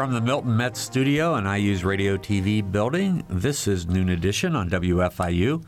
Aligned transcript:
From 0.00 0.14
the 0.14 0.20
Milton 0.22 0.56
Metz 0.56 0.80
studio 0.80 1.34
and 1.34 1.46
IU's 1.46 1.84
Radio 1.84 2.16
TV 2.16 2.62
building, 2.62 3.22
this 3.28 3.68
is 3.68 3.86
Noon 3.86 4.08
Edition 4.08 4.56
on 4.56 4.70
WFIU. 4.70 5.62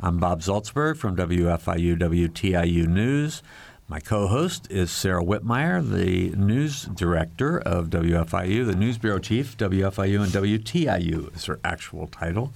I'm 0.00 0.18
Bob 0.18 0.40
Zaltsberg 0.40 0.96
from 0.96 1.14
WFIU 1.14 1.96
WTIU 1.96 2.88
News. 2.88 3.44
My 3.86 4.00
co 4.00 4.26
host 4.26 4.66
is 4.72 4.90
Sarah 4.90 5.22
Wittmeyer, 5.22 5.88
the 5.88 6.30
news 6.30 6.86
director 6.86 7.60
of 7.60 7.90
WFIU, 7.90 8.66
the 8.66 8.74
news 8.74 8.98
bureau 8.98 9.20
chief, 9.20 9.56
WFIU 9.56 10.24
and 10.24 10.32
WTIU 10.32 11.36
is 11.36 11.44
her 11.44 11.60
actual 11.62 12.08
title. 12.08 12.52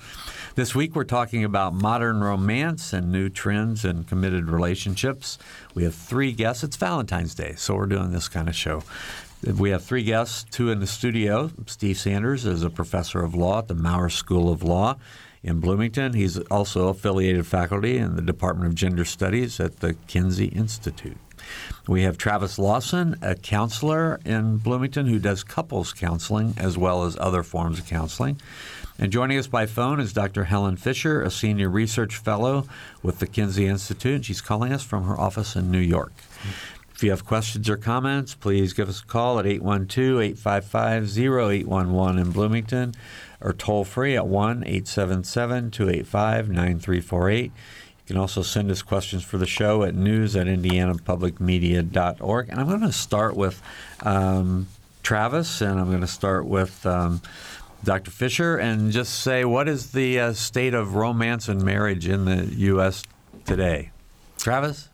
This 0.56 0.74
week 0.74 0.96
we're 0.96 1.04
talking 1.04 1.44
about 1.44 1.74
modern 1.74 2.22
romance 2.22 2.92
and 2.92 3.12
new 3.12 3.28
trends 3.28 3.84
in 3.84 4.02
committed 4.02 4.50
relationships. 4.50 5.38
We 5.76 5.84
have 5.84 5.94
three 5.94 6.32
guests. 6.32 6.64
It's 6.64 6.76
Valentine's 6.76 7.36
Day, 7.36 7.54
so 7.56 7.76
we're 7.76 7.86
doing 7.86 8.10
this 8.10 8.26
kind 8.26 8.48
of 8.48 8.56
show. 8.56 8.82
We 9.42 9.70
have 9.70 9.82
three 9.82 10.02
guests, 10.02 10.44
two 10.50 10.70
in 10.70 10.80
the 10.80 10.86
studio. 10.86 11.50
Steve 11.66 11.96
Sanders 11.96 12.44
is 12.44 12.62
a 12.62 12.68
professor 12.68 13.22
of 13.22 13.34
law 13.34 13.60
at 13.60 13.68
the 13.68 13.74
Maurer 13.74 14.10
School 14.10 14.52
of 14.52 14.62
Law 14.62 14.96
in 15.42 15.60
Bloomington. 15.60 16.12
He's 16.12 16.38
also 16.38 16.88
affiliated 16.88 17.46
faculty 17.46 17.96
in 17.96 18.16
the 18.16 18.22
Department 18.22 18.68
of 18.68 18.74
Gender 18.74 19.06
Studies 19.06 19.58
at 19.58 19.80
the 19.80 19.94
Kinsey 20.06 20.46
Institute. 20.46 21.16
We 21.88 22.02
have 22.02 22.18
Travis 22.18 22.58
Lawson, 22.58 23.16
a 23.22 23.34
counselor 23.34 24.20
in 24.26 24.58
Bloomington 24.58 25.06
who 25.06 25.18
does 25.18 25.42
couples 25.42 25.94
counseling 25.94 26.54
as 26.58 26.76
well 26.76 27.04
as 27.04 27.16
other 27.18 27.42
forms 27.42 27.78
of 27.78 27.86
counseling. 27.86 28.38
And 28.98 29.10
joining 29.10 29.38
us 29.38 29.46
by 29.46 29.64
phone 29.64 30.00
is 30.00 30.12
Dr. 30.12 30.44
Helen 30.44 30.76
Fisher, 30.76 31.22
a 31.22 31.30
senior 31.30 31.70
research 31.70 32.18
fellow 32.18 32.66
with 33.02 33.20
the 33.20 33.26
Kinsey 33.26 33.66
Institute. 33.66 34.26
She's 34.26 34.42
calling 34.42 34.70
us 34.70 34.84
from 34.84 35.04
her 35.04 35.18
office 35.18 35.56
in 35.56 35.70
New 35.70 35.78
York. 35.78 36.12
If 37.00 37.04
you 37.04 37.10
have 37.12 37.24
questions 37.24 37.70
or 37.70 37.78
comments, 37.78 38.34
please 38.34 38.74
give 38.74 38.90
us 38.90 39.00
a 39.00 39.06
call 39.06 39.38
at 39.38 39.46
812 39.46 40.20
855 40.20 41.18
0811 41.18 42.18
in 42.18 42.30
Bloomington 42.30 42.92
or 43.40 43.54
toll 43.54 43.86
free 43.86 44.16
at 44.16 44.26
1 44.26 44.64
877 44.64 45.70
285 45.70 46.50
9348. 46.50 47.44
You 47.44 47.50
can 48.06 48.18
also 48.18 48.42
send 48.42 48.70
us 48.70 48.82
questions 48.82 49.24
for 49.24 49.38
the 49.38 49.46
show 49.46 49.82
at 49.82 49.94
news 49.94 50.36
at 50.36 50.46
indianapublicmedia.org. 50.46 52.48
And 52.50 52.60
I'm 52.60 52.68
going 52.68 52.82
to 52.82 52.92
start 52.92 53.34
with 53.34 53.62
um, 54.00 54.66
Travis 55.02 55.62
and 55.62 55.80
I'm 55.80 55.88
going 55.88 56.02
to 56.02 56.06
start 56.06 56.44
with 56.44 56.84
um, 56.84 57.22
Dr. 57.82 58.10
Fisher 58.10 58.58
and 58.58 58.92
just 58.92 59.20
say 59.20 59.46
what 59.46 59.70
is 59.70 59.92
the 59.92 60.20
uh, 60.20 60.34
state 60.34 60.74
of 60.74 60.96
romance 60.96 61.48
and 61.48 61.62
marriage 61.62 62.06
in 62.06 62.26
the 62.26 62.44
U.S. 62.56 63.04
today? 63.46 63.90
Travis? 64.36 64.90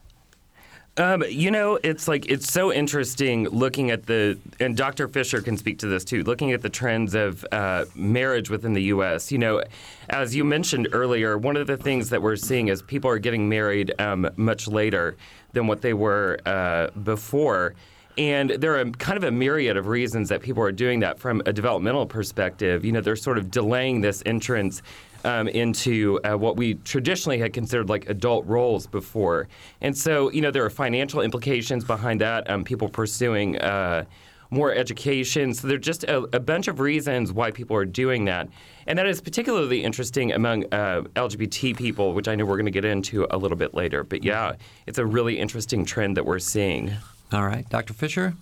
Um, 0.98 1.22
you 1.28 1.50
know, 1.50 1.78
it's 1.83 2.08
like 2.08 2.27
it's 2.27 2.50
so 2.50 2.72
interesting 2.72 3.48
looking 3.50 3.91
at 3.91 4.06
the, 4.06 4.39
and 4.61 4.75
Dr. 4.75 5.08
Fisher 5.08 5.42
can 5.42 5.58
speak 5.58 5.78
to 5.80 5.86
this 5.86 6.05
too. 6.05 6.22
Looking 6.22 6.53
at 6.53 6.62
the 6.62 6.71
trends 6.71 7.15
of 7.15 7.44
uh, 7.53 7.84
marriage 7.94 8.48
within 8.48 8.72
the 8.72 8.84
U.S. 8.84 9.31
You 9.31 9.37
know, 9.37 9.62
as 10.09 10.34
you 10.34 10.43
mentioned 10.43 10.88
earlier, 10.93 11.37
one 11.37 11.59
of 11.59 11.66
the 11.66 11.76
things 11.76 12.09
that 12.10 12.22
we're 12.22 12.37
seeing 12.37 12.69
is 12.69 12.81
people 12.81 13.10
are 13.10 13.19
getting 13.19 13.47
married 13.47 13.93
um, 14.00 14.31
much 14.37 14.69
later 14.69 15.16
than 15.53 15.66
what 15.66 15.82
they 15.82 15.93
were 15.93 16.38
uh, 16.47 16.88
before. 17.03 17.75
And 18.19 18.48
there 18.50 18.81
are 18.81 18.87
kind 18.92 19.19
of 19.19 19.25
a 19.25 19.31
myriad 19.31 19.76
of 19.76 19.88
reasons 19.88 20.31
that 20.31 20.41
people 20.41 20.62
are 20.62 20.72
doing 20.72 21.00
that 21.00 21.19
from 21.19 21.42
a 21.44 21.53
developmental 21.53 22.06
perspective. 22.06 22.82
You 22.82 22.92
know, 22.92 23.03
they're 23.03 23.16
sort 23.16 23.37
of 23.37 23.50
delaying 23.50 24.00
this 24.00 24.22
entrance 24.25 24.81
um, 25.25 25.49
into 25.49 26.21
uh, 26.25 26.37
what 26.37 26.56
we 26.56 26.75
traditionally 26.75 27.38
had 27.38 27.53
considered 27.53 27.88
like 27.88 28.09
adult 28.09 28.47
roles 28.47 28.87
before. 28.87 29.49
And 29.81 29.97
so, 29.97 30.31
you 30.31 30.41
know, 30.41 30.50
there 30.50 30.65
are 30.65 30.71
financial 30.71 31.21
implications 31.21 31.84
behind 31.84 32.21
that. 32.21 32.49
Um, 32.50 32.65
people 32.65 32.88
pursuing 32.88 33.59
uh, 33.59 34.04
more 34.50 34.72
education. 34.72 35.54
So 35.54 35.69
there 35.69 35.77
are 35.77 35.81
just 35.81 36.04
a, 36.04 36.19
a, 36.34 36.41
bunch 36.41 36.69
of 36.69 36.81
reasons 36.81 37.32
why 37.32 37.50
people 37.50 37.77
are 37.77 37.84
doing 37.84 38.25
that. 38.27 38.49
And 38.87 38.99
that 38.99 39.06
is 39.06 39.21
particularly 39.21 39.82
interesting 39.82 40.32
among 40.32 40.65
uh, 40.72 41.03
LGBT 41.16 41.77
people, 41.77 42.15
which 42.15 42.28
I 42.28 42.34
know 42.34 42.44
we're 42.44 42.56
going 42.56 42.66
to 42.66 42.71
get 42.71 42.84
into 42.84 43.27
a 43.31 43.37
little 43.37 43.56
bit 43.56 43.75
later. 43.75 44.04
But 44.04 44.25
yeah, 44.25 44.54
it's 44.87 44.98
a 44.98 45.06
really 45.06 45.38
interesting 45.38 45.84
trend 45.84 46.16
that 46.16 46.25
we're 46.25 46.38
seeing. 46.38 46.93
All 47.33 47.44
right. 47.44 47.69
Dr. 47.69 47.93
Fisher? 47.93 48.34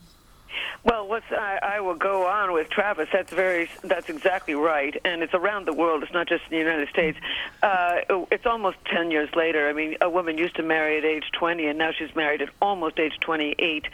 Well, 0.84 1.08
what's, 1.08 1.26
I, 1.30 1.58
I 1.62 1.80
will 1.80 1.94
go 1.94 2.26
on 2.26 2.52
with 2.52 2.68
Travis. 2.70 3.08
That's 3.12 3.32
very, 3.32 3.70
that's 3.82 4.08
exactly 4.08 4.54
right, 4.54 4.94
and 5.04 5.22
it's 5.22 5.34
around 5.34 5.66
the 5.66 5.72
world. 5.72 6.02
It's 6.02 6.12
not 6.12 6.28
just 6.28 6.44
in 6.44 6.50
the 6.50 6.58
United 6.58 6.88
States. 6.88 7.18
Uh, 7.62 8.00
it's 8.30 8.46
almost 8.46 8.76
ten 8.84 9.10
years 9.10 9.28
later. 9.34 9.68
I 9.68 9.72
mean, 9.72 9.96
a 10.00 10.10
woman 10.10 10.38
used 10.38 10.56
to 10.56 10.62
marry 10.62 10.98
at 10.98 11.04
age 11.04 11.24
20, 11.32 11.66
and 11.66 11.78
now 11.78 11.90
she's 11.96 12.14
married 12.14 12.42
at 12.42 12.50
almost 12.60 12.98
age 12.98 13.14
28. 13.20 13.86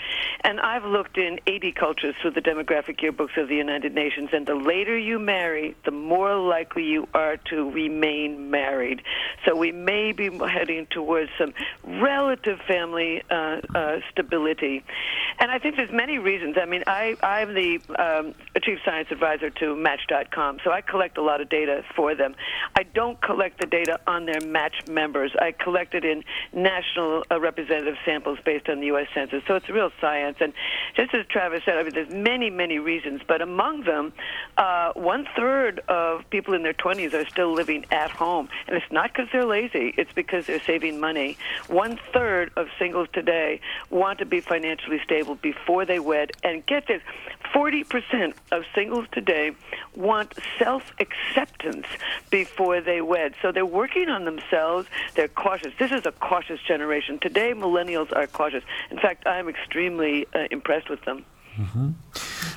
And 0.42 0.60
I've 0.60 0.84
looked 0.84 1.18
in 1.18 1.40
80 1.46 1.72
cultures 1.72 2.14
through 2.20 2.32
the 2.32 2.42
demographic 2.42 2.98
yearbooks 2.98 3.36
of 3.40 3.48
the 3.48 3.56
United 3.56 3.94
Nations, 3.94 4.30
and 4.32 4.46
the 4.46 4.54
later 4.54 4.96
you 4.98 5.18
marry, 5.18 5.76
the 5.84 5.90
more 5.90 6.36
likely 6.36 6.84
you 6.84 7.08
are 7.14 7.36
to 7.36 7.70
remain 7.70 8.50
married. 8.50 9.02
So 9.44 9.56
we 9.56 9.72
may 9.72 10.12
be 10.12 10.30
heading 10.38 10.86
towards 10.86 11.30
some 11.38 11.54
relative 11.84 12.60
family 12.66 13.22
uh, 13.30 13.60
uh, 13.74 14.00
stability, 14.10 14.84
and 15.38 15.50
I 15.50 15.58
think 15.58 15.76
there's 15.76 15.92
many 15.92 16.18
reasons. 16.18 16.49
I 16.56 16.66
mean, 16.66 16.84
I, 16.86 17.16
I'm 17.22 17.54
the 17.54 17.80
um, 17.98 18.34
chief 18.62 18.78
science 18.84 19.08
advisor 19.10 19.50
to 19.50 19.76
Match.com, 19.76 20.58
so 20.64 20.70
I 20.70 20.80
collect 20.80 21.18
a 21.18 21.22
lot 21.22 21.40
of 21.40 21.48
data 21.48 21.84
for 21.94 22.14
them. 22.14 22.34
I 22.76 22.82
don't 22.82 23.20
collect 23.20 23.60
the 23.60 23.66
data 23.66 24.00
on 24.06 24.26
their 24.26 24.40
Match 24.40 24.86
members. 24.88 25.32
I 25.38 25.52
collect 25.52 25.94
it 25.94 26.04
in 26.04 26.24
national 26.52 27.24
uh, 27.30 27.40
representative 27.40 27.96
samples 28.04 28.38
based 28.44 28.68
on 28.68 28.80
the 28.80 28.86
U.S. 28.86 29.08
Census. 29.14 29.42
So 29.46 29.56
it's 29.56 29.68
real 29.68 29.90
science. 30.00 30.38
And 30.40 30.52
just 30.94 31.14
as 31.14 31.26
Travis 31.26 31.62
said, 31.64 31.76
I 31.76 31.82
mean, 31.82 31.94
there's 31.94 32.12
many, 32.12 32.50
many 32.50 32.78
reasons, 32.78 33.22
but 33.26 33.42
among 33.42 33.82
them, 33.84 34.12
uh, 34.56 34.92
one 34.94 35.26
third 35.36 35.80
of 35.88 36.28
people 36.30 36.54
in 36.54 36.62
their 36.62 36.74
20s 36.74 37.12
are 37.14 37.28
still 37.28 37.52
living 37.52 37.84
at 37.90 38.10
home, 38.10 38.48
and 38.66 38.76
it's 38.76 38.92
not 38.92 39.12
because 39.12 39.28
they're 39.32 39.44
lazy. 39.44 39.94
It's 39.96 40.12
because 40.12 40.46
they're 40.46 40.60
saving 40.60 41.00
money. 41.00 41.36
One 41.68 41.98
third 42.12 42.52
of 42.56 42.68
singles 42.78 43.08
today 43.12 43.60
want 43.90 44.18
to 44.18 44.26
be 44.26 44.40
financially 44.40 45.00
stable 45.04 45.34
before 45.36 45.84
they 45.84 45.98
wed, 45.98 46.32
and 46.42 46.64
get 46.66 46.86
this 46.86 47.02
40% 47.54 48.34
of 48.52 48.64
singles 48.74 49.06
today 49.12 49.52
want 49.94 50.34
self 50.58 50.92
acceptance 51.00 51.86
before 52.30 52.80
they 52.80 53.00
wed. 53.00 53.34
So 53.42 53.52
they're 53.52 53.66
working 53.66 54.08
on 54.08 54.24
themselves. 54.24 54.88
They're 55.14 55.28
cautious. 55.28 55.72
This 55.78 55.92
is 55.92 56.06
a 56.06 56.12
cautious 56.12 56.60
generation. 56.60 57.18
Today, 57.18 57.52
millennials 57.54 58.14
are 58.14 58.26
cautious. 58.26 58.64
In 58.90 58.98
fact, 58.98 59.26
I'm 59.26 59.48
extremely 59.48 60.26
uh, 60.34 60.46
impressed 60.50 60.88
with 60.88 61.04
them. 61.04 61.24
Mm-hmm. 61.56 61.90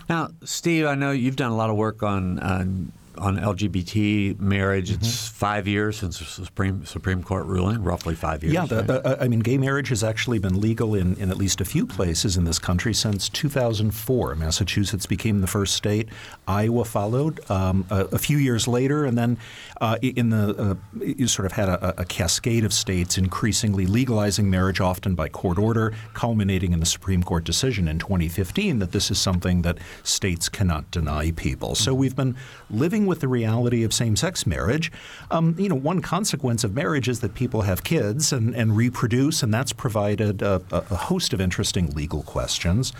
Now, 0.10 0.30
Steve, 0.44 0.86
I 0.86 0.96
know 0.96 1.12
you've 1.12 1.36
done 1.36 1.52
a 1.52 1.56
lot 1.56 1.70
of 1.70 1.76
work 1.76 2.04
on. 2.04 2.40
on 2.40 2.92
on 3.18 3.38
LGBT 3.38 4.40
marriage. 4.40 4.90
Mm-hmm. 4.90 5.06
It's 5.06 5.28
five 5.28 5.68
years 5.68 5.98
since 5.98 6.20
the 6.20 6.26
Supreme 6.26 6.86
Supreme 6.86 7.24
Court 7.24 7.46
ruling, 7.46 7.84
roughly 7.84 8.16
five 8.16 8.44
years. 8.44 8.54
Yeah, 8.54 8.66
the, 8.66 8.82
the, 8.82 9.18
I 9.22 9.28
mean, 9.28 9.40
gay 9.40 9.58
marriage 9.58 9.90
has 9.90 10.04
actually 10.04 10.40
been 10.40 10.60
legal 10.60 10.96
in, 10.96 11.16
in 11.16 11.30
at 11.30 11.38
least 11.38 11.62
a 11.62 11.66
few 11.66 11.86
places 11.86 12.38
in 12.38 12.46
this 12.46 12.60
country 12.60 12.94
since 12.94 13.30
2004. 13.30 14.36
Massachusetts 14.36 15.06
became 15.06 15.42
the 15.42 15.48
first 15.48 15.76
state. 15.76 16.10
Iowa 16.48 16.86
followed 16.86 17.40
um, 17.50 17.86
a, 17.90 18.06
a, 18.12 18.18
few 18.18 18.38
years 18.38 18.68
later, 18.68 19.06
and 19.06 19.18
then 19.18 19.38
uh, 19.82 19.98
in 20.02 20.30
the 20.30 20.56
uh, 20.58 21.04
you 21.04 21.28
sort 21.28 21.46
of 21.46 21.52
had 21.54 21.70
a, 21.70 22.02
a, 22.02 22.06
cascade 22.06 22.64
of 22.64 22.74
states 22.74 23.18
increasingly 23.18 23.86
legalizing 23.86 24.50
marriage, 24.50 24.80
often 24.80 25.16
by 25.16 25.30
court 25.30 25.58
order, 25.58 25.94
culminating 26.14 26.74
in 26.74 26.80
the 26.80 26.86
Supreme 26.86 27.24
Court 27.24 27.44
decision 27.44 27.88
in 27.88 28.00
2015 28.00 28.80
that 28.80 28.92
this 28.92 29.10
is 29.10 29.20
something 29.20 29.62
that 29.64 29.78
states 30.04 30.50
cannot 30.50 30.90
deny 30.92 31.32
people. 31.32 31.76
So 31.76 31.92
mm-hmm. 31.92 32.00
we've 32.00 32.16
been 32.16 32.36
living 32.70 33.03
with 33.06 33.20
the 33.20 33.28
reality 33.28 33.84
of 33.84 33.94
same-sex 33.94 34.46
marriage. 34.46 34.92
Um, 35.32 35.56
you 35.58 35.70
know, 35.70 35.76
one 35.76 36.02
consequence 36.02 36.64
of 36.64 36.74
marriage 36.74 37.08
is 37.08 37.20
that 37.20 37.34
people 37.34 37.62
have 37.62 37.84
kids 37.84 38.34
and, 38.34 38.56
and 38.56 38.76
reproduce, 38.78 39.44
and 39.44 39.54
that's 39.54 39.74
provided 39.74 40.42
a, 40.42 40.62
a 40.72 40.96
host 40.96 41.34
of 41.34 41.42
interesting 41.42 41.90
legal 41.96 42.24
questions. 42.24 42.94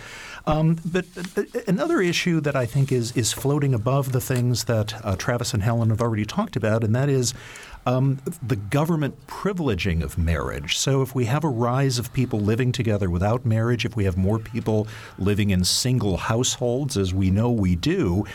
Um, 0.46 0.78
but 0.84 1.06
another 1.66 2.00
issue 2.00 2.40
that 2.40 2.54
I 2.54 2.66
think 2.66 2.92
is 2.92 3.16
is 3.16 3.32
floating 3.32 3.74
above 3.74 4.12
the 4.12 4.20
things 4.20 4.64
that 4.64 4.94
uh, 5.04 5.16
Travis 5.16 5.54
and 5.54 5.62
Helen 5.62 5.90
have 5.90 6.02
already 6.02 6.26
talked 6.26 6.56
about, 6.56 6.84
and 6.84 6.94
that 6.94 7.08
is 7.08 7.32
um, 7.86 8.18
the 8.46 8.56
government 8.56 9.26
privileging 9.26 10.02
of 10.02 10.18
marriage. 10.18 10.76
So 10.76 11.02
if 11.02 11.14
we 11.14 11.26
have 11.26 11.44
a 11.44 11.48
rise 11.48 11.98
of 11.98 12.12
people 12.12 12.40
living 12.40 12.72
together 12.72 13.08
without 13.10 13.44
marriage, 13.44 13.84
if 13.84 13.96
we 13.96 14.04
have 14.04 14.16
more 14.16 14.38
people 14.38 14.86
living 15.18 15.50
in 15.50 15.64
single 15.64 16.16
households, 16.16 16.96
as 16.96 17.12
we 17.14 17.30
know 17.30 17.50
we 17.50 17.76
do, 17.76 18.26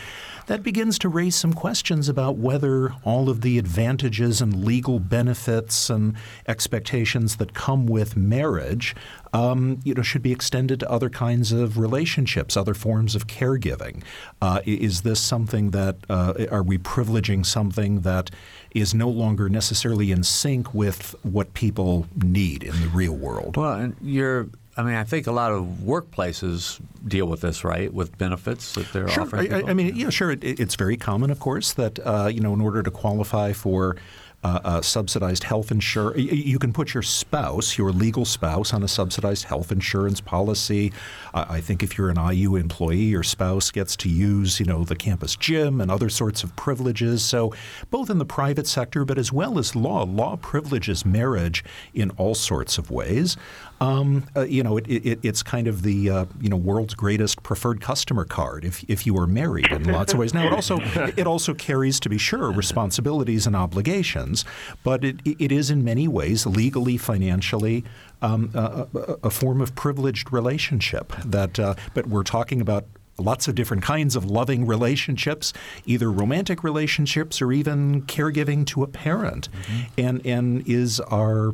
that 0.46 0.62
begins 0.62 0.98
to 1.00 1.08
raise 1.08 1.34
some 1.34 1.52
questions 1.52 2.08
about 2.08 2.36
whether 2.36 2.94
all 3.04 3.28
of 3.28 3.40
the 3.40 3.58
advantages 3.58 4.40
and 4.40 4.64
legal 4.64 4.98
benefits 4.98 5.90
and 5.90 6.14
expectations 6.46 7.36
that 7.36 7.54
come 7.54 7.86
with 7.86 8.16
marriage 8.16 8.94
um, 9.32 9.80
you 9.84 9.94
know, 9.94 10.02
should 10.02 10.22
be 10.22 10.32
extended 10.32 10.80
to 10.80 10.90
other 10.90 11.08
kinds 11.08 11.52
of 11.52 11.78
relationships, 11.78 12.56
other 12.56 12.74
forms 12.74 13.14
of 13.14 13.26
caregiving. 13.26 14.02
Uh, 14.42 14.60
is 14.64 15.02
this 15.02 15.20
something 15.20 15.70
that 15.70 15.96
uh, 16.08 16.46
are 16.50 16.62
we 16.62 16.78
privileging 16.78 17.44
something 17.46 18.00
that 18.00 18.30
is 18.72 18.94
no 18.94 19.08
longer 19.08 19.48
necessarily 19.48 20.10
in 20.10 20.22
sync 20.22 20.74
with 20.74 21.14
what 21.22 21.54
people 21.54 22.06
need 22.16 22.62
in 22.62 22.80
the 22.80 22.88
real 22.88 23.14
world? 23.14 23.56
Well, 23.56 23.92
you're 24.02 24.48
I 24.80 24.82
mean, 24.82 24.94
I 24.94 25.04
think 25.04 25.26
a 25.26 25.32
lot 25.32 25.52
of 25.52 25.64
workplaces 25.84 26.80
deal 27.06 27.26
with 27.26 27.42
this, 27.42 27.64
right? 27.64 27.92
With 27.92 28.16
benefits 28.16 28.72
that 28.72 28.90
they're 28.92 29.08
sure. 29.08 29.24
offering. 29.24 29.52
I, 29.52 29.62
I, 29.62 29.74
mean, 29.74 29.94
yeah, 29.94 30.08
sure. 30.08 30.30
It, 30.30 30.42
it's 30.42 30.74
very 30.74 30.96
common, 30.96 31.30
of 31.30 31.38
course, 31.38 31.74
that 31.74 31.98
uh, 31.98 32.30
you 32.32 32.40
know, 32.40 32.54
in 32.54 32.62
order 32.62 32.82
to 32.82 32.90
qualify 32.90 33.52
for 33.52 33.96
uh, 34.42 34.58
uh, 34.64 34.80
subsidized 34.80 35.44
health 35.44 35.70
insurance. 35.70 36.18
You 36.18 36.58
can 36.58 36.72
put 36.72 36.94
your 36.94 37.02
spouse, 37.02 37.76
your 37.76 37.92
legal 37.92 38.24
spouse, 38.24 38.72
on 38.72 38.82
a 38.82 38.88
subsidized 38.88 39.44
health 39.44 39.70
insurance 39.70 40.22
policy. 40.22 40.94
Uh, 41.34 41.44
I 41.46 41.60
think 41.60 41.82
if 41.82 41.98
you're 41.98 42.08
an 42.08 42.16
IU 42.16 42.56
employee, 42.56 42.96
your 42.96 43.22
spouse 43.22 43.70
gets 43.70 43.96
to 43.96 44.08
use, 44.08 44.58
you 44.58 44.64
know, 44.64 44.82
the 44.82 44.96
campus 44.96 45.36
gym 45.36 45.78
and 45.78 45.90
other 45.90 46.08
sorts 46.08 46.42
of 46.42 46.56
privileges. 46.56 47.22
So, 47.22 47.52
both 47.90 48.08
in 48.08 48.16
the 48.16 48.24
private 48.24 48.66
sector, 48.66 49.04
but 49.04 49.18
as 49.18 49.30
well 49.30 49.58
as 49.58 49.76
law, 49.76 50.04
law 50.04 50.36
privileges 50.36 51.04
marriage 51.04 51.62
in 51.92 52.10
all 52.12 52.34
sorts 52.34 52.78
of 52.78 52.90
ways. 52.90 53.36
Um, 53.80 54.26
uh, 54.36 54.42
you 54.42 54.62
know, 54.62 54.76
it, 54.76 54.86
it, 54.88 55.18
it's 55.22 55.42
kind 55.42 55.66
of 55.66 55.82
the 55.82 56.10
uh, 56.10 56.24
you 56.40 56.50
know 56.50 56.56
world's 56.56 56.94
greatest 56.94 57.42
preferred 57.42 57.80
customer 57.80 58.24
card 58.24 58.64
if, 58.64 58.84
if 58.88 59.06
you 59.06 59.16
are 59.16 59.26
married 59.26 59.72
in 59.72 59.84
lots 59.84 60.12
of 60.12 60.18
ways. 60.18 60.34
Now, 60.34 60.46
it 60.46 60.52
also 60.52 60.80
it 61.16 61.26
also 61.26 61.54
carries, 61.54 61.98
to 62.00 62.08
be 62.10 62.18
sure, 62.18 62.50
responsibilities 62.52 63.46
and 63.46 63.56
obligations, 63.56 64.44
but 64.84 65.02
it, 65.04 65.20
it 65.24 65.50
is 65.50 65.70
in 65.70 65.82
many 65.82 66.08
ways 66.08 66.46
legally, 66.46 66.96
financially. 66.96 67.84
Um, 68.22 68.50
a, 68.52 68.86
a, 69.22 69.30
form 69.30 69.62
of 69.62 69.74
privileged 69.74 70.30
relationship 70.30 71.14
that, 71.24 71.58
uh, 71.58 71.74
but 71.94 72.06
we're 72.06 72.22
talking 72.22 72.60
about 72.60 72.84
lots 73.20 73.48
of 73.48 73.54
different 73.54 73.82
kinds 73.82 74.16
of 74.16 74.24
loving 74.24 74.66
relationships, 74.66 75.52
either 75.86 76.10
romantic 76.10 76.64
relationships 76.64 77.40
or 77.40 77.52
even 77.52 78.02
caregiving 78.02 78.66
to 78.66 78.82
a 78.82 78.86
parent. 78.86 79.48
Mm-hmm. 79.50 80.00
And 80.00 80.26
and 80.26 80.68
is 80.68 81.00
our 81.00 81.52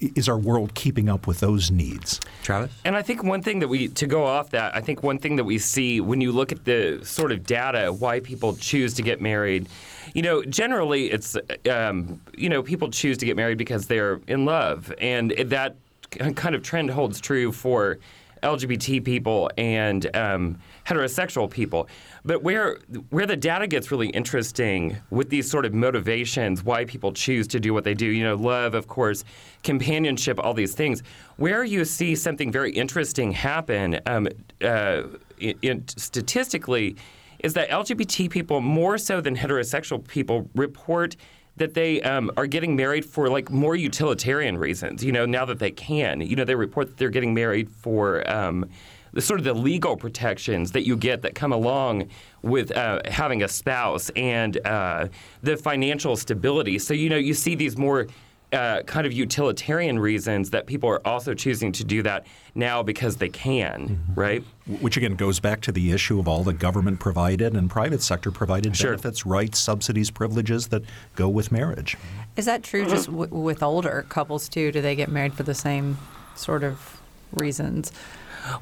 is 0.00 0.28
our 0.28 0.38
world 0.38 0.74
keeping 0.74 1.08
up 1.08 1.26
with 1.26 1.40
those 1.40 1.70
needs? 1.70 2.20
Travis? 2.42 2.72
And 2.84 2.96
I 2.96 3.02
think 3.02 3.22
one 3.22 3.42
thing 3.42 3.60
that 3.60 3.68
we, 3.68 3.88
to 3.88 4.06
go 4.06 4.24
off 4.24 4.50
that, 4.50 4.74
I 4.74 4.80
think 4.80 5.02
one 5.02 5.18
thing 5.18 5.36
that 5.36 5.44
we 5.44 5.58
see 5.58 6.00
when 6.00 6.20
you 6.20 6.32
look 6.32 6.52
at 6.52 6.64
the 6.64 7.00
sort 7.04 7.32
of 7.32 7.44
data, 7.44 7.92
why 7.92 8.20
people 8.20 8.54
choose 8.56 8.94
to 8.94 9.02
get 9.02 9.20
married, 9.20 9.68
you 10.14 10.22
know, 10.22 10.42
generally 10.44 11.10
it's, 11.10 11.36
um, 11.70 12.20
you 12.36 12.48
know, 12.48 12.62
people 12.62 12.90
choose 12.90 13.18
to 13.18 13.26
get 13.26 13.36
married 13.36 13.58
because 13.58 13.86
they're 13.86 14.20
in 14.26 14.44
love. 14.44 14.92
And 14.98 15.32
that 15.32 15.76
kind 16.10 16.54
of 16.54 16.62
trend 16.62 16.90
holds 16.90 17.20
true 17.20 17.52
for 17.52 17.98
LGBT 18.42 19.04
people 19.04 19.50
and 19.56 20.14
um, 20.14 20.58
heterosexual 20.86 21.50
people. 21.50 21.88
But 22.24 22.42
where 22.42 22.78
where 23.10 23.26
the 23.26 23.36
data 23.36 23.66
gets 23.66 23.90
really 23.90 24.08
interesting 24.08 24.96
with 25.10 25.30
these 25.30 25.50
sort 25.50 25.66
of 25.66 25.74
motivations, 25.74 26.62
why 26.62 26.84
people 26.84 27.12
choose 27.12 27.46
to 27.48 27.60
do 27.60 27.74
what 27.74 27.84
they 27.84 27.94
do, 27.94 28.06
you 28.06 28.24
know, 28.24 28.36
love, 28.36 28.74
of 28.74 28.86
course, 28.86 29.24
companionship, 29.62 30.38
all 30.38 30.54
these 30.54 30.74
things. 30.74 31.02
Where 31.36 31.64
you 31.64 31.84
see 31.84 32.14
something 32.14 32.52
very 32.52 32.72
interesting 32.72 33.32
happen, 33.32 34.00
um, 34.06 34.28
uh, 34.62 35.02
in, 35.38 35.86
statistically, 35.88 36.96
is 37.40 37.54
that 37.54 37.68
LGBT 37.68 38.30
people 38.30 38.60
more 38.60 38.96
so 38.96 39.20
than 39.20 39.36
heterosexual 39.36 40.06
people 40.06 40.48
report 40.54 41.16
that 41.56 41.74
they 41.74 42.02
um, 42.02 42.30
are 42.36 42.46
getting 42.46 42.76
married 42.76 43.04
for 43.04 43.28
like 43.28 43.50
more 43.50 43.74
utilitarian 43.74 44.58
reasons. 44.58 45.02
You 45.02 45.12
know, 45.12 45.26
now 45.26 45.44
that 45.46 45.58
they 45.58 45.70
can, 45.70 46.20
you 46.20 46.36
know, 46.36 46.44
they 46.44 46.54
report 46.54 46.88
that 46.88 46.96
they're 46.98 47.10
getting 47.10 47.34
married 47.34 47.70
for 47.70 48.28
um, 48.30 48.68
the 49.16 49.22
sort 49.22 49.40
of 49.40 49.44
the 49.44 49.54
legal 49.54 49.96
protections 49.96 50.72
that 50.72 50.86
you 50.86 50.94
get 50.94 51.22
that 51.22 51.34
come 51.34 51.50
along 51.50 52.06
with 52.42 52.70
uh, 52.76 53.00
having 53.06 53.42
a 53.42 53.48
spouse 53.48 54.10
and 54.10 54.64
uh, 54.66 55.08
the 55.42 55.56
financial 55.56 56.16
stability. 56.16 56.78
So 56.78 56.92
you 56.92 57.08
know, 57.08 57.16
you 57.16 57.32
see 57.32 57.54
these 57.54 57.78
more 57.78 58.08
uh, 58.52 58.82
kind 58.82 59.06
of 59.06 59.14
utilitarian 59.14 59.98
reasons 59.98 60.50
that 60.50 60.66
people 60.66 60.90
are 60.90 61.00
also 61.08 61.32
choosing 61.32 61.72
to 61.72 61.82
do 61.82 62.02
that 62.02 62.26
now 62.54 62.82
because 62.82 63.16
they 63.16 63.30
can, 63.30 63.88
mm-hmm. 63.88 64.20
right? 64.20 64.44
Which 64.82 64.98
again 64.98 65.14
goes 65.14 65.40
back 65.40 65.62
to 65.62 65.72
the 65.72 65.92
issue 65.92 66.20
of 66.20 66.28
all 66.28 66.44
the 66.44 66.52
government 66.52 67.00
provided 67.00 67.56
and 67.56 67.70
private 67.70 68.02
sector 68.02 68.30
provided 68.30 68.76
sure. 68.76 68.90
benefits, 68.90 69.24
rights, 69.24 69.58
subsidies, 69.58 70.10
privileges 70.10 70.68
that 70.68 70.82
go 71.14 71.26
with 71.30 71.50
marriage. 71.50 71.96
Is 72.36 72.44
that 72.44 72.62
true 72.62 72.84
just 72.84 73.06
w- 73.06 73.34
with 73.34 73.62
older 73.62 74.04
couples 74.10 74.46
too? 74.46 74.70
Do 74.70 74.82
they 74.82 74.94
get 74.94 75.10
married 75.10 75.32
for 75.32 75.42
the 75.42 75.54
same 75.54 75.96
sort 76.34 76.62
of 76.62 77.00
reasons? 77.32 77.92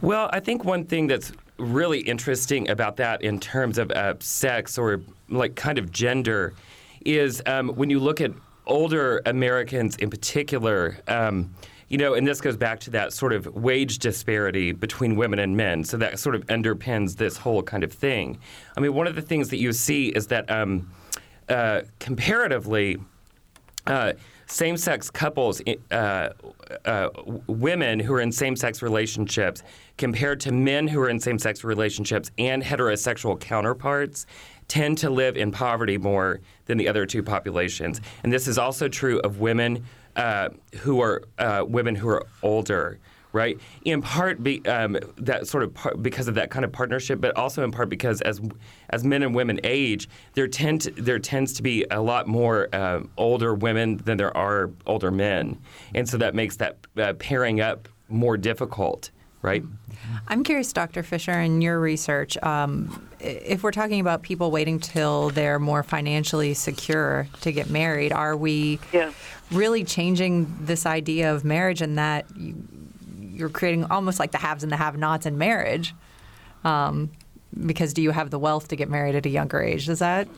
Well, 0.00 0.31
I 0.32 0.40
think 0.40 0.64
one 0.64 0.84
thing 0.84 1.06
that's 1.06 1.32
really 1.58 2.00
interesting 2.00 2.69
about 2.69 2.96
that 2.96 3.22
in 3.22 3.38
terms 3.38 3.78
of 3.78 3.90
uh, 3.90 4.14
sex 4.19 4.78
or 4.78 5.00
like 5.28 5.54
kind 5.54 5.78
of 5.78 5.92
gender 5.92 6.54
is 7.04 7.42
um, 7.46 7.69
when 7.70 7.90
you 7.90 8.00
look 8.00 8.20
at 8.20 8.32
older 8.66 9.20
Americans 9.26 9.96
in 9.96 10.10
particular, 10.10 10.96
um, 11.08 11.54
you 11.88 11.98
know, 11.98 12.14
and 12.14 12.26
this 12.26 12.40
goes 12.40 12.56
back 12.56 12.81
to 12.81 12.90
that 12.90 13.12
sort 13.12 13.32
of 13.32 13.46
wage 13.54 13.98
disparity 13.98 14.72
between 14.72 15.16
women 15.16 15.38
and 15.38 15.56
men. 15.56 15.84
So 15.84 15.96
that 15.98 16.19
sort 16.19 16.34
of 16.34 16.46
underpins 16.46 17.16
this 17.16 17.37
whole 17.37 17.62
kind 17.62 17.84
of 17.84 17.92
thing. 17.92 18.38
I 18.76 18.80
mean, 18.80 18.94
one 18.94 19.06
of 19.06 19.14
the 19.14 19.22
things 19.22 19.50
that 19.50 19.58
you 19.58 19.72
see 19.72 20.08
is 20.08 20.28
that 20.28 20.50
um, 20.50 20.90
uh, 21.48 21.82
comparatively, 22.00 22.98
uh, 23.87 24.14
same 24.46 24.76
sex 24.76 25.11
couples, 25.11 25.62
uh, 25.91 26.29
uh, 26.85 27.08
women 27.46 28.00
who 28.00 28.14
are 28.14 28.20
in 28.20 28.32
same 28.32 28.56
sex 28.56 28.82
relationships, 28.82 29.62
compared 29.96 30.41
to 30.41 30.52
men 30.52 30.88
who 30.88 31.00
are 31.00 31.08
in 31.08 31.20
same 31.20 31.38
sex 31.38 31.64
relationships 31.64 32.31
and 32.38 32.62
heterosexual 32.62 33.38
counterparts, 33.38 34.26
tend 34.69 34.99
to 34.99 35.11
live 35.11 35.37
in 35.37 35.50
poverty 35.50 35.99
more 35.99 36.41
than 36.67 36.79
the 36.79 36.88
other 36.88 37.06
two 37.06 37.23
populations. 37.23 38.00
And 38.23 38.32
this 38.32 38.49
is 38.49 38.58
also 38.58 38.88
true 38.88 39.20
of 39.20 39.41
women 39.41 39.85
uh, 40.17 40.50
who 40.79 41.00
are 41.00 41.23
uh, 41.38 41.64
women 41.67 41.94
who 41.94 42.08
are 42.08 42.26
older. 42.43 42.99
Right, 43.35 43.59
in 43.85 44.00
part 44.00 44.45
be, 44.45 44.64
um, 44.64 44.97
that 45.17 45.49
sort 45.49 45.64
of 45.64 45.75
par- 45.75 45.97
because 45.97 46.29
of 46.29 46.37
that 46.37 46.50
kind 46.50 46.64
of 46.64 46.71
partnership, 46.71 47.21
but 47.21 47.37
also 47.37 47.64
in 47.64 47.73
part 47.73 47.88
because 47.88 48.21
as 48.21 48.41
as 48.91 49.03
men 49.03 49.25
and 49.25 49.35
women 49.35 49.59
age, 49.64 50.09
there 50.35 50.47
tend 50.47 50.83
to, 50.83 50.93
there 50.93 51.19
tends 51.19 51.53
to 51.55 51.62
be 51.64 51.85
a 51.91 52.00
lot 52.00 52.29
more 52.29 52.69
uh, 52.73 53.00
older 53.17 53.53
women 53.53 53.97
than 53.97 54.19
there 54.19 54.35
are 54.37 54.71
older 54.87 55.11
men, 55.11 55.61
and 55.97 56.09
so 56.09 56.17
that 56.19 56.37
makes 56.37 56.59
that 56.59 56.87
uh, 56.97 57.14
pairing 57.14 57.61
up 57.61 57.88
more 58.09 58.37
difficult 58.37 59.11
right? 59.45 59.62
I'm 60.26 60.43
curious, 60.43 60.73
Dr. 60.73 61.03
Fisher, 61.03 61.38
in 61.38 61.61
your 61.61 61.79
research, 61.79 62.38
um, 62.43 63.07
if 63.21 63.62
we're 63.62 63.73
talking 63.73 64.00
about 64.00 64.23
people 64.23 64.50
waiting 64.50 64.81
till 64.81 65.29
they're 65.31 65.59
more 65.59 65.83
financially 65.83 66.55
secure 66.55 67.29
to 67.43 67.53
get 67.53 67.69
married, 67.69 68.11
are 68.11 68.38
we 68.38 68.81
yeah. 68.91 69.12
really 69.53 69.85
changing 69.85 70.57
this 70.61 70.87
idea 70.87 71.35
of 71.35 71.45
marriage 71.45 71.83
and 71.83 71.99
that 71.99 72.25
you, 72.35 72.55
are 73.41 73.49
creating 73.49 73.85
almost 73.85 74.19
like 74.19 74.33
the 74.33 74.38
haves 74.38 74.62
and 74.62 74.73
the 74.73 74.76
have-nots 74.76 75.26
in 75.26 75.38
marriage? 75.38 75.95
Um, 76.64 77.11
because 77.67 77.93
do 77.93 78.03
you 78.03 78.11
have 78.11 78.31
the 78.31 78.38
wealth 78.38 78.69
to 78.69 78.76
get 78.76 78.88
married 78.88 79.14
at 79.14 79.26
a 79.26 79.29
younger 79.29 79.61
age? 79.61 79.87
Does 79.87 80.00
that 80.00 80.29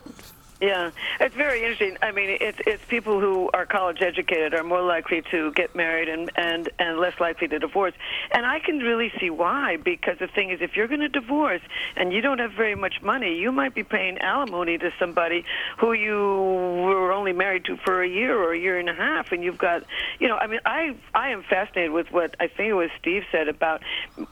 yeah, 0.61 0.91
it's 1.21 1.35
very 1.35 1.61
interesting. 1.63 1.99
I 2.01 2.13
mean, 2.13 2.39
it's 2.41 2.59
it's 2.67 2.83
people 2.87 3.21
who 3.21 3.51
are 3.53 3.67
college 3.67 4.01
educated 4.01 4.55
are 4.55 4.65
more 4.65 4.81
likely 4.81 5.23
to 5.31 5.53
get 5.53 5.75
married 5.75 6.09
and 6.09 6.31
and 6.35 6.71
and 6.79 6.99
less 6.99 7.13
likely 7.21 7.47
to 7.49 7.59
divorce. 7.59 7.93
And 8.33 8.47
I 8.47 8.61
can 8.61 8.79
really 8.79 9.13
see 9.21 9.29
why 9.29 9.77
because 9.77 10.19
the 10.19 10.29
thing 10.29 10.51
is 10.51 10.63
if 10.63 10.75
you're 10.75 10.89
going 10.89 11.01
to 11.01 11.09
divorce 11.09 11.61
and 11.95 12.11
you 12.11 12.23
don't 12.23 12.39
have 12.39 12.53
very 12.53 12.75
much 12.75 13.03
money, 13.03 13.37
you 13.39 13.53
might 13.53 13.75
be 13.75 13.85
paying 13.85 14.17
alimony 14.19 14.79
to 14.79 14.91
somebody 14.99 15.45
who 15.79 15.93
you 15.93 16.17
were 16.17 17.13
only 17.13 17.35
married 17.35 17.67
to 17.67 17.77
for 17.85 18.03
a 18.03 18.09
year 18.09 18.35
or 18.35 18.55
a 18.55 18.59
year 18.59 18.79
and 18.79 18.89
a 18.89 18.95
half 18.95 19.33
and 19.33 19.45
you've 19.45 19.59
got, 19.59 19.85
you 20.19 20.27
know, 20.27 20.37
I 20.37 20.47
mean, 20.47 20.61
I 20.65 20.97
I 21.15 21.31
am 21.31 21.43
fascinated 21.43 21.91
with 21.91 22.11
what 22.13 22.35
I 22.41 22.47
think 22.47 22.71
it 22.71 22.75
was 22.75 22.89
Steve 22.99 23.25
said 23.31 23.49
about 23.49 23.83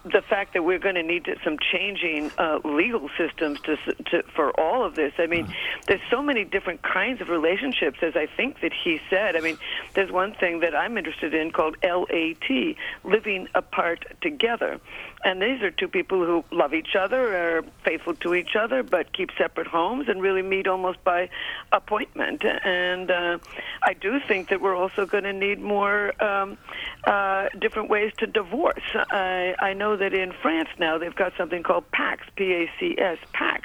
the 0.04 0.22
fact 0.22 0.54
that 0.54 0.64
we're 0.64 0.78
going 0.78 0.94
to 0.94 1.02
need 1.02 1.28
some 1.44 1.58
changing 1.72 2.30
uh, 2.38 2.60
legal 2.64 3.10
systems 3.18 3.60
to, 3.60 3.76
to 4.10 4.22
for 4.34 4.58
all 4.58 4.86
of 4.86 4.94
this. 4.94 5.12
I 5.18 5.26
mean, 5.26 5.52
there's 5.86 6.00
so 6.13 6.13
many 6.22 6.44
different 6.44 6.82
kinds 6.82 7.20
of 7.20 7.28
relationships, 7.28 7.98
as 8.02 8.16
I 8.16 8.26
think 8.26 8.60
that 8.60 8.72
he 8.72 9.00
said. 9.10 9.36
I 9.36 9.40
mean, 9.40 9.58
there's 9.94 10.10
one 10.10 10.34
thing 10.34 10.60
that 10.60 10.74
I'm 10.74 10.98
interested 10.98 11.34
in 11.34 11.50
called 11.50 11.76
LAT, 11.82 12.76
living 13.04 13.48
apart 13.54 14.04
together. 14.20 14.80
And 15.24 15.40
these 15.40 15.62
are 15.62 15.70
two 15.70 15.88
people 15.88 16.24
who 16.24 16.44
love 16.50 16.74
each 16.74 16.94
other, 16.94 17.58
are 17.58 17.62
faithful 17.82 18.14
to 18.16 18.34
each 18.34 18.56
other, 18.56 18.82
but 18.82 19.12
keep 19.12 19.30
separate 19.38 19.66
homes 19.66 20.08
and 20.08 20.20
really 20.20 20.42
meet 20.42 20.66
almost 20.66 21.02
by 21.02 21.30
appointment. 21.72 22.44
And 22.44 23.10
uh, 23.10 23.38
I 23.82 23.94
do 23.94 24.20
think 24.20 24.50
that 24.50 24.60
we're 24.60 24.76
also 24.76 25.06
going 25.06 25.24
to 25.24 25.32
need 25.32 25.60
more 25.60 26.12
um, 26.22 26.58
uh, 27.04 27.48
different 27.58 27.88
ways 27.88 28.12
to 28.18 28.26
divorce. 28.26 28.82
I, 28.94 29.54
I 29.58 29.72
know 29.72 29.96
that 29.96 30.12
in 30.12 30.32
France 30.42 30.68
now 30.78 30.98
they've 30.98 31.14
got 31.14 31.32
something 31.38 31.62
called 31.62 31.90
PACS, 31.90 32.24
P-A-C-S, 32.36 33.18
PACS 33.32 33.63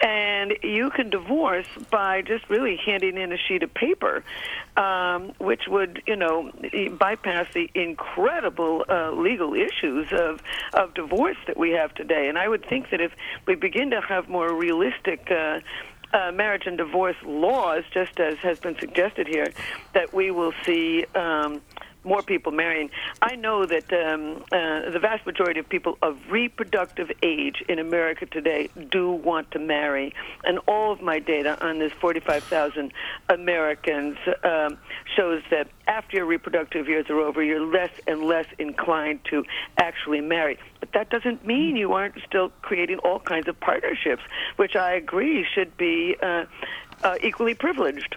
and 0.00 0.54
you 0.62 0.90
can 0.90 1.10
divorce 1.10 1.66
by 1.90 2.22
just 2.22 2.48
really 2.48 2.76
handing 2.76 3.16
in 3.16 3.32
a 3.32 3.38
sheet 3.38 3.62
of 3.62 3.72
paper, 3.72 4.22
um, 4.76 5.32
which 5.38 5.62
would, 5.68 6.02
you 6.06 6.16
know, 6.16 6.50
bypass 6.98 7.46
the 7.54 7.70
incredible 7.74 8.84
uh, 8.88 9.10
legal 9.12 9.54
issues 9.54 10.12
of 10.12 10.42
of 10.74 10.94
divorce 10.94 11.36
that 11.46 11.56
we 11.56 11.70
have 11.70 11.94
today. 11.94 12.28
And 12.28 12.38
I 12.38 12.48
would 12.48 12.64
think 12.66 12.90
that 12.90 13.00
if 13.00 13.12
we 13.46 13.54
begin 13.54 13.90
to 13.90 14.00
have 14.00 14.28
more 14.28 14.52
realistic. 14.52 15.30
Uh, 15.30 15.60
uh, 16.12 16.30
marriage 16.32 16.66
and 16.66 16.78
divorce 16.78 17.16
laws, 17.24 17.82
just 17.92 18.20
as 18.20 18.38
has 18.38 18.60
been 18.60 18.78
suggested 18.78 19.26
here, 19.26 19.48
that 19.92 20.14
we 20.14 20.30
will 20.30 20.52
see 20.64 21.04
um, 21.16 21.60
more 22.06 22.22
people 22.22 22.52
marrying. 22.52 22.90
I 23.20 23.36
know 23.36 23.66
that 23.66 23.92
um, 23.92 24.44
uh, 24.52 24.90
the 24.90 24.98
vast 25.00 25.26
majority 25.26 25.60
of 25.60 25.68
people 25.68 25.98
of 26.02 26.16
reproductive 26.30 27.10
age 27.22 27.62
in 27.68 27.78
America 27.78 28.26
today 28.26 28.68
do 28.90 29.10
want 29.10 29.50
to 29.50 29.58
marry, 29.58 30.14
and 30.44 30.58
all 30.66 30.92
of 30.92 31.02
my 31.02 31.18
data 31.18 31.62
on 31.64 31.78
this 31.78 31.92
45,000 32.00 32.92
Americans 33.28 34.16
um, 34.44 34.78
shows 35.16 35.42
that 35.50 35.68
after 35.86 36.16
your 36.16 36.26
reproductive 36.26 36.88
years 36.88 37.06
are 37.10 37.18
over, 37.18 37.42
you're 37.42 37.64
less 37.64 37.90
and 38.06 38.22
less 38.24 38.46
inclined 38.58 39.20
to 39.30 39.44
actually 39.78 40.20
marry. 40.20 40.58
But 40.80 40.92
that 40.92 41.10
doesn't 41.10 41.46
mean 41.46 41.76
you 41.76 41.92
aren't 41.92 42.14
still 42.26 42.50
creating 42.62 42.98
all 42.98 43.18
kinds 43.18 43.48
of 43.48 43.58
partnerships, 43.60 44.22
which 44.56 44.76
I 44.76 44.92
agree 44.92 45.46
should 45.54 45.76
be 45.76 46.16
uh, 46.22 46.44
uh, 47.02 47.16
equally 47.22 47.54
privileged. 47.54 48.16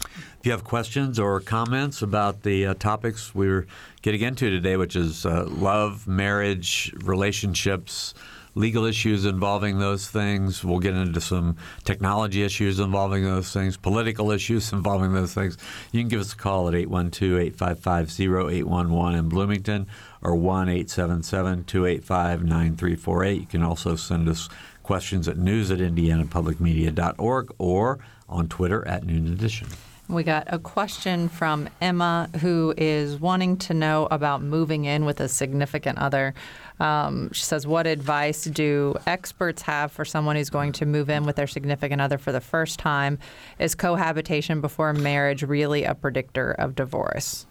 If 0.00 0.46
you 0.46 0.52
have 0.52 0.64
questions 0.64 1.18
or 1.18 1.40
comments 1.40 2.00
about 2.00 2.42
the 2.42 2.66
uh, 2.66 2.74
topics 2.74 3.34
we're 3.34 3.66
getting 4.02 4.20
into 4.20 4.50
today, 4.50 4.76
which 4.76 4.94
is 4.94 5.26
uh, 5.26 5.46
love, 5.48 6.06
marriage, 6.06 6.94
relationships, 7.02 8.14
legal 8.54 8.84
issues 8.84 9.24
involving 9.24 9.78
those 9.78 10.08
things, 10.08 10.64
we'll 10.64 10.78
get 10.78 10.94
into 10.94 11.20
some 11.20 11.56
technology 11.84 12.42
issues 12.42 12.78
involving 12.80 13.24
those 13.24 13.52
things, 13.52 13.76
political 13.76 14.30
issues 14.30 14.72
involving 14.78 15.12
those 15.12 15.34
things. 15.34 15.58
You 15.92 16.00
can 16.00 16.08
give 16.08 16.20
us 16.20 16.32
a 16.32 16.36
call 16.36 16.68
at 16.68 16.74
812 16.74 17.32
855 17.32 18.20
0811 18.20 19.18
in 19.18 19.28
Bloomington 19.28 19.86
or 20.22 20.34
1 20.34 20.68
877 20.68 21.64
285 21.64 22.44
9348. 22.44 23.40
You 23.40 23.46
can 23.46 23.62
also 23.62 23.96
send 23.96 24.28
us 24.28 24.48
questions 24.82 25.28
at 25.28 25.36
news 25.36 25.70
at 25.70 25.78
indianapublicmedia.org 25.78 27.52
or 27.58 27.98
on 28.28 28.48
Twitter 28.48 28.86
at 28.86 29.04
Noon 29.04 29.26
Edition. 29.26 29.68
We 30.08 30.22
got 30.22 30.44
a 30.46 30.58
question 30.58 31.28
from 31.28 31.68
Emma 31.82 32.30
who 32.40 32.72
is 32.78 33.20
wanting 33.20 33.58
to 33.58 33.74
know 33.74 34.08
about 34.10 34.42
moving 34.42 34.86
in 34.86 35.04
with 35.04 35.20
a 35.20 35.28
significant 35.28 35.98
other. 35.98 36.32
Um, 36.80 37.30
she 37.32 37.42
says, 37.44 37.66
What 37.66 37.86
advice 37.86 38.44
do 38.44 38.94
experts 39.06 39.60
have 39.62 39.92
for 39.92 40.06
someone 40.06 40.36
who's 40.36 40.48
going 40.48 40.72
to 40.72 40.86
move 40.86 41.10
in 41.10 41.24
with 41.24 41.36
their 41.36 41.46
significant 41.46 42.00
other 42.00 42.16
for 42.16 42.32
the 42.32 42.40
first 42.40 42.78
time? 42.78 43.18
Is 43.58 43.74
cohabitation 43.74 44.62
before 44.62 44.94
marriage 44.94 45.42
really 45.42 45.84
a 45.84 45.94
predictor 45.94 46.52
of 46.52 46.74
divorce? 46.74 47.46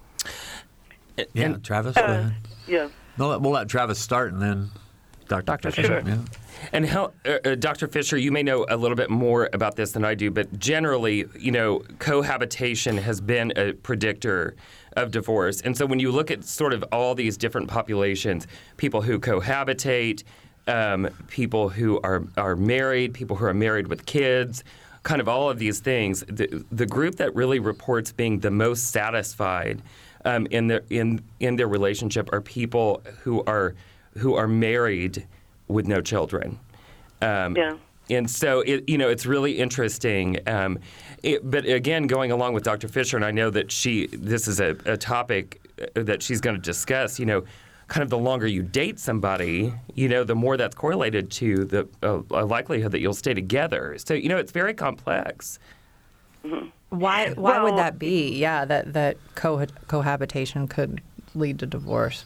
Yeah, 1.33 1.45
and, 1.45 1.63
Travis, 1.63 1.95
uh, 1.95 2.31
Yeah. 2.67 2.89
We'll 3.19 3.29
let, 3.29 3.41
we'll 3.41 3.51
let 3.51 3.69
Travis 3.69 3.99
start 3.99 4.33
and 4.33 4.41
then 4.41 4.69
Dr. 5.27 5.43
Dr. 5.43 5.71
Fisher. 5.71 6.03
Yeah. 6.05 6.17
And 6.71 6.85
how, 6.85 7.13
uh, 7.25 7.37
uh 7.43 7.55
Dr. 7.55 7.87
Fisher, 7.87 8.17
you 8.17 8.31
may 8.31 8.43
know 8.43 8.65
a 8.69 8.77
little 8.77 8.95
bit 8.95 9.09
more 9.09 9.49
about 9.53 9.75
this 9.75 9.91
than 9.91 10.03
I 10.03 10.15
do, 10.15 10.31
but 10.31 10.59
generally, 10.59 11.25
you 11.37 11.51
know, 11.51 11.79
cohabitation 11.99 12.97
has 12.97 13.21
been 13.21 13.53
a 13.55 13.73
predictor 13.73 14.55
of 14.93 15.11
divorce. 15.11 15.61
And 15.61 15.77
so 15.77 15.85
when 15.85 15.99
you 15.99 16.11
look 16.11 16.31
at 16.31 16.43
sort 16.43 16.73
of 16.73 16.83
all 16.91 17.15
these 17.15 17.37
different 17.37 17.67
populations, 17.67 18.47
people 18.77 19.01
who 19.01 19.19
cohabitate, 19.19 20.23
um, 20.67 21.07
people 21.27 21.69
who 21.69 21.99
are, 22.01 22.23
are 22.35 22.55
married, 22.55 23.13
people 23.13 23.35
who 23.37 23.45
are 23.45 23.53
married 23.53 23.87
with 23.87 24.05
kids, 24.05 24.63
kind 25.03 25.21
of 25.21 25.29
all 25.29 25.49
of 25.49 25.59
these 25.59 25.79
things, 25.79 26.23
the, 26.27 26.65
the 26.71 26.85
group 26.85 27.15
that 27.15 27.33
really 27.33 27.59
reports 27.59 28.11
being 28.11 28.39
the 28.39 28.51
most 28.51 28.87
satisfied 28.91 29.81
um, 30.25 30.47
in, 30.51 30.67
their, 30.67 30.81
in, 30.89 31.23
in 31.39 31.55
their 31.55 31.67
relationship 31.67 32.29
are 32.33 32.41
people 32.41 33.01
who 33.21 33.43
are, 33.45 33.75
who 34.17 34.35
are 34.35 34.47
married 34.47 35.25
with 35.67 35.87
no 35.87 36.01
children. 36.01 36.59
Um, 37.21 37.55
yeah. 37.55 37.77
And 38.09 38.29
so, 38.29 38.61
it, 38.61 38.87
you 38.87 38.97
know, 38.97 39.09
it's 39.09 39.25
really 39.25 39.57
interesting. 39.59 40.39
Um, 40.47 40.79
it, 41.23 41.49
but 41.49 41.65
again, 41.65 42.07
going 42.07 42.31
along 42.31 42.53
with 42.53 42.63
Dr. 42.63 42.87
Fisher, 42.87 43.17
and 43.17 43.25
I 43.25 43.31
know 43.31 43.49
that 43.49 43.71
she, 43.71 44.07
this 44.07 44.47
is 44.47 44.59
a, 44.59 44.77
a 44.85 44.95
topic 44.95 45.61
uh, 45.95 46.03
that 46.03 46.23
she's 46.23 46.39
going 46.39 46.55
to 46.55 46.61
discuss. 46.61 47.19
You 47.19 47.25
know, 47.25 47.43
kind 47.87 48.03
of 48.03 48.09
the 48.09 48.17
longer 48.17 48.47
you 48.47 48.63
date 48.63 48.99
somebody, 48.99 49.73
you 49.95 50.07
know, 50.07 50.23
the 50.23 50.35
more 50.35 50.57
that's 50.57 50.75
correlated 50.75 51.31
to 51.31 51.65
the 51.65 51.87
uh, 52.03 52.45
likelihood 52.45 52.91
that 52.91 52.99
you'll 52.99 53.13
stay 53.13 53.33
together. 53.33 53.97
So, 53.97 54.13
you 54.13 54.29
know, 54.29 54.37
it's 54.37 54.51
very 54.51 54.73
complex. 54.73 55.59
Mm-hmm. 56.45 56.67
Why? 56.89 57.31
Why 57.33 57.57
well, 57.57 57.63
would 57.65 57.77
that 57.77 57.99
be? 57.99 58.37
Yeah, 58.37 58.63
that 58.65 58.93
that 58.93 59.17
co- 59.35 59.65
cohabitation 59.87 60.67
could 60.67 61.01
lead 61.35 61.59
to 61.59 61.65
divorce. 61.65 62.25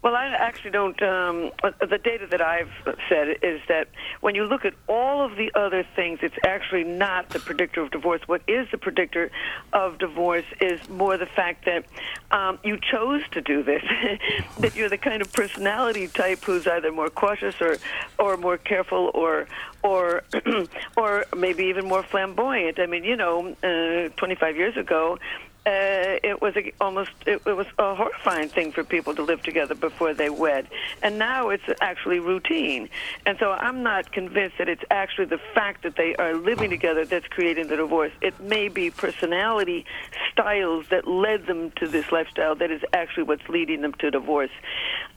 Well, 0.00 0.14
I 0.14 0.26
actually 0.26 0.70
don't. 0.70 1.00
Um, 1.02 1.50
the 1.80 1.98
data 1.98 2.28
that 2.30 2.40
I've 2.40 2.70
said 3.08 3.38
is 3.42 3.60
that 3.66 3.88
when 4.20 4.36
you 4.36 4.44
look 4.44 4.64
at 4.64 4.74
all 4.86 5.24
of 5.24 5.36
the 5.36 5.50
other 5.56 5.84
things, 5.96 6.20
it's 6.22 6.36
actually 6.46 6.84
not 6.84 7.30
the 7.30 7.40
predictor 7.40 7.82
of 7.82 7.90
divorce. 7.90 8.20
What 8.26 8.42
is 8.46 8.68
the 8.70 8.78
predictor 8.78 9.32
of 9.72 9.98
divorce 9.98 10.44
is 10.60 10.88
more 10.88 11.16
the 11.16 11.26
fact 11.26 11.64
that 11.64 11.84
um, 12.30 12.60
you 12.62 12.78
chose 12.78 13.22
to 13.32 13.40
do 13.40 13.64
this, 13.64 13.82
that 14.60 14.76
you're 14.76 14.88
the 14.88 14.98
kind 14.98 15.20
of 15.20 15.32
personality 15.32 16.06
type 16.06 16.44
who's 16.44 16.68
either 16.68 16.92
more 16.92 17.10
cautious 17.10 17.60
or, 17.60 17.76
or 18.20 18.36
more 18.36 18.56
careful 18.56 19.10
or 19.14 19.48
or 19.82 20.22
or 20.96 21.24
maybe 21.36 21.64
even 21.64 21.86
more 21.86 22.04
flamboyant. 22.04 22.78
I 22.78 22.86
mean, 22.86 23.02
you 23.02 23.16
know, 23.16 23.56
uh, 23.64 24.10
25 24.16 24.56
years 24.56 24.76
ago, 24.76 25.18
uh, 25.68 26.18
it 26.22 26.40
was 26.40 26.56
a, 26.56 26.72
almost 26.80 27.10
it, 27.26 27.42
it 27.44 27.56
was 27.62 27.66
a 27.78 27.94
horrifying 27.94 28.48
thing 28.48 28.72
for 28.72 28.82
people 28.82 29.14
to 29.14 29.22
live 29.22 29.42
together 29.42 29.74
before 29.74 30.14
they 30.14 30.30
wed, 30.30 30.66
and 31.02 31.18
now 31.18 31.50
it's 31.50 31.68
actually 31.82 32.20
routine. 32.20 32.88
And 33.26 33.36
so 33.38 33.46
I'm 33.52 33.82
not 33.82 34.10
convinced 34.10 34.56
that 34.58 34.68
it's 34.68 34.86
actually 34.90 35.26
the 35.26 35.40
fact 35.54 35.82
that 35.82 35.96
they 35.96 36.14
are 36.16 36.34
living 36.34 36.70
together 36.70 37.04
that's 37.04 37.26
creating 37.26 37.68
the 37.68 37.76
divorce. 37.76 38.12
It 38.22 38.40
may 38.40 38.68
be 38.68 38.90
personality 38.90 39.84
styles 40.32 40.86
that 40.88 41.06
led 41.06 41.46
them 41.46 41.70
to 41.72 41.86
this 41.86 42.10
lifestyle 42.10 42.54
that 42.56 42.70
is 42.70 42.82
actually 42.94 43.24
what's 43.24 43.46
leading 43.48 43.82
them 43.82 43.92
to 43.94 44.10
divorce, 44.10 44.54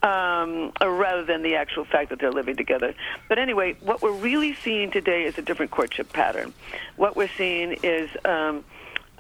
um, 0.04 0.74
rather 0.82 1.24
than 1.24 1.44
the 1.44 1.56
actual 1.56 1.86
fact 1.86 2.10
that 2.10 2.20
they're 2.20 2.38
living 2.42 2.58
together. 2.58 2.94
But 3.30 3.40
anyway, 3.40 3.78
what 3.80 4.02
we're 4.02 4.12
really 4.12 4.54
seeing 4.56 4.92
today 4.92 5.24
is 5.24 5.38
a 5.38 5.42
different 5.42 5.72
courtship 5.72 6.12
pattern. 6.12 6.54
What 6.98 7.16
we're 7.16 7.36
seeing 7.38 7.78
is 7.84 8.10
um, 8.26 8.66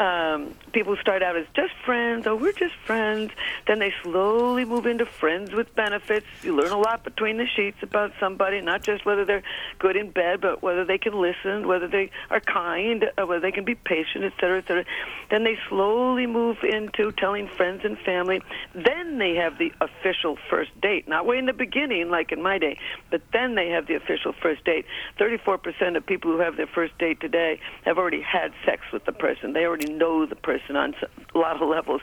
um, 0.01 0.55
people 0.73 0.95
start 0.99 1.21
out 1.21 1.37
as 1.37 1.45
just 1.55 1.73
friends. 1.85 2.25
Oh, 2.25 2.35
we're 2.35 2.53
just 2.53 2.73
friends. 2.85 3.31
Then 3.67 3.77
they 3.77 3.93
slowly 4.01 4.65
move 4.65 4.87
into 4.87 5.05
friends 5.05 5.51
with 5.51 5.75
benefits. 5.75 6.25
You 6.41 6.55
learn 6.55 6.71
a 6.71 6.79
lot 6.79 7.03
between 7.03 7.37
the 7.37 7.45
sheets 7.45 7.77
about 7.83 8.11
somebody, 8.19 8.61
not 8.61 8.81
just 8.81 9.05
whether 9.05 9.25
they're 9.25 9.43
good 9.77 9.95
in 9.95 10.09
bed, 10.09 10.41
but 10.41 10.63
whether 10.63 10.85
they 10.85 10.97
can 10.97 11.13
listen, 11.13 11.67
whether 11.67 11.87
they 11.87 12.09
are 12.31 12.39
kind, 12.39 13.05
uh, 13.15 13.27
whether 13.27 13.41
they 13.41 13.51
can 13.51 13.63
be 13.63 13.75
patient, 13.75 14.23
et 14.23 14.33
cetera, 14.39 14.57
et 14.57 14.67
cetera. 14.67 14.85
Then 15.29 15.43
they 15.43 15.57
slowly 15.69 16.25
move 16.25 16.57
into 16.63 17.11
telling 17.11 17.47
friends 17.47 17.81
and 17.83 17.95
family. 17.99 18.41
Then 18.73 19.19
they 19.19 19.35
have 19.35 19.59
the 19.59 19.71
official 19.81 20.37
first 20.49 20.71
date. 20.81 21.07
Not 21.07 21.27
way 21.27 21.37
in 21.37 21.45
the 21.45 21.53
beginning, 21.53 22.09
like 22.09 22.31
in 22.31 22.41
my 22.41 22.57
day, 22.57 22.79
but 23.11 23.21
then 23.33 23.53
they 23.53 23.69
have 23.69 23.85
the 23.85 23.95
official 23.95 24.33
first 24.41 24.65
date. 24.65 24.85
34% 25.19 25.95
of 25.95 26.05
people 26.07 26.31
who 26.31 26.39
have 26.39 26.57
their 26.57 26.65
first 26.65 26.97
date 26.97 27.19
today 27.19 27.59
have 27.85 27.99
already 27.99 28.21
had 28.21 28.51
sex 28.65 28.81
with 28.91 29.05
the 29.05 29.11
person. 29.11 29.53
They 29.53 29.65
already 29.65 29.90
know 29.91 30.25
the 30.25 30.35
person 30.35 30.75
on 30.75 30.95
a 31.33 31.37
lot 31.37 31.61
of 31.61 31.67
levels. 31.67 32.01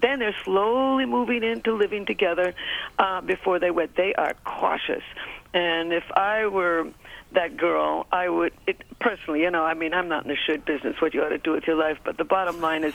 Then 0.00 0.18
they're 0.18 0.36
slowly 0.44 1.06
moving 1.06 1.42
into 1.42 1.74
living 1.74 2.06
together 2.06 2.54
uh, 2.98 3.20
before 3.20 3.58
they 3.58 3.70
wed. 3.70 3.90
They 3.96 4.14
are 4.14 4.34
cautious. 4.44 5.02
And 5.52 5.92
if 5.92 6.04
I 6.14 6.46
were 6.46 6.90
that 7.34 7.56
girl, 7.56 8.06
I 8.10 8.28
would 8.28 8.52
it, 8.66 8.82
personally, 9.00 9.42
you 9.42 9.50
know, 9.50 9.64
I 9.64 9.74
mean, 9.74 9.92
I'm 9.92 10.08
not 10.08 10.24
in 10.24 10.28
the 10.28 10.36
should 10.36 10.64
business, 10.64 11.00
what 11.00 11.14
you 11.14 11.22
ought 11.22 11.28
to 11.28 11.38
do 11.38 11.52
with 11.52 11.66
your 11.66 11.76
life, 11.76 11.98
but 12.04 12.16
the 12.16 12.24
bottom 12.24 12.60
line 12.60 12.84
is, 12.84 12.94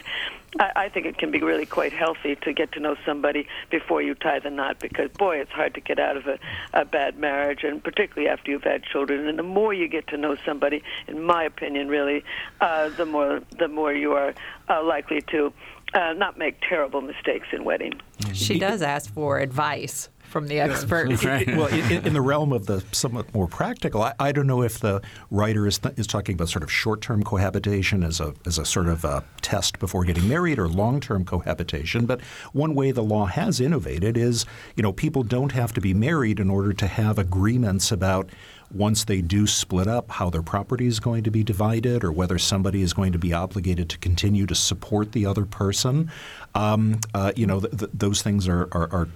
I, 0.60 0.72
I 0.76 0.90
think 0.90 1.06
it 1.06 1.18
can 1.18 1.32
be 1.32 1.42
really 1.42 1.66
quite 1.66 1.94
healthy 1.94 2.36
to 2.38 2.54
get 2.54 2.72
to 2.74 2.80
know 2.80 2.96
somebody 3.06 3.48
before 3.70 4.02
you 4.02 4.16
tie 4.16 4.40
the 4.40 4.50
knot, 4.50 4.80
because 4.80 5.12
boy, 5.12 5.38
it's 5.38 5.52
hard 5.52 5.74
to 5.76 5.82
get 5.82 6.00
out 6.00 6.18
of 6.18 6.28
a, 6.28 6.40
a 6.74 6.86
bad 6.86 7.18
marriage, 7.18 7.64
and 7.64 7.84
particularly 7.84 8.30
after 8.30 8.52
you've 8.52 8.64
had 8.64 8.84
children. 8.84 9.28
And 9.28 9.38
the 9.38 9.44
more 9.44 9.74
you 9.74 9.88
get 9.88 10.08
to 10.08 10.18
know 10.18 10.36
somebody, 10.46 10.84
in 11.08 11.24
my 11.24 11.44
opinion, 11.44 11.88
really, 11.88 12.24
uh, 12.62 12.90
the 12.90 13.06
more 13.06 13.42
the 13.58 13.68
more 13.68 13.94
you 13.94 14.14
are 14.14 14.34
uh, 14.70 14.84
likely 14.84 15.22
to 15.34 15.54
uh, 15.94 16.14
not 16.14 16.38
make 16.38 16.60
terrible 16.62 17.02
mistakes 17.02 17.48
in 17.52 17.64
wedding. 17.64 17.94
She 18.34 18.60
does 18.60 18.82
ask 18.82 19.14
for 19.14 19.40
advice 19.40 20.10
from 20.30 20.48
the 20.48 20.60
expert. 20.60 21.10
well, 21.48 21.68
in, 21.68 22.06
in, 22.06 22.14
the 22.14 22.22
realm 22.22 22.54
of 22.54 22.68
the 22.68 22.84
somewhat 22.92 23.34
more 23.34 23.48
practical, 23.48 24.04
I, 24.04 24.14
I 24.20 24.32
don't 24.32 24.48
know 24.48 24.62
if 24.62 24.80
the 24.80 25.02
writer 25.32 25.68
is, 25.68 25.80
th- 25.80 25.98
is 25.98 26.08
talking 26.08 26.36
about 26.36 26.50
sort 26.50 26.64
of 26.64 26.72
short-term 26.72 27.24
cohabitation 27.24 28.04
as 28.04 28.20
a 28.20 28.34
as 28.46 28.58
a 28.58 28.66
sort 28.66 28.88
of 28.88 29.04
a 29.04 29.24
test 29.42 29.80
before 29.80 30.06
getting 30.06 30.28
married, 30.28 30.60
or 30.60 30.68
long-term 30.68 31.26
cohabitation. 31.26 32.06
But 32.06 32.22
one 32.54 32.76
way 32.76 32.92
the 32.92 33.04
law 33.04 33.26
has 33.26 33.60
innovated 33.60 34.16
is, 34.16 34.46
you 34.76 34.84
know, 34.84 34.94
people 34.94 35.24
don't 35.24 35.52
have 35.52 35.74
to 35.74 35.82
be 35.82 35.94
married 35.94 36.40
in 36.40 36.50
order 36.50 36.74
to 36.74 36.88
have 36.88 37.18
agreements 37.18 37.92
about 37.92 38.30
once 38.72 39.04
they 39.06 39.22
do 39.22 39.48
split 39.48 39.88
up, 39.88 40.12
how 40.12 40.30
their 40.30 40.44
property 40.44 40.86
is 40.86 41.00
going 41.00 41.24
to 41.24 41.32
be 41.32 41.44
divided, 41.44 42.04
or 42.04 42.12
whether 42.12 42.38
somebody 42.38 42.82
is 42.82 42.94
going 42.94 43.12
to 43.12 43.18
be 43.18 43.34
obligated 43.34 43.90
to 43.90 43.98
continue 43.98 44.46
to 44.46 44.56
support 44.56 45.12
the 45.12 45.26
other 45.26 45.46
person. 45.46 46.12
Um, 46.54 47.00
uh, 47.14 47.32
you 47.36 47.48
know, 47.48 47.60
th- 47.60 47.78
th- 47.78 47.92
those 47.94 48.22
things 48.22 48.48
are, 48.48 48.68
are, 48.72 48.90
are 48.92 49.08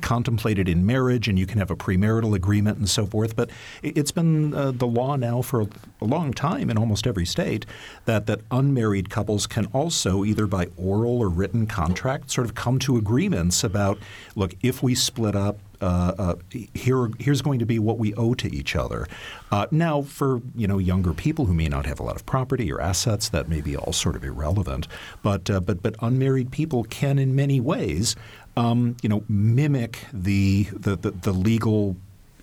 contemplated 0.00 0.68
in 0.68 0.84
marriage, 0.84 1.28
and 1.28 1.38
you 1.38 1.46
can 1.46 1.58
have 1.58 1.70
a 1.70 1.76
premarital 1.76 2.34
agreement 2.34 2.78
and 2.78 2.88
so 2.88 3.06
forth. 3.06 3.36
But 3.36 3.50
it's 3.82 4.10
been 4.10 4.54
uh, 4.54 4.72
the 4.72 4.86
law 4.86 5.16
now 5.16 5.42
for 5.42 5.62
a 5.62 6.04
long 6.04 6.32
time 6.32 6.70
in 6.70 6.78
almost 6.78 7.06
every 7.06 7.26
state 7.26 7.66
that 8.04 8.26
that 8.26 8.40
unmarried 8.50 9.10
couples 9.10 9.46
can 9.46 9.66
also 9.66 10.24
either 10.24 10.46
by 10.46 10.68
oral 10.76 11.18
or 11.18 11.28
written 11.28 11.66
contract 11.66 12.30
sort 12.30 12.46
of 12.46 12.54
come 12.54 12.78
to 12.80 12.96
agreements 12.96 13.62
about 13.64 13.98
look 14.34 14.54
if 14.62 14.82
we 14.82 14.94
split 14.94 15.36
up 15.36 15.58
uh, 15.80 16.12
uh, 16.18 16.34
here, 16.74 17.10
here's 17.18 17.40
going 17.40 17.58
to 17.58 17.64
be 17.64 17.78
what 17.78 17.98
we 17.98 18.12
owe 18.14 18.34
to 18.34 18.54
each 18.54 18.76
other. 18.76 19.06
Uh, 19.50 19.66
now, 19.70 20.02
for 20.02 20.42
you 20.54 20.68
know 20.68 20.78
younger 20.78 21.14
people 21.14 21.46
who 21.46 21.54
may 21.54 21.68
not 21.68 21.86
have 21.86 21.98
a 21.98 22.02
lot 22.02 22.16
of 22.16 22.26
property 22.26 22.70
or 22.70 22.80
assets, 22.80 23.28
that 23.30 23.48
may 23.48 23.60
be 23.60 23.76
all 23.76 23.92
sort 23.92 24.14
of 24.14 24.22
irrelevant. 24.22 24.86
But 25.22 25.48
uh, 25.48 25.60
but 25.60 25.82
but 25.82 25.96
unmarried 26.00 26.50
people 26.50 26.84
can, 26.84 27.18
in 27.18 27.34
many 27.34 27.60
ways, 27.60 28.14
um, 28.60 28.96
you 29.02 29.08
know, 29.08 29.24
mimic 29.28 30.04
the, 30.12 30.64
the, 30.72 30.96
the, 30.96 31.10
the 31.12 31.32
legal 31.32 31.96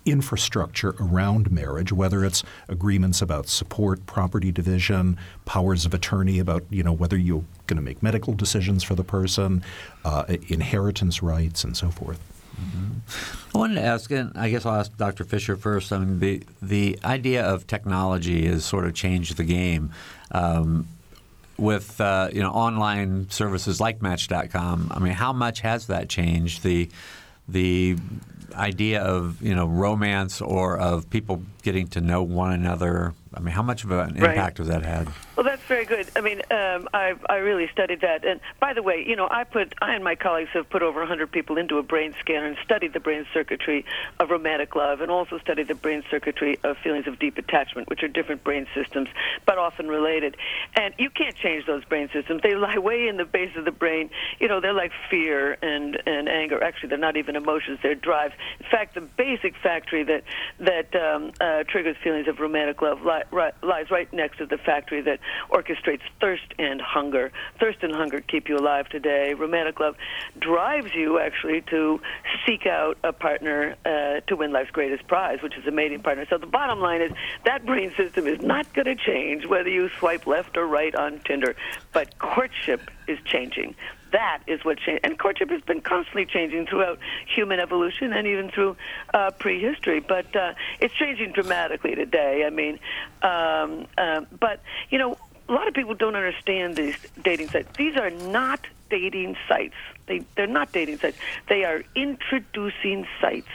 infrastructure 0.04 0.94
around 1.00 1.50
marriage, 1.52 1.92
whether 1.92 2.24
it's 2.24 2.42
agreements 2.68 3.22
about 3.22 3.46
support, 3.46 4.04
property 4.06 4.50
division, 4.50 5.16
powers 5.44 5.84
of 5.84 5.94
attorney 5.94 6.38
about 6.38 6.64
you 6.70 6.82
know 6.82 6.92
whether 6.92 7.16
you're 7.16 7.44
going 7.66 7.76
to 7.76 7.82
make 7.82 8.02
medical 8.02 8.32
decisions 8.34 8.82
for 8.82 8.94
the 8.94 9.04
person, 9.04 9.62
uh, 10.04 10.24
inheritance 10.48 11.22
rights, 11.22 11.62
and 11.62 11.76
so 11.76 11.90
forth. 11.90 12.20
Mm-hmm. 12.60 13.56
I 13.56 13.58
wanted 13.58 13.74
to 13.76 13.82
ask, 13.82 14.10
and 14.10 14.32
I 14.34 14.50
guess 14.50 14.66
I'll 14.66 14.80
ask 14.80 14.96
Dr. 14.96 15.24
Fisher 15.24 15.56
first. 15.56 15.92
I 15.92 15.98
mean, 15.98 16.18
the 16.18 16.42
the 16.60 16.98
idea 17.04 17.44
of 17.44 17.66
technology 17.66 18.46
has 18.46 18.64
sort 18.64 18.86
of 18.86 18.94
changed 18.94 19.36
the 19.36 19.44
game. 19.44 19.92
Um, 20.32 20.88
with 21.58 22.00
uh, 22.00 22.30
you 22.32 22.40
know 22.40 22.50
online 22.50 23.28
services 23.30 23.80
like 23.80 24.00
Match.com, 24.00 24.92
I 24.94 24.98
mean, 24.98 25.12
how 25.12 25.32
much 25.32 25.60
has 25.60 25.86
that 25.88 26.08
changed 26.08 26.62
the 26.62 26.88
the 27.48 27.96
idea 28.54 29.02
of 29.02 29.42
you 29.42 29.54
know 29.54 29.66
romance 29.66 30.40
or 30.40 30.78
of 30.78 31.10
people 31.10 31.42
getting 31.62 31.88
to 31.88 32.00
know 32.00 32.22
one 32.22 32.52
another? 32.52 33.14
I 33.34 33.40
mean, 33.40 33.52
how 33.52 33.62
much 33.62 33.84
of 33.84 33.90
an 33.90 34.16
impact 34.16 34.58
right. 34.58 34.58
has 34.58 34.68
that 34.68 34.84
had? 34.84 35.08
Well, 35.38 35.44
that's 35.44 35.62
very 35.68 35.84
good. 35.84 36.10
I 36.16 36.20
mean, 36.20 36.42
um, 36.50 36.88
I 36.92 37.14
I 37.30 37.36
really 37.36 37.68
studied 37.70 38.00
that. 38.00 38.24
And 38.24 38.40
by 38.58 38.74
the 38.74 38.82
way, 38.82 39.04
you 39.06 39.14
know, 39.14 39.28
I 39.30 39.44
put 39.44 39.72
I 39.80 39.94
and 39.94 40.02
my 40.02 40.16
colleagues 40.16 40.50
have 40.52 40.68
put 40.68 40.82
over 40.82 40.98
100 40.98 41.30
people 41.30 41.58
into 41.58 41.78
a 41.78 41.82
brain 41.84 42.12
scanner 42.18 42.48
and 42.48 42.56
studied 42.64 42.92
the 42.92 42.98
brain 42.98 43.24
circuitry 43.32 43.84
of 44.18 44.30
romantic 44.30 44.74
love, 44.74 45.00
and 45.00 45.12
also 45.12 45.38
studied 45.38 45.68
the 45.68 45.76
brain 45.76 46.02
circuitry 46.10 46.58
of 46.64 46.76
feelings 46.78 47.06
of 47.06 47.20
deep 47.20 47.38
attachment, 47.38 47.88
which 47.88 48.02
are 48.02 48.08
different 48.08 48.42
brain 48.42 48.66
systems 48.74 49.08
but 49.46 49.58
often 49.58 49.86
related. 49.86 50.36
And 50.74 50.92
you 50.98 51.08
can't 51.08 51.36
change 51.36 51.66
those 51.66 51.84
brain 51.84 52.10
systems. 52.12 52.42
They 52.42 52.56
lie 52.56 52.78
way 52.78 53.06
in 53.06 53.16
the 53.16 53.24
base 53.24 53.54
of 53.56 53.64
the 53.64 53.70
brain. 53.70 54.10
You 54.40 54.48
know, 54.48 54.60
they're 54.60 54.72
like 54.72 54.90
fear 55.08 55.56
and 55.62 56.02
and 56.04 56.28
anger. 56.28 56.60
Actually, 56.64 56.88
they're 56.88 56.98
not 56.98 57.16
even 57.16 57.36
emotions; 57.36 57.78
they're 57.80 57.94
drives. 57.94 58.34
In 58.58 58.66
fact, 58.68 58.96
the 58.96 59.02
basic 59.02 59.54
factory 59.62 60.02
that 60.02 60.24
that 60.58 60.96
um, 60.96 61.30
uh, 61.40 61.62
triggers 61.62 61.96
feelings 62.02 62.26
of 62.26 62.40
romantic 62.40 62.82
love 62.82 63.02
li- 63.02 63.22
ri- 63.30 63.52
lies 63.62 63.88
right 63.88 64.12
next 64.12 64.38
to 64.38 64.46
the 64.46 64.58
factory 64.58 65.00
that 65.02 65.20
orchestrates 65.50 66.02
thirst 66.20 66.54
and 66.58 66.80
hunger. 66.80 67.32
Thirst 67.60 67.82
and 67.82 67.94
hunger 67.94 68.20
keep 68.20 68.48
you 68.48 68.56
alive 68.56 68.88
today. 68.88 69.34
Romantic 69.34 69.80
love 69.80 69.96
drives 70.38 70.94
you 70.94 71.18
actually 71.18 71.62
to 71.62 72.00
seek 72.46 72.66
out 72.66 72.98
a 73.04 73.12
partner 73.12 73.76
uh, 73.84 74.20
to 74.26 74.36
win 74.36 74.52
life's 74.52 74.70
greatest 74.70 75.06
prize, 75.08 75.42
which 75.42 75.56
is 75.56 75.66
a 75.66 75.70
mating 75.70 76.02
partner. 76.02 76.26
So 76.28 76.38
the 76.38 76.46
bottom 76.46 76.80
line 76.80 77.02
is 77.02 77.12
that 77.44 77.64
brain 77.64 77.92
system 77.96 78.26
is 78.26 78.40
not 78.40 78.72
going 78.74 78.86
to 78.86 78.96
change 78.96 79.46
whether 79.46 79.68
you 79.68 79.88
swipe 79.98 80.26
left 80.26 80.56
or 80.56 80.66
right 80.66 80.94
on 80.94 81.20
Tinder, 81.20 81.56
but 81.92 82.18
courtship 82.18 82.90
is 83.06 83.18
changing 83.24 83.74
that 84.12 84.42
is 84.46 84.64
what 84.64 84.78
changed. 84.78 85.00
And 85.04 85.18
courtship 85.18 85.50
has 85.50 85.62
been 85.62 85.80
constantly 85.80 86.26
changing 86.26 86.66
throughout 86.66 86.98
human 87.26 87.60
evolution 87.60 88.12
and 88.12 88.26
even 88.26 88.50
through 88.50 88.76
uh, 89.12 89.30
prehistory. 89.32 90.00
But 90.00 90.34
uh, 90.34 90.54
it's 90.80 90.94
changing 90.94 91.32
dramatically 91.32 91.94
today. 91.94 92.44
I 92.46 92.50
mean, 92.50 92.78
um, 93.22 93.86
uh, 93.96 94.22
but 94.38 94.62
you 94.90 94.98
know, 94.98 95.18
a 95.48 95.52
lot 95.52 95.66
of 95.66 95.74
people 95.74 95.94
don't 95.94 96.16
understand 96.16 96.76
these 96.76 96.96
dating 97.22 97.48
sites. 97.48 97.68
These 97.76 97.96
are 97.96 98.10
not 98.10 98.60
dating 98.90 99.36
sites. 99.48 99.74
They 100.06 100.22
they're 100.36 100.46
not 100.46 100.72
dating 100.72 100.98
sites. 100.98 101.18
They 101.48 101.64
are 101.64 101.82
introducing 101.94 103.06
sites. 103.20 103.48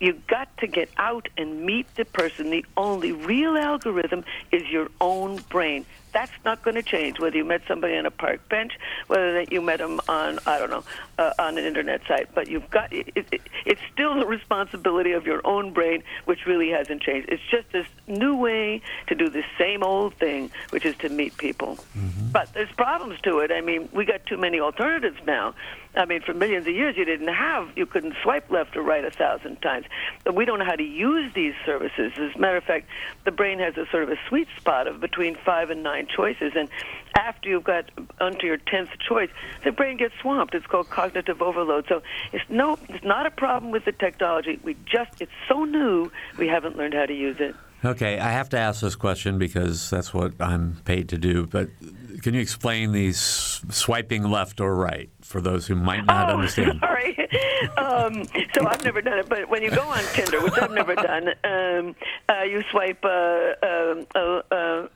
You've 0.00 0.26
got 0.26 0.54
to 0.58 0.66
get 0.66 0.90
out 0.98 1.28
and 1.38 1.64
meet 1.64 1.94
the 1.94 2.04
person. 2.04 2.50
The 2.50 2.64
only 2.76 3.12
real 3.12 3.56
algorithm 3.56 4.24
is 4.52 4.66
your 4.68 4.88
own 5.00 5.36
brain 5.48 5.86
that's 6.16 6.32
not 6.46 6.62
going 6.62 6.76
to 6.76 6.82
change 6.82 7.20
whether 7.20 7.36
you 7.36 7.44
met 7.44 7.60
somebody 7.68 7.94
on 7.94 8.06
a 8.06 8.10
park 8.10 8.48
bench, 8.48 8.72
whether 9.06 9.42
you 9.42 9.60
met 9.60 9.80
them 9.80 10.00
on 10.08 10.38
I 10.46 10.58
don't 10.58 10.70
know 10.70 10.82
uh, 11.18 11.34
on 11.38 11.58
an 11.58 11.64
internet 11.66 12.00
site. 12.08 12.34
But 12.34 12.48
you've 12.48 12.70
got 12.70 12.90
it, 12.90 13.12
it, 13.14 13.42
it's 13.66 13.80
still 13.92 14.14
the 14.14 14.24
responsibility 14.24 15.12
of 15.12 15.26
your 15.26 15.46
own 15.46 15.74
brain, 15.74 16.02
which 16.24 16.46
really 16.46 16.70
hasn't 16.70 17.02
changed. 17.02 17.28
It's 17.28 17.42
just 17.50 17.70
this 17.70 17.86
new 18.06 18.34
way 18.34 18.80
to 19.08 19.14
do 19.14 19.28
the 19.28 19.44
same 19.58 19.82
old 19.82 20.14
thing, 20.14 20.50
which 20.70 20.86
is 20.86 20.96
to 20.98 21.10
meet 21.10 21.36
people. 21.36 21.76
Mm-hmm. 21.94 22.30
But 22.32 22.50
there's 22.54 22.72
problems 22.72 23.20
to 23.20 23.40
it. 23.40 23.52
I 23.52 23.60
mean, 23.60 23.90
we 23.92 24.06
got 24.06 24.24
too 24.24 24.38
many 24.38 24.58
alternatives 24.58 25.18
now. 25.26 25.54
I 25.96 26.04
mean, 26.04 26.20
for 26.20 26.34
millions 26.34 26.66
of 26.66 26.74
years, 26.74 26.96
you 26.96 27.04
didn't 27.04 27.32
have, 27.32 27.68
you 27.74 27.86
couldn't 27.86 28.14
swipe 28.22 28.50
left 28.50 28.76
or 28.76 28.82
right 28.82 29.04
a 29.04 29.10
thousand 29.10 29.62
times. 29.62 29.86
But 30.24 30.34
we 30.34 30.44
don't 30.44 30.58
know 30.58 30.64
how 30.64 30.76
to 30.76 30.82
use 30.82 31.32
these 31.34 31.54
services. 31.64 32.12
As 32.18 32.34
a 32.34 32.38
matter 32.38 32.58
of 32.58 32.64
fact, 32.64 32.86
the 33.24 33.30
brain 33.30 33.58
has 33.60 33.76
a 33.76 33.86
sort 33.90 34.02
of 34.02 34.10
a 34.10 34.16
sweet 34.28 34.48
spot 34.58 34.86
of 34.86 35.00
between 35.00 35.36
five 35.36 35.70
and 35.70 35.82
nine 35.82 36.06
choices. 36.14 36.52
And 36.54 36.68
after 37.16 37.48
you've 37.48 37.64
got 37.64 37.90
onto 38.20 38.46
your 38.46 38.58
tenth 38.58 38.90
choice, 39.08 39.30
the 39.64 39.72
brain 39.72 39.96
gets 39.96 40.14
swamped. 40.20 40.54
It's 40.54 40.66
called 40.66 40.90
cognitive 40.90 41.40
overload. 41.40 41.86
So 41.88 42.02
it's 42.32 42.44
no, 42.50 42.78
it's 42.88 43.04
not 43.04 43.26
a 43.26 43.30
problem 43.30 43.72
with 43.72 43.86
the 43.86 43.92
technology. 43.92 44.60
We 44.62 44.76
just, 44.84 45.22
it's 45.22 45.32
so 45.48 45.64
new, 45.64 46.10
we 46.36 46.46
haven't 46.48 46.76
learned 46.76 46.94
how 46.94 47.06
to 47.06 47.14
use 47.14 47.36
it. 47.40 47.54
Okay, 47.84 48.18
I 48.18 48.30
have 48.32 48.48
to 48.50 48.58
ask 48.58 48.80
this 48.80 48.96
question 48.96 49.38
because 49.38 49.90
that's 49.90 50.12
what 50.12 50.32
I'm 50.40 50.76
paid 50.84 51.10
to 51.10 51.18
do. 51.18 51.46
But 51.46 51.68
can 52.22 52.34
you 52.34 52.40
explain 52.40 52.92
these 52.92 53.18
swiping 53.70 54.24
left 54.24 54.60
or 54.60 54.74
right 54.74 55.10
for 55.20 55.40
those 55.40 55.66
who 55.66 55.74
might 55.74 56.04
not 56.06 56.30
oh, 56.30 56.34
understand? 56.38 56.80
Sorry. 56.80 57.16
Um, 57.76 58.24
so 58.54 58.66
I've 58.66 58.84
never 58.84 59.02
done 59.02 59.18
it, 59.18 59.28
but 59.28 59.48
when 59.48 59.62
you 59.62 59.70
go 59.70 59.82
on 59.82 60.02
Tinder, 60.12 60.40
which 60.42 60.58
I've 60.58 60.72
never 60.72 60.94
done, 60.94 61.28
um, 61.44 61.94
uh, 62.28 62.42
you 62.42 62.62
swipe 62.70 63.04
uh, 63.04 63.54
uh, 63.62 64.88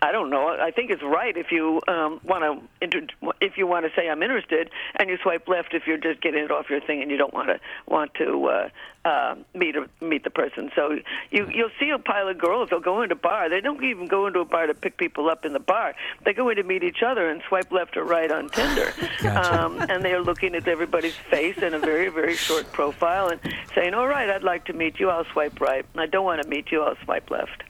I 0.00 0.10
don't 0.10 0.30
know. 0.30 0.48
I 0.48 0.70
think 0.70 0.90
it's 0.90 1.02
right 1.02 1.36
if 1.36 1.52
you 1.52 1.82
um, 1.86 2.18
want 2.24 2.44
to 2.44 2.84
inter- 2.84 3.32
if 3.42 3.58
you 3.58 3.66
want 3.66 3.84
to 3.84 3.92
say 3.94 4.08
I'm 4.08 4.22
interested, 4.22 4.70
and 4.98 5.10
you 5.10 5.18
swipe 5.22 5.46
left 5.48 5.74
if 5.74 5.86
you're 5.86 5.98
just 5.98 6.22
getting 6.22 6.44
it 6.44 6.50
off 6.50 6.70
your 6.70 6.80
thing 6.80 7.02
and 7.02 7.10
you 7.10 7.18
don't 7.18 7.34
want 7.34 7.48
to 7.48 7.60
want 7.86 8.14
to 8.14 8.46
uh, 8.46 8.68
uh, 9.04 9.34
meet 9.54 9.76
a, 9.76 9.86
meet 10.02 10.24
the 10.24 10.30
person. 10.30 10.70
So 10.74 10.98
you 11.30 11.48
you'll 11.52 11.70
see 11.78 11.90
a 11.90 11.98
pile 11.98 12.28
of 12.28 12.38
girls. 12.38 12.70
They'll 12.70 12.80
go 12.80 13.02
into 13.02 13.16
a 13.16 13.18
bar. 13.18 13.50
They 13.50 13.60
don't 13.60 13.82
even 13.84 14.06
go 14.06 14.26
into 14.26 14.40
a 14.40 14.46
bar 14.46 14.66
to 14.66 14.72
pick 14.72 14.96
people 14.96 15.28
up 15.28 15.44
in 15.44 15.52
the 15.52 15.60
bar. 15.60 15.94
They 16.24 16.32
go 16.32 16.48
in 16.48 16.56
to 16.56 16.62
meet 16.62 16.82
each 16.82 17.02
other 17.02 17.28
and 17.28 17.42
swipe 17.46 17.70
left 17.70 17.98
or 17.98 18.04
right 18.04 18.30
on 18.30 18.48
Tinder. 18.48 18.94
Gotcha. 19.20 19.62
Um, 19.62 19.80
and 19.90 20.02
they 20.02 20.14
are 20.14 20.22
looking 20.22 20.54
at 20.54 20.66
everybody's 20.66 21.16
face 21.16 21.58
and 21.60 21.74
a 21.74 21.78
very 21.78 22.08
very 22.08 22.34
short 22.34 22.72
profile 22.72 23.28
and 23.28 23.40
saying, 23.74 23.92
"All 23.92 24.08
right, 24.08 24.30
I'd 24.30 24.42
like 24.42 24.64
to 24.66 24.72
meet 24.72 24.98
you. 24.98 25.10
I'll 25.10 25.26
swipe 25.26 25.60
right. 25.60 25.84
I 25.96 26.06
don't 26.06 26.24
want 26.24 26.42
to 26.42 26.48
meet 26.48 26.72
you. 26.72 26.82
I'll 26.82 26.96
swipe 27.04 27.30
left." 27.30 27.62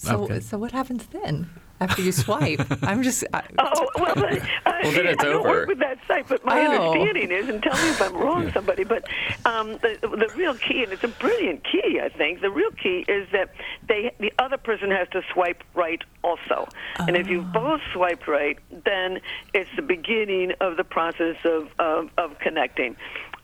So, 0.00 0.24
okay. 0.24 0.40
so 0.40 0.56
what 0.56 0.72
happens 0.72 1.06
then? 1.06 1.50
after 1.80 2.02
you 2.02 2.12
swipe. 2.12 2.60
I'm 2.82 3.02
just. 3.02 3.24
I, 3.32 3.42
oh 3.58 3.88
well, 3.96 4.14
well 4.16 4.92
then 4.92 5.06
it's 5.06 5.22
I 5.22 5.28
don't 5.28 5.44
work 5.44 5.68
with 5.68 5.78
that 5.78 5.98
site, 6.06 6.28
but 6.28 6.44
my 6.44 6.66
oh. 6.66 6.92
understanding 6.92 7.30
is, 7.30 7.48
and 7.48 7.62
tell 7.62 7.72
me 7.72 7.88
if 7.90 8.02
I'm 8.02 8.14
wrong, 8.16 8.52
somebody. 8.52 8.84
But 8.84 9.04
um, 9.44 9.72
the 9.78 9.98
the 10.02 10.30
real 10.36 10.54
key, 10.54 10.82
and 10.82 10.92
it's 10.92 11.04
a 11.04 11.08
brilliant 11.08 11.64
key, 11.64 12.00
I 12.02 12.08
think. 12.10 12.40
The 12.40 12.50
real 12.50 12.70
key 12.70 13.04
is 13.08 13.28
that 13.32 13.52
they 13.88 14.12
the 14.20 14.32
other 14.38 14.58
person 14.58 14.90
has 14.90 15.08
to 15.12 15.22
swipe 15.32 15.62
right 15.74 16.02
also, 16.22 16.68
oh. 16.68 17.04
and 17.06 17.16
if 17.16 17.28
you 17.28 17.40
oh. 17.40 17.52
both 17.52 17.80
swipe 17.92 18.26
right, 18.28 18.58
then 18.84 19.20
it's 19.54 19.70
the 19.76 19.82
beginning 19.82 20.52
of 20.60 20.76
the 20.76 20.84
process 20.84 21.36
of 21.44 21.68
of, 21.78 22.10
of 22.18 22.38
connecting 22.38 22.96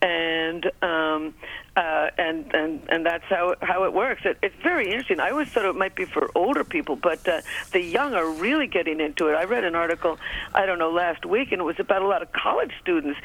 and 0.02 0.70
um, 0.82 1.34
uh, 1.76 2.08
and 2.16 2.54
and 2.54 2.80
and 2.88 3.04
that's 3.04 3.24
how 3.24 3.54
how 3.60 3.84
it 3.84 3.92
works. 3.92 4.22
It, 4.24 4.38
it's 4.42 4.54
very 4.62 4.86
interesting. 4.86 5.20
I 5.20 5.30
always 5.30 5.48
thought 5.48 5.66
it 5.66 5.76
might 5.76 5.94
be 5.94 6.06
for 6.06 6.30
older 6.34 6.64
people, 6.64 6.96
but 6.96 7.26
uh, 7.28 7.42
the 7.72 7.82
young 7.82 8.14
are 8.14 8.28
really 8.28 8.66
getting 8.66 8.98
into 8.98 9.28
it. 9.28 9.34
I 9.34 9.44
read 9.44 9.64
an 9.64 9.74
article, 9.74 10.18
I 10.54 10.64
don't 10.64 10.78
know, 10.78 10.90
last 10.90 11.26
week, 11.26 11.52
and 11.52 11.60
it 11.60 11.64
was 11.64 11.78
about 11.78 12.00
a 12.00 12.06
lot 12.06 12.22
of 12.22 12.32
college 12.32 12.72
students 12.80 13.18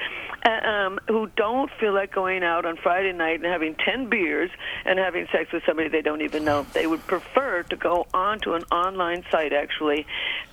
uh, 0.46 0.68
um, 0.68 1.00
who 1.08 1.30
don't 1.38 1.72
feel 1.80 1.94
like 1.94 2.14
going 2.14 2.44
out 2.44 2.66
on 2.66 2.76
Friday 2.76 3.14
night 3.14 3.36
and 3.36 3.46
having 3.46 3.76
ten 3.76 4.10
beers 4.10 4.52
and 4.84 5.00
having 5.00 5.28
sex 5.32 5.52
with 5.54 5.64
somebody 5.66 5.88
they 5.88 6.02
don't 6.02 6.22
even 6.22 6.44
know. 6.44 6.66
They 6.74 6.88
would 6.88 7.06
prefer 7.08 7.64
to 7.64 7.76
go 7.78 8.06
onto 8.14 8.54
an 8.54 8.64
online 8.66 9.24
site 9.32 9.54
actually 9.54 10.06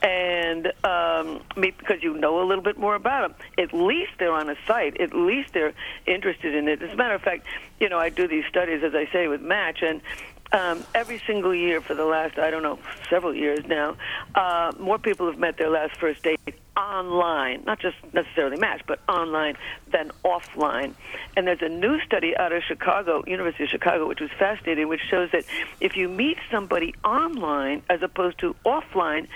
and 0.02 0.72
um, 0.84 1.40
meet 1.56 1.76
because 1.78 2.02
you 2.02 2.16
know 2.16 2.40
a 2.40 2.46
little 2.46 2.62
bit 2.62 2.78
more 2.78 2.94
about 2.94 3.28
them. 3.28 3.48
At 3.58 3.74
least 3.74 4.12
they're 4.20 4.32
on 4.32 4.48
a 4.48 4.56
site. 4.68 5.00
At 5.00 5.14
least 5.14 5.52
they're 5.52 5.74
interested 6.06 6.54
in 6.54 6.68
it. 6.68 6.80
As 6.80 6.92
a 6.92 6.96
matter 6.96 7.14
of 7.14 7.22
fact, 7.22 7.46
you 7.80 7.88
know, 7.88 7.98
I 7.98 8.08
do 8.08 8.26
these 8.26 8.44
studies, 8.48 8.82
as 8.82 8.94
I 8.94 9.06
say, 9.12 9.28
with 9.28 9.40
Match, 9.40 9.82
and 9.82 10.00
um, 10.52 10.84
every 10.94 11.20
single 11.26 11.54
year 11.54 11.80
for 11.80 11.94
the 11.94 12.04
last, 12.04 12.38
I 12.38 12.50
don't 12.50 12.62
know, 12.62 12.78
several 13.10 13.34
years 13.34 13.60
now, 13.66 13.96
uh, 14.34 14.72
more 14.78 14.98
people 14.98 15.26
have 15.26 15.38
met 15.38 15.58
their 15.58 15.70
last 15.70 15.96
first 15.96 16.22
date 16.22 16.40
online, 16.78 17.64
not 17.66 17.80
just 17.80 17.96
necessarily 18.12 18.56
match, 18.56 18.82
but 18.86 19.00
online 19.08 19.56
than 19.90 20.12
offline. 20.24 20.94
And 21.36 21.46
there's 21.46 21.62
a 21.62 21.68
new 21.68 22.00
study 22.00 22.36
out 22.36 22.52
of 22.52 22.62
Chicago, 22.62 23.24
University 23.26 23.64
of 23.64 23.70
Chicago, 23.70 24.06
which 24.06 24.20
was 24.20 24.30
fascinating, 24.38 24.86
which 24.88 25.00
shows 25.10 25.30
that 25.32 25.44
if 25.80 25.96
you 25.96 26.08
meet 26.08 26.38
somebody 26.50 26.94
online 27.04 27.82
as 27.90 28.02
opposed 28.02 28.38
to 28.38 28.54
offline, 28.64 29.26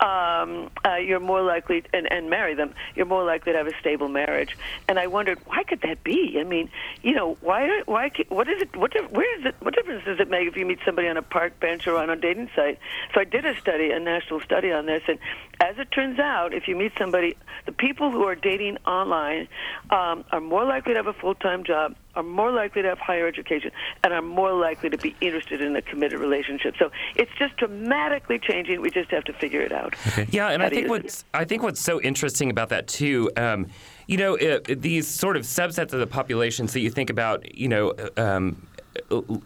um, 0.00 0.70
uh, 0.86 0.96
you're 0.96 1.20
more 1.20 1.42
likely 1.42 1.82
and, 1.92 2.10
and 2.10 2.30
marry 2.30 2.54
them. 2.54 2.72
You're 2.94 3.06
more 3.06 3.24
likely 3.24 3.52
to 3.52 3.58
have 3.58 3.66
a 3.66 3.76
stable 3.80 4.08
marriage. 4.08 4.56
And 4.88 4.98
I 4.98 5.08
wondered 5.08 5.38
why 5.46 5.64
could 5.64 5.80
that 5.80 6.04
be? 6.04 6.36
I 6.38 6.44
mean, 6.44 6.70
you 7.02 7.14
know, 7.14 7.36
why? 7.40 7.82
Why? 7.86 8.10
What 8.28 8.48
is 8.48 8.62
it? 8.62 8.76
What? 8.76 8.92
Where 9.10 9.38
is 9.40 9.46
it? 9.46 9.56
What 9.60 9.74
difference 9.74 10.04
does 10.04 10.20
it 10.20 10.30
make 10.30 10.46
if 10.46 10.56
you 10.56 10.66
meet 10.66 10.78
somebody 10.84 11.08
on 11.08 11.16
a 11.16 11.22
park 11.22 11.58
bench 11.58 11.86
or 11.86 11.98
on 11.98 12.10
a 12.10 12.16
dating 12.16 12.50
site? 12.54 12.78
So 13.14 13.20
I 13.20 13.24
did 13.24 13.44
a 13.44 13.58
study, 13.58 13.90
a 13.90 13.98
national 13.98 14.40
study 14.40 14.70
on 14.70 14.86
this, 14.86 15.02
and 15.08 15.18
as 15.60 15.78
it 15.78 15.90
turns 15.92 16.18
out, 16.18 16.52
if 16.52 16.68
you 16.68 16.76
meet 16.76 16.91
somebody, 16.98 17.36
the 17.66 17.72
people 17.72 18.10
who 18.10 18.24
are 18.24 18.34
dating 18.34 18.78
online 18.86 19.48
um, 19.90 20.24
are 20.32 20.40
more 20.40 20.64
likely 20.64 20.92
to 20.92 20.98
have 20.98 21.06
a 21.06 21.12
full 21.12 21.34
time 21.34 21.64
job, 21.64 21.94
are 22.14 22.22
more 22.22 22.50
likely 22.50 22.82
to 22.82 22.88
have 22.88 22.98
higher 22.98 23.26
education, 23.26 23.70
and 24.04 24.12
are 24.12 24.22
more 24.22 24.52
likely 24.52 24.90
to 24.90 24.98
be 24.98 25.14
interested 25.20 25.60
in 25.60 25.74
a 25.76 25.82
committed 25.82 26.18
relationship. 26.18 26.74
So 26.78 26.90
it's 27.16 27.30
just 27.38 27.56
dramatically 27.56 28.38
changing. 28.38 28.80
We 28.80 28.90
just 28.90 29.10
have 29.10 29.24
to 29.24 29.32
figure 29.32 29.60
it 29.60 29.72
out. 29.72 29.94
Okay. 30.08 30.26
Yeah, 30.30 30.48
and 30.48 30.62
I 30.62 30.68
think 30.68 30.88
what's 30.88 31.20
it. 31.20 31.24
I 31.34 31.44
think 31.44 31.62
what's 31.62 31.80
so 31.80 32.00
interesting 32.00 32.50
about 32.50 32.68
that 32.70 32.88
too. 32.88 33.30
Um, 33.36 33.68
you 34.06 34.16
know, 34.16 34.34
it, 34.34 34.82
these 34.82 35.06
sort 35.06 35.36
of 35.36 35.44
subsets 35.44 35.92
of 35.92 36.00
the 36.00 36.06
population. 36.06 36.68
So 36.68 36.78
you 36.78 36.90
think 36.90 37.08
about, 37.08 37.54
you 37.54 37.68
know, 37.68 37.94
um, 38.16 38.66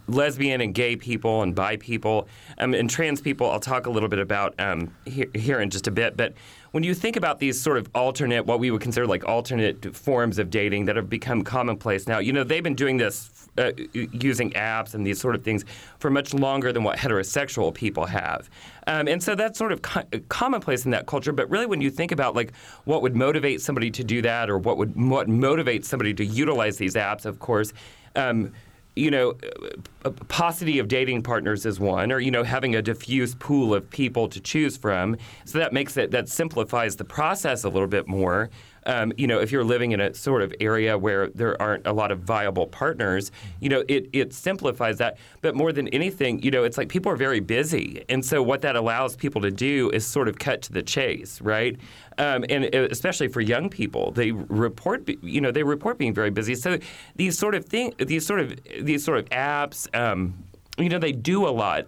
lesbian 0.07 0.61
and 0.61 0.73
gay 0.73 0.95
people 0.95 1.41
and 1.41 1.55
bi 1.55 1.77
people 1.77 2.27
um, 2.57 2.73
and 2.73 2.89
trans 2.89 3.21
people. 3.21 3.49
I'll 3.49 3.59
talk 3.59 3.85
a 3.85 3.89
little 3.89 4.09
bit 4.09 4.19
about 4.19 4.55
um, 4.59 4.93
here, 5.05 5.27
here, 5.33 5.61
in 5.61 5.69
just 5.69 5.87
a 5.87 5.91
bit. 5.91 6.17
But 6.17 6.33
when 6.77 6.83
you 6.83 6.93
think 6.93 7.15
about 7.15 7.39
these 7.39 7.59
sort 7.59 7.79
of 7.79 7.89
alternate, 7.95 8.45
what 8.45 8.59
we 8.59 8.69
would 8.69 8.81
consider 8.81 9.07
like 9.07 9.25
alternate 9.27 9.95
forms 9.95 10.37
of 10.37 10.51
dating 10.51 10.85
that 10.85 10.95
have 10.95 11.09
become 11.09 11.41
commonplace 11.41 12.05
now, 12.07 12.19
you 12.19 12.31
know, 12.31 12.43
they've 12.43 12.61
been 12.61 12.75
doing 12.75 12.97
this 12.97 13.49
uh, 13.57 13.71
using 13.93 14.51
apps 14.51 14.93
and 14.93 15.03
these 15.03 15.19
sort 15.19 15.33
of 15.33 15.43
things 15.43 15.65
for 15.97 16.11
much 16.11 16.35
longer 16.35 16.71
than 16.71 16.83
what 16.83 16.99
heterosexual 16.99 17.73
people 17.73 18.05
have. 18.05 18.47
Um, 18.85 19.07
and 19.07 19.23
so 19.23 19.33
that's 19.33 19.57
sort 19.57 19.71
of 19.71 19.81
co- 19.81 20.03
commonplace 20.29 20.85
in 20.85 20.91
that 20.91 21.07
culture. 21.07 21.31
But 21.31 21.49
really, 21.49 21.65
when 21.65 21.81
you 21.81 21.89
think 21.89 22.11
about 22.11 22.35
like 22.35 22.53
what 22.85 23.01
would 23.01 23.15
motivate 23.15 23.59
somebody 23.59 23.89
to 23.89 24.03
do 24.03 24.21
that, 24.21 24.47
or 24.47 24.59
what 24.59 24.77
would 24.77 24.95
what 24.95 25.27
motivates 25.27 25.85
somebody 25.85 26.13
to 26.13 26.23
utilize 26.23 26.77
these 26.77 26.93
apps, 26.93 27.25
of 27.25 27.39
course. 27.39 27.73
Um, 28.15 28.53
you 28.97 29.11
know, 29.11 29.35
uh, 29.63 29.77
a 30.05 30.11
paucity 30.11 30.79
of 30.79 30.87
dating 30.87 31.23
partners 31.23 31.65
is 31.65 31.79
one, 31.79 32.11
or 32.11 32.19
you 32.19 32.31
know, 32.31 32.43
having 32.43 32.75
a 32.75 32.81
diffuse 32.81 33.35
pool 33.35 33.73
of 33.73 33.89
people 33.89 34.27
to 34.29 34.39
choose 34.39 34.77
from. 34.77 35.17
So 35.45 35.59
that 35.59 35.73
makes 35.73 35.97
it 35.97 36.11
that 36.11 36.29
simplifies 36.29 36.95
the 36.95 37.05
process 37.05 37.63
a 37.63 37.69
little 37.69 37.87
bit 37.87 38.07
more 38.07 38.49
um, 38.87 39.13
you 39.17 39.27
know, 39.27 39.39
if 39.39 39.51
you're 39.51 39.63
living 39.63 39.91
in 39.91 39.99
a 39.99 40.13
sort 40.13 40.41
of 40.41 40.53
area 40.59 40.97
where 40.97 41.27
there 41.27 41.61
aren't 41.61 41.85
a 41.85 41.93
lot 41.93 42.11
of 42.11 42.19
viable 42.21 42.65
partners, 42.65 43.31
you 43.59 43.69
know, 43.69 43.83
it, 43.87 44.09
it 44.13 44.33
simplifies 44.33 44.97
that. 44.97 45.17
But 45.41 45.55
more 45.55 45.71
than 45.71 45.89
anything, 45.89 46.41
you 46.41 46.49
know, 46.49 46.63
it's 46.63 46.77
like 46.77 46.89
people 46.89 47.11
are 47.11 47.17
very 47.17 47.41
busy. 47.41 48.03
And 48.09 48.25
so 48.25 48.41
what 48.41 48.61
that 48.61 48.75
allows 48.75 49.15
people 49.15 49.41
to 49.41 49.51
do 49.51 49.91
is 49.91 50.07
sort 50.07 50.27
of 50.27 50.39
cut 50.39 50.61
to 50.63 50.73
the 50.73 50.81
chase, 50.81 51.41
right? 51.41 51.77
Um, 52.17 52.45
and 52.49 52.63
especially 52.65 53.27
for 53.27 53.41
young 53.41 53.69
people, 53.69 54.11
they 54.11 54.31
report, 54.31 55.07
you 55.21 55.41
know, 55.41 55.51
they 55.51 55.63
report 55.63 55.97
being 55.97 56.13
very 56.13 56.31
busy. 56.31 56.55
So 56.55 56.79
these 57.15 57.37
sort 57.37 57.55
of 57.55 57.65
thing, 57.65 57.93
these 57.99 58.25
sort 58.25 58.39
of 58.39 58.57
these 58.81 59.03
sort 59.03 59.19
of 59.19 59.25
apps, 59.29 59.87
um, 59.95 60.45
you 60.77 60.89
know, 60.89 60.97
they 60.97 61.11
do 61.11 61.45
a 61.47 61.51
lot. 61.51 61.87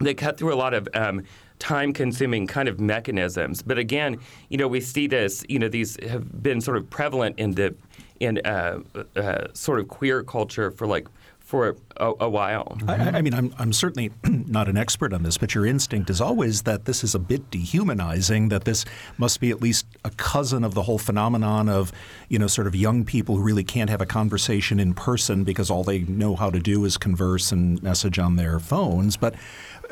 They 0.00 0.14
cut 0.14 0.38
through 0.38 0.52
a 0.52 0.56
lot 0.56 0.74
of 0.74 0.88
um, 0.94 1.24
time 1.64 1.94
consuming 1.94 2.46
kind 2.46 2.68
of 2.68 2.78
mechanisms. 2.78 3.62
But 3.62 3.78
again, 3.78 4.18
you 4.50 4.58
know, 4.58 4.68
we 4.68 4.80
see 4.80 5.06
this, 5.06 5.42
you 5.48 5.58
know, 5.58 5.68
these 5.68 5.96
have 6.04 6.42
been 6.42 6.60
sort 6.60 6.76
of 6.76 6.90
prevalent 6.90 7.38
in 7.38 7.52
the 7.52 7.74
in 8.20 8.38
uh, 8.44 8.80
uh, 9.16 9.46
sort 9.54 9.80
of 9.80 9.88
queer 9.88 10.22
culture 10.22 10.70
for 10.70 10.86
like 10.86 11.08
for 11.40 11.76
a, 11.98 12.12
a 12.20 12.28
while. 12.28 12.78
I, 12.88 12.94
I, 13.18 13.22
mean, 13.22 13.34
I'm, 13.34 13.54
I'm 13.58 13.72
certainly 13.72 14.10
not 14.24 14.66
an 14.66 14.78
expert 14.78 15.12
on 15.12 15.22
this, 15.22 15.36
but 15.36 15.54
your 15.54 15.66
instinct 15.66 16.08
is 16.08 16.18
always 16.18 16.62
that 16.62 16.86
this 16.86 17.04
is 17.04 17.14
a 17.14 17.18
bit 17.18 17.50
dehumanizing, 17.50 18.48
that 18.48 18.64
this 18.64 18.86
must 19.18 19.40
be 19.40 19.50
at 19.50 19.60
least 19.60 19.86
a 20.06 20.10
cousin 20.10 20.64
of 20.64 20.72
the 20.72 20.82
whole 20.82 20.98
phenomenon 20.98 21.68
of, 21.68 21.92
you 22.30 22.38
know, 22.38 22.46
sort 22.46 22.66
of 22.66 22.74
young 22.74 23.04
people 23.04 23.36
who 23.36 23.42
really 23.42 23.62
can't 23.62 23.90
have 23.90 24.00
a 24.00 24.06
conversation 24.06 24.80
in 24.80 24.94
person 24.94 25.44
because 25.44 25.70
all 25.70 25.84
they 25.84 26.00
know 26.00 26.34
how 26.34 26.48
to 26.50 26.60
do 26.60 26.82
is 26.86 26.96
converse 26.96 27.52
and 27.52 27.82
message 27.82 28.18
on 28.18 28.36
their 28.36 28.58
phones. 28.58 29.18
But 29.18 29.34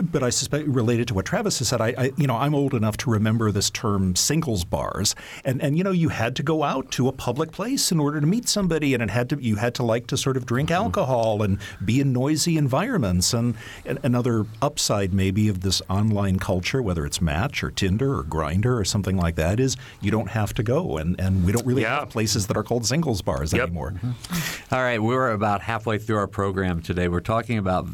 but 0.00 0.22
I 0.22 0.30
suspect 0.30 0.66
related 0.68 1.08
to 1.08 1.14
what 1.14 1.24
Travis 1.24 1.58
has 1.58 1.68
said, 1.68 1.80
I, 1.80 1.94
I, 1.98 2.12
you 2.16 2.26
know 2.26 2.36
I'm 2.36 2.54
old 2.54 2.74
enough 2.74 2.96
to 2.98 3.10
remember 3.10 3.50
this 3.50 3.70
term 3.70 4.16
singles 4.16 4.64
bars, 4.64 5.14
and 5.44 5.62
and 5.62 5.76
you 5.76 5.84
know 5.84 5.90
you 5.90 6.08
had 6.08 6.36
to 6.36 6.42
go 6.42 6.62
out 6.62 6.90
to 6.92 7.08
a 7.08 7.12
public 7.12 7.52
place 7.52 7.92
in 7.92 8.00
order 8.00 8.20
to 8.20 8.26
meet 8.26 8.48
somebody, 8.48 8.94
and 8.94 9.02
it 9.02 9.10
had 9.10 9.28
to 9.30 9.42
you 9.42 9.56
had 9.56 9.74
to 9.76 9.82
like 9.82 10.06
to 10.08 10.16
sort 10.16 10.36
of 10.36 10.46
drink 10.46 10.70
mm-hmm. 10.70 10.84
alcohol 10.84 11.42
and 11.42 11.58
be 11.84 12.00
in 12.00 12.12
noisy 12.12 12.56
environments, 12.56 13.32
and, 13.32 13.54
and 13.84 13.98
another 14.02 14.46
upside 14.60 15.12
maybe 15.12 15.48
of 15.48 15.60
this 15.60 15.82
online 15.88 16.38
culture, 16.38 16.82
whether 16.82 17.04
it's 17.06 17.20
Match 17.20 17.62
or 17.62 17.70
Tinder 17.70 18.18
or 18.18 18.24
Grindr 18.24 18.78
or 18.78 18.84
something 18.84 19.16
like 19.16 19.36
that, 19.36 19.60
is 19.60 19.76
you 20.00 20.10
don't 20.10 20.30
have 20.30 20.54
to 20.54 20.62
go, 20.62 20.96
and 20.96 21.18
and 21.20 21.44
we 21.44 21.52
don't 21.52 21.66
really 21.66 21.82
yeah. 21.82 22.00
have 22.00 22.10
places 22.10 22.46
that 22.46 22.56
are 22.56 22.64
called 22.64 22.86
singles 22.86 23.22
bars 23.22 23.52
yep. 23.52 23.64
anymore. 23.64 23.92
Mm-hmm. 23.92 24.74
All 24.74 24.82
right, 24.82 25.02
we're 25.02 25.30
about 25.30 25.60
halfway 25.62 25.98
through 25.98 26.16
our 26.16 26.26
program 26.26 26.82
today. 26.82 27.08
We're 27.08 27.20
talking 27.20 27.58
about 27.58 27.86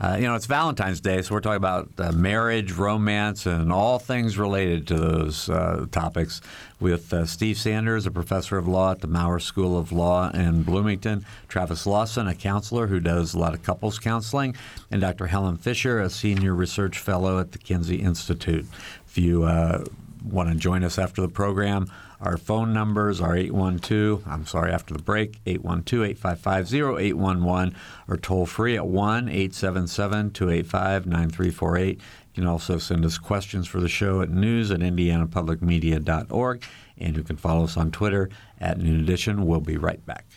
uh, 0.00 0.16
you 0.18 0.26
know 0.26 0.34
it's 0.34 0.46
Valentine's 0.46 1.00
Day, 1.00 1.20
so 1.20 1.34
we're 1.34 1.40
talking 1.40 1.56
about 1.56 1.90
uh, 1.98 2.10
marriage, 2.12 2.72
romance, 2.72 3.44
and 3.44 3.70
all 3.70 3.98
things 3.98 4.38
related 4.38 4.86
to 4.86 4.96
those 4.96 5.50
uh, 5.50 5.86
topics 5.90 6.40
with 6.80 7.12
uh, 7.12 7.26
Steve 7.26 7.58
Sanders, 7.58 8.06
a 8.06 8.10
professor 8.10 8.56
of 8.56 8.66
law 8.66 8.92
at 8.92 9.00
the 9.00 9.06
Maurer 9.06 9.40
School 9.40 9.76
of 9.78 9.92
Law 9.92 10.30
in 10.30 10.62
Bloomington, 10.62 11.26
Travis 11.48 11.86
Lawson, 11.86 12.26
a 12.28 12.34
counselor 12.34 12.86
who 12.86 12.98
does 12.98 13.34
a 13.34 13.38
lot 13.38 13.52
of 13.52 13.62
couples 13.62 13.98
counseling, 13.98 14.56
and 14.90 15.02
Dr. 15.02 15.26
Helen 15.26 15.58
Fisher, 15.58 16.00
a 16.00 16.08
senior 16.08 16.54
research 16.54 16.98
fellow 16.98 17.38
at 17.38 17.52
the 17.52 17.58
Kinsey 17.58 17.96
Institute. 17.96 18.66
If 19.06 19.18
you 19.18 19.44
uh, 19.44 19.84
want 20.22 20.50
to 20.50 20.54
join 20.54 20.84
us 20.84 20.98
after 20.98 21.20
the 21.22 21.28
program, 21.28 21.90
our 22.20 22.36
phone 22.36 22.72
numbers 22.72 23.20
are 23.20 23.36
812, 23.36 24.22
I'm 24.26 24.46
sorry, 24.46 24.72
after 24.72 24.92
the 24.92 25.02
break, 25.02 25.40
812 25.46 26.04
855 26.10 26.74
0811 26.74 27.74
or 28.08 28.16
toll 28.16 28.46
free 28.46 28.76
at 28.76 28.86
1 28.86 29.28
877 29.28 30.30
285 30.32 31.06
9348. 31.06 31.96
You 31.96 32.02
can 32.34 32.46
also 32.46 32.78
send 32.78 33.04
us 33.04 33.18
questions 33.18 33.66
for 33.66 33.80
the 33.80 33.88
show 33.88 34.20
at 34.20 34.30
news 34.30 34.70
at 34.70 34.80
indianapublicmedia.org, 34.80 36.64
and 36.98 37.16
you 37.16 37.22
can 37.22 37.36
follow 37.36 37.64
us 37.64 37.76
on 37.76 37.90
Twitter 37.90 38.28
at 38.58 38.78
Noon 38.78 39.00
Edition. 39.00 39.46
We'll 39.46 39.60
be 39.60 39.76
right 39.76 40.04
back. 40.04 40.29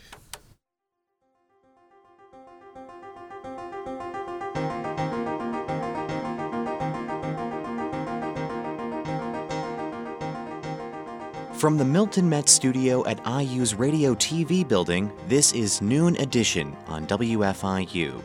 From 11.63 11.77
the 11.77 11.85
Milton 11.85 12.27
Metz 12.27 12.51
studio 12.51 13.05
at 13.05 13.25
IU's 13.25 13.73
Radio 13.73 14.13
TV 14.15 14.67
building, 14.67 15.09
this 15.29 15.53
is 15.53 15.81
Noon 15.81 16.17
Edition 16.17 16.75
on 16.87 17.07
WFIU. 17.07 18.21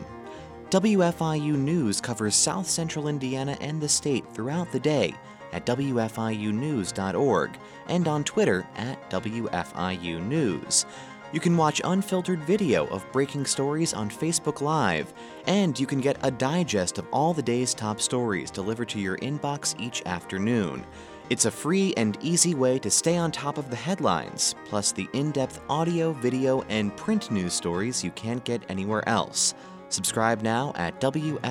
WFIU 0.69 1.55
News 1.55 2.01
covers 2.01 2.35
South 2.35 2.67
Central 2.67 3.07
Indiana 3.07 3.57
and 3.61 3.79
the 3.79 3.87
state 3.87 4.25
throughout 4.33 4.69
the 4.73 4.79
day, 4.81 5.13
at 5.53 5.65
WFIUnews.org 5.65 7.57
and 7.87 8.07
on 8.09 8.25
Twitter 8.25 8.67
at 8.75 9.09
WFIU 9.09 10.21
News. 10.21 10.85
You 11.31 11.39
can 11.39 11.55
watch 11.55 11.79
unfiltered 11.85 12.43
video 12.43 12.87
of 12.87 13.09
breaking 13.13 13.45
stories 13.45 13.93
on 13.93 14.09
Facebook 14.09 14.59
Live, 14.59 15.13
and 15.47 15.79
you 15.79 15.85
can 15.85 16.01
get 16.01 16.17
a 16.23 16.31
digest 16.31 16.97
of 16.97 17.07
all 17.13 17.33
the 17.33 17.41
day's 17.41 17.73
top 17.73 18.01
stories 18.01 18.51
delivered 18.51 18.89
to 18.89 18.99
your 18.99 19.17
inbox 19.19 19.79
each 19.79 20.05
afternoon. 20.05 20.83
It's 21.29 21.45
a 21.45 21.51
free 21.51 21.93
and 21.95 22.17
easy 22.21 22.55
way 22.55 22.79
to 22.79 22.89
stay 22.89 23.15
on 23.15 23.31
top 23.31 23.59
of 23.59 23.69
the 23.69 23.75
headlines, 23.75 24.55
plus 24.65 24.91
the 24.91 25.07
in 25.13 25.29
depth 25.29 25.61
audio, 25.69 26.11
video, 26.13 26.63
and 26.69 26.97
print 26.97 27.29
news 27.29 27.53
stories 27.53 28.03
you 28.03 28.09
can't 28.11 28.43
get 28.43 28.63
anywhere 28.67 29.07
else. 29.07 29.53
Subscribe 29.89 30.41
now 30.41 30.73
at 30.75 30.99
WFIUnews.org. 30.99 31.49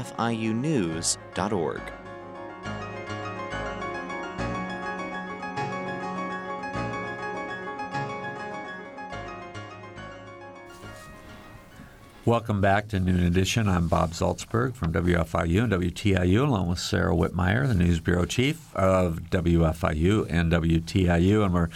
Welcome 12.28 12.60
back 12.60 12.88
to 12.88 13.00
Noon 13.00 13.24
Edition. 13.24 13.70
I'm 13.70 13.88
Bob 13.88 14.10
Zaltsberg 14.10 14.74
from 14.74 14.92
WFIU 14.92 15.62
and 15.62 15.72
WTIU, 15.72 16.46
along 16.46 16.68
with 16.68 16.78
Sarah 16.78 17.14
Wittmeyer, 17.14 17.66
the 17.66 17.72
News 17.72 18.00
Bureau 18.00 18.26
Chief 18.26 18.76
of 18.76 19.30
WFIU 19.30 20.26
and 20.28 20.52
WTIU. 20.52 21.42
And 21.42 21.54
we're 21.54 21.70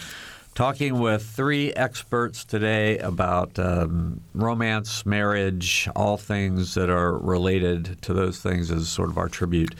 talking 0.53 0.99
with 0.99 1.23
three 1.23 1.73
experts 1.73 2.45
today 2.45 2.99
about 2.99 3.57
um, 3.57 4.21
romance, 4.35 5.07
marriage, 5.07 5.89
all 5.95 6.17
things 6.17 6.75
that 6.75 6.91
are 6.91 7.17
related 7.17 7.99
to 8.03 8.13
those 8.13 8.39
things 8.39 8.69
as 8.69 8.87
sort 8.87 9.09
of 9.09 9.17
our 9.17 9.29
tribute 9.29 9.73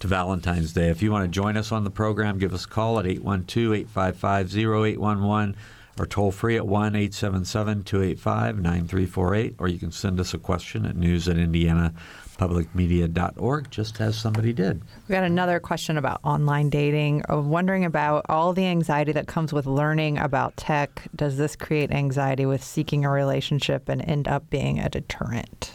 to 0.00 0.08
Valentine's 0.08 0.72
Day. 0.72 0.88
If 0.88 1.02
you 1.02 1.12
want 1.12 1.22
to 1.22 1.28
join 1.28 1.56
us 1.56 1.70
on 1.70 1.84
the 1.84 1.90
program, 1.90 2.38
give 2.38 2.52
us 2.52 2.64
a 2.64 2.68
call 2.68 2.98
at 2.98 3.06
812 3.06 3.72
855 3.72 4.56
0811 4.56 5.56
or 5.98 6.06
toll 6.06 6.30
free 6.30 6.56
at 6.56 6.66
1 6.66 6.94
877 6.94 7.84
285 7.84 8.56
9348, 8.56 9.54
or 9.58 9.68
you 9.68 9.78
can 9.78 9.92
send 9.92 10.20
us 10.20 10.34
a 10.34 10.38
question 10.38 10.84
at 10.84 10.94
news 10.96 11.26
at 11.28 11.36
indianapublicmedia.org, 11.36 13.70
just 13.70 13.98
as 14.00 14.18
somebody 14.18 14.52
did. 14.52 14.82
We 15.08 15.14
got 15.14 15.24
another 15.24 15.58
question 15.58 15.96
about 15.96 16.20
online 16.22 16.70
dating. 16.70 17.22
Wondering 17.28 17.84
about 17.84 18.26
all 18.28 18.52
the 18.52 18.66
anxiety 18.66 19.12
that 19.12 19.26
comes 19.26 19.52
with 19.52 19.66
learning 19.66 20.18
about 20.18 20.56
tech. 20.56 21.08
Does 21.14 21.36
this 21.36 21.56
create 21.56 21.90
anxiety 21.90 22.46
with 22.46 22.62
seeking 22.62 23.04
a 23.04 23.10
relationship 23.10 23.88
and 23.88 24.02
end 24.02 24.28
up 24.28 24.48
being 24.50 24.78
a 24.78 24.88
deterrent? 24.88 25.72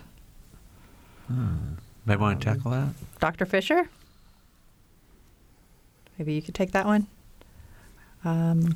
Hmm. 1.27 1.73
May 2.05 2.15
want 2.15 2.41
to 2.41 2.45
tackle 2.45 2.71
that? 2.71 2.89
Dr. 3.19 3.45
Fisher? 3.45 3.87
Maybe 6.17 6.33
you 6.33 6.41
could 6.41 6.55
take 6.55 6.71
that 6.71 6.85
one. 6.85 7.07
Um, 8.23 8.75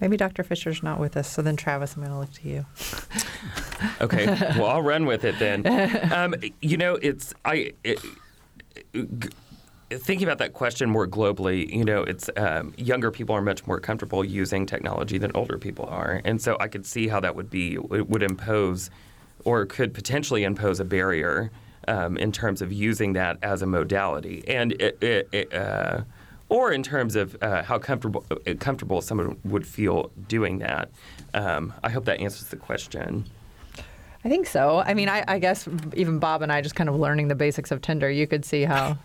Maybe 0.00 0.16
Dr. 0.16 0.44
Fisher's 0.44 0.82
not 0.82 1.00
with 1.00 1.16
us, 1.16 1.30
so 1.30 1.42
then 1.42 1.56
Travis, 1.56 1.96
I'm 1.96 2.02
going 2.02 2.12
to 2.12 2.18
look 2.18 2.32
to 2.34 2.48
you. 2.48 2.66
okay, 4.00 4.26
well, 4.56 4.66
I'll 4.66 4.82
run 4.82 5.06
with 5.06 5.24
it 5.24 5.38
then. 5.38 5.66
Um, 6.12 6.34
you 6.60 6.76
know, 6.76 6.94
it's 6.94 7.34
I. 7.44 7.72
It, 7.82 7.98
g- 8.94 9.28
thinking 9.90 10.26
about 10.26 10.38
that 10.38 10.52
question 10.52 10.90
more 10.90 11.06
globally, 11.06 11.72
you 11.72 11.84
know, 11.84 12.02
it's 12.02 12.28
um, 12.36 12.74
younger 12.76 13.10
people 13.10 13.34
are 13.34 13.40
much 13.40 13.66
more 13.66 13.80
comfortable 13.80 14.24
using 14.24 14.66
technology 14.66 15.18
than 15.18 15.32
older 15.34 15.58
people 15.58 15.86
are, 15.86 16.20
and 16.24 16.40
so 16.40 16.56
I 16.60 16.68
could 16.68 16.86
see 16.86 17.08
how 17.08 17.20
that 17.20 17.34
would 17.34 17.50
be 17.50 17.74
it 17.74 18.08
would 18.08 18.22
impose, 18.22 18.90
or 19.44 19.66
could 19.66 19.94
potentially 19.94 20.44
impose 20.44 20.78
a 20.78 20.84
barrier 20.84 21.50
um, 21.88 22.16
in 22.18 22.32
terms 22.32 22.62
of 22.62 22.72
using 22.72 23.14
that 23.14 23.38
as 23.42 23.62
a 23.62 23.66
modality, 23.66 24.44
and 24.46 24.72
it, 24.72 25.02
it, 25.02 25.52
uh, 25.52 26.02
or 26.48 26.72
in 26.72 26.82
terms 26.82 27.16
of 27.16 27.36
uh, 27.42 27.62
how 27.62 27.78
comfortable 27.78 28.24
uh, 28.30 28.54
comfortable 28.58 29.00
someone 29.00 29.38
would 29.44 29.66
feel 29.66 30.10
doing 30.28 30.58
that. 30.58 30.90
Um, 31.34 31.74
I 31.82 31.90
hope 31.90 32.04
that 32.06 32.20
answers 32.20 32.48
the 32.48 32.56
question. 32.56 33.24
I 34.24 34.28
think 34.28 34.46
so. 34.46 34.78
I 34.78 34.94
mean, 34.94 35.08
I, 35.08 35.24
I, 35.28 35.38
guess 35.38 35.68
even 35.94 36.18
Bob 36.18 36.42
and 36.42 36.50
I 36.50 36.60
just 36.60 36.74
kind 36.74 36.88
of 36.88 36.96
learning 36.96 37.28
the 37.28 37.34
basics 37.34 37.70
of 37.70 37.80
Tinder, 37.80 38.10
you 38.10 38.26
could 38.26 38.44
see 38.44 38.64
how. 38.64 38.98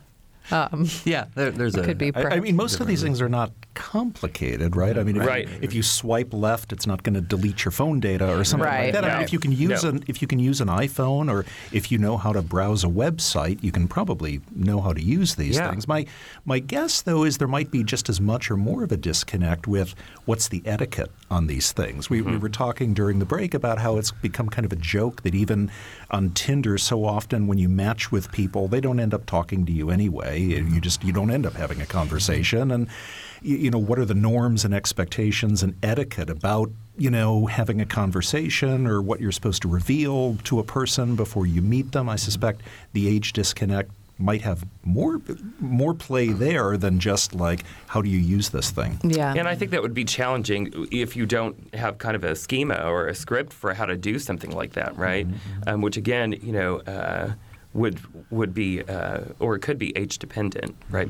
Um, 0.51 0.89
yeah, 1.06 1.25
there, 1.36 1.51
there's 1.51 1.75
a. 1.75 1.84
Could 1.84 1.97
be. 1.97 2.12
I, 2.15 2.36
I 2.36 2.39
mean, 2.39 2.56
most 2.56 2.79
of 2.79 2.88
these 2.88 3.01
things 3.01 3.21
are 3.21 3.29
not 3.29 3.51
complicated, 3.74 4.76
right? 4.76 4.98
I 4.98 5.04
mean, 5.04 5.18
if, 5.18 5.26
right. 5.26 5.48
you, 5.48 5.60
if 5.62 5.74
you 5.74 5.84
swipe 5.84 6.34
left, 6.34 6.72
it's 6.72 6.88
not 6.88 7.04
going 7.04 7.16
to 7.16 7.22
delete 7.22 7.66
your 7.66 7.72
phone 7.72 8.00
data 8.00 8.38
or 8.38 8.44
something 8.44 8.68
right. 8.68 8.86
like 8.86 8.94
that. 8.94 9.02
No. 9.02 9.10
I 9.10 9.14
mean, 9.16 9.24
if 9.24 9.34
you 9.34 9.40
can 9.40 9.52
use 9.52 9.84
no. 9.84 9.90
an 9.90 10.04
if 10.08 10.22
you 10.22 10.28
can 10.28 10.40
use 10.40 10.62
an 10.62 10.68
iPhone 10.68 11.32
or 11.32 11.46
if 11.72 11.92
you 11.92 11.98
know 11.98 12.18
how 12.18 12.34
to 12.34 12.42
browse 12.42 12.84
a 12.84 12.88
website, 12.88 13.64
you 13.64 13.72
can 13.72 13.88
probably 13.88 14.42
know 14.56 14.82
how 14.82 14.94
to 14.94 15.02
use 15.02 15.36
these 15.36 15.58
yeah. 15.58 15.70
things. 15.70 15.88
My 15.88 16.06
my 16.46 16.60
guess 16.60 17.02
though 17.02 17.24
is 17.24 17.38
there 17.38 17.48
might 17.48 17.72
be 17.72 17.84
just 17.84 18.10
as 18.10 18.20
much 18.20 18.50
or 18.52 18.58
more 18.58 18.84
of 18.84 18.92
a 18.92 18.98
disconnect 18.98 19.68
with 19.68 19.96
what's 20.26 20.48
the 20.48 20.62
etiquette 20.66 21.12
on 21.30 21.48
these 21.48 21.72
things. 21.72 22.10
We, 22.10 22.20
mm-hmm. 22.20 22.32
we 22.32 22.38
were 22.38 22.50
talking 22.50 22.94
during 22.94 23.20
the 23.20 23.26
break 23.26 23.54
about 23.54 23.80
how 23.80 23.98
it's 23.98 24.12
become 24.12 24.50
kind 24.50 24.66
of 24.66 24.72
a 24.72 24.78
joke 24.78 25.24
that 25.24 25.36
even 25.36 25.72
on 26.12 26.32
Tinder, 26.32 26.78
so 26.78 27.06
often 27.06 27.48
when 27.48 27.58
you 27.58 27.70
match 27.70 28.12
with 28.12 28.32
people, 28.32 28.68
they 28.68 28.80
don't 28.80 29.00
end 29.00 29.14
up 29.14 29.26
talking 29.26 29.66
to 29.66 29.72
you 29.72 29.90
anyway. 29.90 30.40
You 30.40 30.80
just 30.80 31.04
you 31.04 31.12
don't 31.12 31.32
end 31.32 31.46
up 31.46 31.54
having 31.54 31.82
a 31.82 31.86
conversation 31.86 32.72
and 32.72 32.88
you 33.43 33.69
know, 33.69 33.77
what 33.77 33.99
are 33.99 34.06
the 34.06 34.13
norms 34.13 34.65
and 34.65 34.73
expectations 34.73 35.62
and 35.63 35.75
etiquette 35.84 36.29
about, 36.29 36.71
you 36.97 37.10
know, 37.10 37.45
having 37.45 37.82
a 37.82 37.86
conversation 37.86 38.88
or 38.88 39.01
what 39.01 39.19
you're 39.19 39.32
supposed 39.32 39.62
to 39.63 39.67
reveal 39.67 40.38
to 40.45 40.60
a 40.60 40.63
person 40.63 41.15
before 41.15 41.45
you 41.45 41.62
meet 41.62 41.91
them? 41.91 42.10
I 42.10 42.15
suspect 42.15 42.62
the 42.93 43.08
age 43.08 43.34
disconnect 43.34 43.91
might 44.19 44.41
have 44.41 44.63
more 44.84 45.19
more 45.60 45.93
play 45.93 46.27
there 46.27 46.77
than 46.77 46.99
just 46.99 47.34
like 47.34 47.63
how 47.88 48.01
do 48.01 48.10
you 48.10 48.19
use 48.19 48.49
this 48.49 48.69
thing. 48.71 48.99
Yeah. 49.03 49.34
And 49.36 49.47
I 49.47 49.56
think 49.56 49.71
that 49.71 49.82
would 49.82 49.93
be 49.93 50.06
challenging 50.06 50.88
if 50.91 51.15
you 51.15 51.25
don't 51.25 51.73
have 51.73 51.97
kind 51.97 52.15
of 52.15 52.23
a 52.23 52.36
schema 52.36 52.75
or 52.75 53.08
a 53.08 53.15
script 53.15 53.51
for 53.51 53.73
how 53.73 53.86
to 53.86 53.97
do 53.97 54.19
something 54.19 54.51
like 54.51 54.73
that, 54.73 54.95
right? 54.97 55.27
Mm-hmm. 55.27 55.69
Um, 55.69 55.82
which 55.82 55.97
again, 55.97 56.34
you 56.41 56.53
know. 56.53 56.77
Uh, 56.79 57.34
would 57.74 58.00
would 58.32 58.54
be 58.54 58.82
uh, 58.84 59.22
or 59.40 59.56
it 59.56 59.60
could 59.60 59.78
be 59.78 59.96
age 59.98 60.20
dependent, 60.20 60.76
right? 60.90 61.10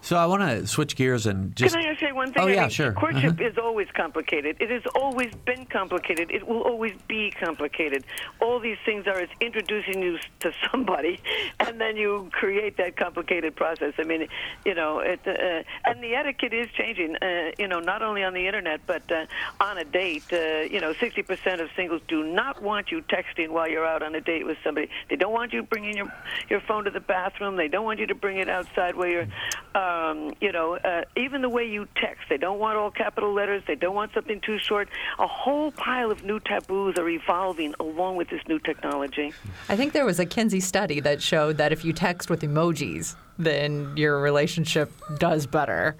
So 0.00 0.16
I 0.16 0.26
want 0.26 0.42
to 0.42 0.66
switch 0.66 0.96
gears 0.96 1.26
and 1.26 1.54
just. 1.56 1.74
Can 1.74 1.84
I 1.84 1.98
say 1.98 2.12
one 2.12 2.32
thing? 2.32 2.42
Oh 2.42 2.46
I 2.46 2.52
yeah, 2.52 2.60
mean, 2.62 2.70
sure. 2.70 2.92
Courtship 2.92 3.32
uh-huh. 3.32 3.48
is 3.48 3.58
always 3.58 3.88
complicated. 3.94 4.56
It 4.60 4.70
has 4.70 4.82
always 4.94 5.32
been 5.46 5.66
complicated. 5.66 6.30
It 6.30 6.46
will 6.46 6.62
always 6.62 6.94
be 7.08 7.30
complicated. 7.30 8.04
All 8.40 8.60
these 8.60 8.78
things 8.84 9.06
are 9.06 9.20
is 9.22 9.30
introducing 9.40 10.02
you 10.02 10.18
to 10.40 10.52
somebody, 10.70 11.20
and 11.60 11.80
then 11.80 11.96
you 11.96 12.28
create 12.32 12.76
that 12.76 12.96
complicated 12.96 13.56
process. 13.56 13.94
I 13.98 14.04
mean, 14.04 14.28
you 14.64 14.74
know, 14.74 14.98
it, 15.00 15.20
uh, 15.26 15.90
and 15.90 16.02
the 16.02 16.14
etiquette 16.14 16.52
is 16.52 16.68
changing. 16.76 17.16
Uh, 17.16 17.52
you 17.58 17.68
know, 17.68 17.80
not 17.80 18.02
only 18.02 18.22
on 18.24 18.34
the 18.34 18.46
internet 18.46 18.80
but 18.86 19.10
uh, 19.10 19.26
on 19.60 19.78
a 19.78 19.84
date. 19.84 20.24
Uh, 20.32 20.62
you 20.70 20.80
know, 20.80 20.92
60% 20.92 21.60
of 21.60 21.68
singles 21.76 22.02
do 22.08 22.24
not 22.24 22.62
want 22.62 22.90
you 22.90 23.02
texting 23.02 23.50
while 23.50 23.68
you're 23.68 23.86
out 23.86 24.02
on 24.02 24.14
a 24.14 24.20
date 24.20 24.46
with 24.46 24.58
somebody. 24.64 24.88
They 25.08 25.16
don't 25.16 25.32
want 25.32 25.52
you 25.52 25.62
bringing 25.62 25.93
your 25.96 26.12
your 26.48 26.60
phone 26.60 26.84
to 26.84 26.90
the 26.90 27.00
bathroom. 27.00 27.56
They 27.56 27.68
don't 27.68 27.84
want 27.84 27.98
you 27.98 28.06
to 28.06 28.14
bring 28.14 28.38
it 28.38 28.48
outside 28.48 28.96
where 28.96 29.08
you're, 29.08 29.80
um, 29.80 30.34
you 30.40 30.52
know, 30.52 30.76
uh, 30.76 31.02
even 31.16 31.42
the 31.42 31.48
way 31.48 31.64
you 31.64 31.86
text. 31.96 32.22
They 32.28 32.36
don't 32.36 32.58
want 32.58 32.76
all 32.76 32.90
capital 32.90 33.32
letters. 33.32 33.62
They 33.66 33.74
don't 33.74 33.94
want 33.94 34.12
something 34.14 34.40
too 34.40 34.58
short. 34.58 34.88
A 35.18 35.26
whole 35.26 35.72
pile 35.72 36.10
of 36.10 36.24
new 36.24 36.40
taboos 36.40 36.98
are 36.98 37.08
evolving 37.08 37.74
along 37.80 38.16
with 38.16 38.28
this 38.30 38.42
new 38.48 38.58
technology. 38.58 39.32
I 39.68 39.76
think 39.76 39.92
there 39.92 40.04
was 40.04 40.20
a 40.20 40.26
Kinsey 40.26 40.60
study 40.60 41.00
that 41.00 41.22
showed 41.22 41.56
that 41.58 41.72
if 41.72 41.84
you 41.84 41.92
text 41.92 42.30
with 42.30 42.42
emojis, 42.42 43.16
then 43.38 43.96
your 43.96 44.20
relationship 44.20 44.92
does 45.18 45.46
better. 45.46 45.96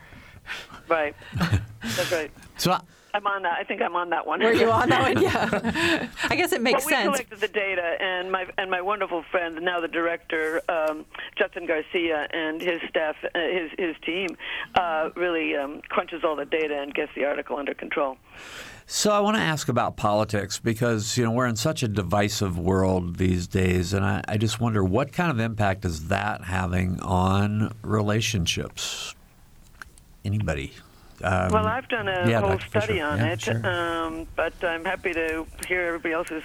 Right. 0.89 1.15
That's 1.37 2.13
right. 2.13 2.31
So 2.59 2.73
I, 2.73 2.81
I'm 3.15 3.27
on 3.29 3.43
that. 3.43 3.59
I 3.59 3.63
think 3.63 3.81
I'm 3.81 3.95
on 3.95 4.11
that 4.11 4.27
one. 4.27 4.43
Were 4.43 4.53
you 4.53 4.71
on 4.71 4.89
that 4.89 5.15
one? 5.15 5.15
Yeah. 5.25 6.09
I 6.25 6.37
guess 6.37 6.53
it 6.53 6.61
makes 6.61 6.85
well, 6.85 6.91
sense. 6.91 7.19
we 7.19 7.25
collected 7.25 7.41
the 7.41 7.49
data, 7.49 7.97
and 8.01 8.33
my 8.33 8.47
and 8.59 8.71
my 8.71 8.81
wonderful 8.81 9.25
friend, 9.31 9.61
now 9.63 9.81
the 9.81 9.89
director, 9.89 10.61
um, 10.69 11.07
Justin 11.39 11.67
Garcia, 11.67 12.27
and 12.33 12.61
his 12.61 12.81
staff, 12.89 13.15
uh, 13.25 13.39
his 13.39 13.71
his 13.79 13.97
team, 14.05 14.37
uh, 14.75 15.11
really 15.15 15.57
um, 15.57 15.81
crunches 15.89 16.25
all 16.25 16.35
the 16.35 16.45
data 16.45 16.81
and 16.83 16.93
gets 16.93 17.13
the 17.15 17.25
article 17.25 17.57
under 17.57 17.73
control. 17.73 18.19
So 18.87 19.13
I 19.13 19.21
want 19.21 19.37
to 19.37 19.43
ask 19.43 19.69
about 19.69 19.97
politics 19.97 20.59
because 20.59 21.17
you 21.17 21.25
know 21.25 21.31
we're 21.31 21.47
in 21.47 21.57
such 21.57 21.83
a 21.85 21.89
divisive 21.89 22.59
world 22.59 23.17
these 23.17 23.47
days, 23.47 23.93
and 23.93 24.05
I, 24.05 24.23
I 24.27 24.37
just 24.37 24.61
wonder 24.61 24.83
what 24.83 25.13
kind 25.13 25.31
of 25.31 25.39
impact 25.39 25.85
is 25.85 26.09
that 26.09 26.45
having 26.45 27.01
on 27.01 27.75
relationships? 27.83 29.15
Anybody? 30.25 30.73
Um, 31.25 31.51
well, 31.53 31.67
I've 31.67 31.89
done 31.89 32.07
a 32.07 32.29
yeah, 32.29 32.41
whole 32.41 32.59
study 32.59 32.95
Fisher. 32.95 33.05
on 33.05 33.19
yeah, 33.19 33.33
it, 33.33 33.41
sure. 33.41 33.67
um, 33.67 34.27
but 34.37 34.53
I'm 34.63 34.85
happy 34.85 35.15
to 35.15 35.47
hear 35.67 35.87
everybody 35.87 36.13
else's 36.13 36.43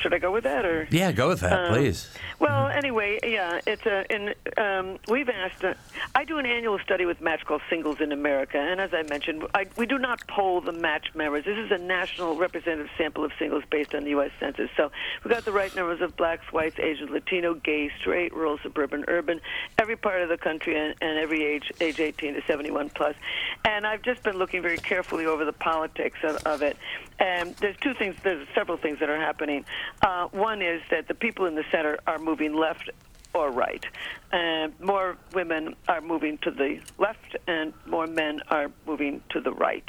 should 0.00 0.14
I 0.14 0.18
go 0.18 0.32
with 0.32 0.44
that 0.44 0.64
or? 0.64 0.88
Yeah, 0.90 1.12
go 1.12 1.28
with 1.28 1.40
that, 1.40 1.52
um, 1.52 1.74
please. 1.74 2.08
Well, 2.38 2.68
anyway, 2.68 3.18
yeah, 3.24 3.60
it's 3.66 3.84
a. 3.86 4.04
And 4.10 4.34
um, 4.56 4.98
we've 5.08 5.28
asked. 5.28 5.64
Uh, 5.64 5.74
I 6.14 6.24
do 6.24 6.38
an 6.38 6.46
annual 6.46 6.78
study 6.78 7.04
with 7.06 7.20
Match 7.20 7.44
called 7.44 7.62
Singles 7.70 8.00
in 8.00 8.12
America, 8.12 8.58
and 8.58 8.80
as 8.80 8.92
I 8.92 9.02
mentioned, 9.02 9.44
I, 9.54 9.66
we 9.76 9.86
do 9.86 9.98
not 9.98 10.26
poll 10.28 10.60
the 10.60 10.72
match 10.72 11.14
members. 11.14 11.44
This 11.44 11.58
is 11.58 11.70
a 11.70 11.78
national 11.78 12.36
representative 12.36 12.90
sample 12.96 13.24
of 13.24 13.32
singles 13.38 13.64
based 13.70 13.94
on 13.94 14.04
the 14.04 14.10
U.S. 14.10 14.30
Census. 14.38 14.70
So 14.76 14.90
we 15.24 15.30
got 15.30 15.44
the 15.44 15.52
right 15.52 15.74
numbers 15.74 16.00
of 16.00 16.16
blacks, 16.16 16.52
whites, 16.52 16.78
Asian, 16.78 17.12
Latino, 17.12 17.54
gay, 17.54 17.90
straight, 18.00 18.34
rural, 18.34 18.58
suburban, 18.62 19.04
urban, 19.08 19.40
every 19.78 19.96
part 19.96 20.22
of 20.22 20.28
the 20.28 20.38
country, 20.38 20.78
and, 20.78 20.94
and 21.00 21.18
every 21.18 21.44
age, 21.44 21.72
age 21.80 22.00
18 22.00 22.34
to 22.34 22.42
71 22.46 22.90
plus. 22.90 23.14
And 23.64 23.86
I've 23.86 24.02
just 24.02 24.22
been 24.22 24.36
looking 24.36 24.62
very 24.62 24.78
carefully 24.78 25.26
over 25.26 25.44
the 25.44 25.52
politics 25.52 26.18
of, 26.22 26.36
of 26.46 26.62
it. 26.62 26.76
And 27.18 27.54
there's 27.56 27.76
two 27.78 27.94
things. 27.94 28.16
There's 28.22 28.46
several 28.54 28.76
things 28.76 29.00
that 29.00 29.08
are 29.08 29.18
happening. 29.18 29.64
Uh, 30.02 30.28
one 30.28 30.62
is 30.62 30.82
that 30.90 31.08
the 31.08 31.14
people 31.14 31.46
in 31.46 31.54
the 31.54 31.64
center 31.70 31.98
are 32.06 32.18
moving 32.18 32.54
left 32.54 32.90
or 33.36 33.50
right. 33.50 33.84
And 34.32 34.78
more 34.80 35.16
women 35.34 35.76
are 35.88 36.00
moving 36.00 36.38
to 36.38 36.50
the 36.50 36.80
left, 36.98 37.36
and 37.46 37.72
more 37.86 38.06
men 38.06 38.40
are 38.48 38.70
moving 38.86 39.22
to 39.30 39.40
the 39.40 39.52
right. 39.52 39.84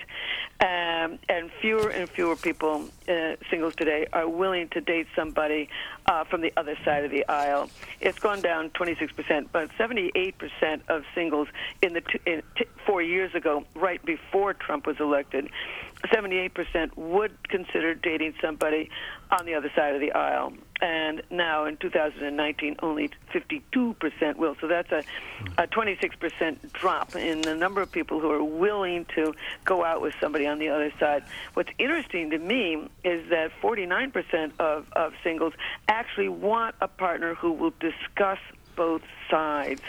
Um, 0.60 1.20
and 1.30 1.52
fewer 1.62 1.90
and 1.90 2.10
fewer 2.10 2.36
people, 2.36 2.90
uh, 3.08 3.36
singles 3.50 3.76
today, 3.76 4.06
are 4.12 4.28
willing 4.28 4.70
to 4.70 4.82
date 4.82 5.08
somebody 5.16 5.70
uh, 6.08 6.24
from 6.26 6.42
the 6.42 6.52
other 6.58 6.76
side 6.84 7.06
of 7.06 7.12
the 7.12 7.28
aisle. 7.28 7.70
It's 8.02 8.20
gone 8.20 8.42
down 8.42 8.72
26%, 8.72 9.48
but 9.52 9.70
78% 9.78 10.82
of 10.90 11.04
singles 11.16 11.48
in 11.82 11.94
the 11.94 12.02
in 12.26 12.42
t- 12.56 12.66
four 12.86 13.02
years 13.02 13.34
ago, 13.34 13.66
right 13.76 14.04
before 14.04 14.54
Trump 14.54 14.88
was 14.88 15.00
elected, 15.00 15.50
78% 16.06 16.96
would 16.96 17.36
consider 17.50 17.94
dating 17.96 18.36
somebody 18.42 18.90
on 19.32 19.46
the 19.46 19.56
other 19.56 19.72
side 19.76 19.96
of 19.96 20.02
the 20.02 20.12
aisle. 20.12 20.54
And 20.80 21.24
now 21.32 21.66
in 21.66 21.78
2019, 21.78 22.78
only 22.84 23.10
52% 23.34 24.36
will. 24.36 24.56
So 24.62 24.68
that's 24.68 24.92
a, 24.92 25.04
a 25.58 25.68
26% 25.68 26.72
drop 26.74 27.16
in 27.16 27.42
the 27.42 27.56
number 27.56 27.82
of 27.82 27.92
people 27.92 28.20
who 28.20 28.30
are 28.30 28.44
willing 28.44 29.06
to 29.16 29.34
go 29.66 29.84
out 29.84 30.02
with 30.02 30.14
somebody 30.22 30.46
on 30.46 30.60
the 30.60 30.70
other 30.70 30.94
side. 31.00 31.24
What's 31.56 31.72
interesting 31.80 32.30
to 32.30 32.38
me 32.38 32.88
is 33.04 33.28
that 33.30 33.52
49% 33.62 34.52
of, 34.60 34.86
of 34.94 35.14
singles 35.24 35.54
actually 35.88 36.30
want 36.30 36.76
a 36.80 36.88
partner 36.88 37.34
who 37.34 37.54
will 37.54 37.74
discuss 37.80 38.40
both 38.76 39.02
sides. 39.30 39.82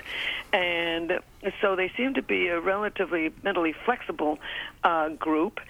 And 0.53 1.21
so 1.61 1.77
they 1.77 1.93
seem 1.97 2.15
to 2.15 2.23
be 2.23 2.49
a 2.49 2.59
relatively 2.59 3.31
mentally 3.45 3.75
flexible 3.85 4.39
uh, 4.83 5.11
group. 5.11 5.61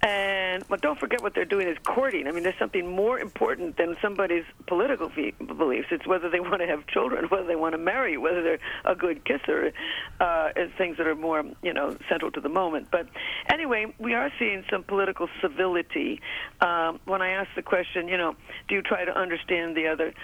And 0.00 0.64
but 0.68 0.80
don't 0.80 0.98
forget 0.98 1.22
what 1.22 1.34
they're 1.34 1.44
doing 1.44 1.66
is 1.66 1.76
courting. 1.84 2.28
I 2.28 2.30
mean, 2.30 2.44
there's 2.44 2.58
something 2.58 2.86
more 2.86 3.18
important 3.18 3.76
than 3.76 3.96
somebody's 4.00 4.44
political 4.66 5.08
beliefs. 5.08 5.88
It's 5.90 6.06
whether 6.06 6.30
they 6.30 6.40
want 6.48 6.60
to 6.60 6.66
have 6.66 6.86
children, 6.86 7.24
whether 7.26 7.46
they 7.46 7.56
want 7.56 7.72
to 7.72 7.78
marry, 7.78 8.16
whether 8.16 8.42
they're 8.42 8.60
a 8.84 8.94
good 8.94 9.24
kisser, 9.24 9.72
uh, 10.20 10.50
is 10.54 10.70
things 10.78 10.98
that 10.98 11.06
are 11.06 11.16
more, 11.16 11.42
you 11.62 11.72
know, 11.72 11.96
central 12.08 12.30
to 12.32 12.40
the 12.40 12.48
moment. 12.48 12.88
But 12.92 13.08
anyway, 13.50 13.92
we 13.98 14.14
are 14.14 14.30
seeing 14.38 14.64
some 14.70 14.84
political 14.84 15.28
civility. 15.42 16.20
Um, 16.60 17.00
when 17.04 17.20
I 17.20 17.30
ask 17.30 17.48
the 17.56 17.62
question, 17.62 18.06
you 18.06 18.16
know, 18.16 18.36
do 18.68 18.76
you 18.76 18.82
try 18.82 19.04
to 19.04 19.16
understand 19.16 19.76
the 19.76 19.88
other? 19.88 20.14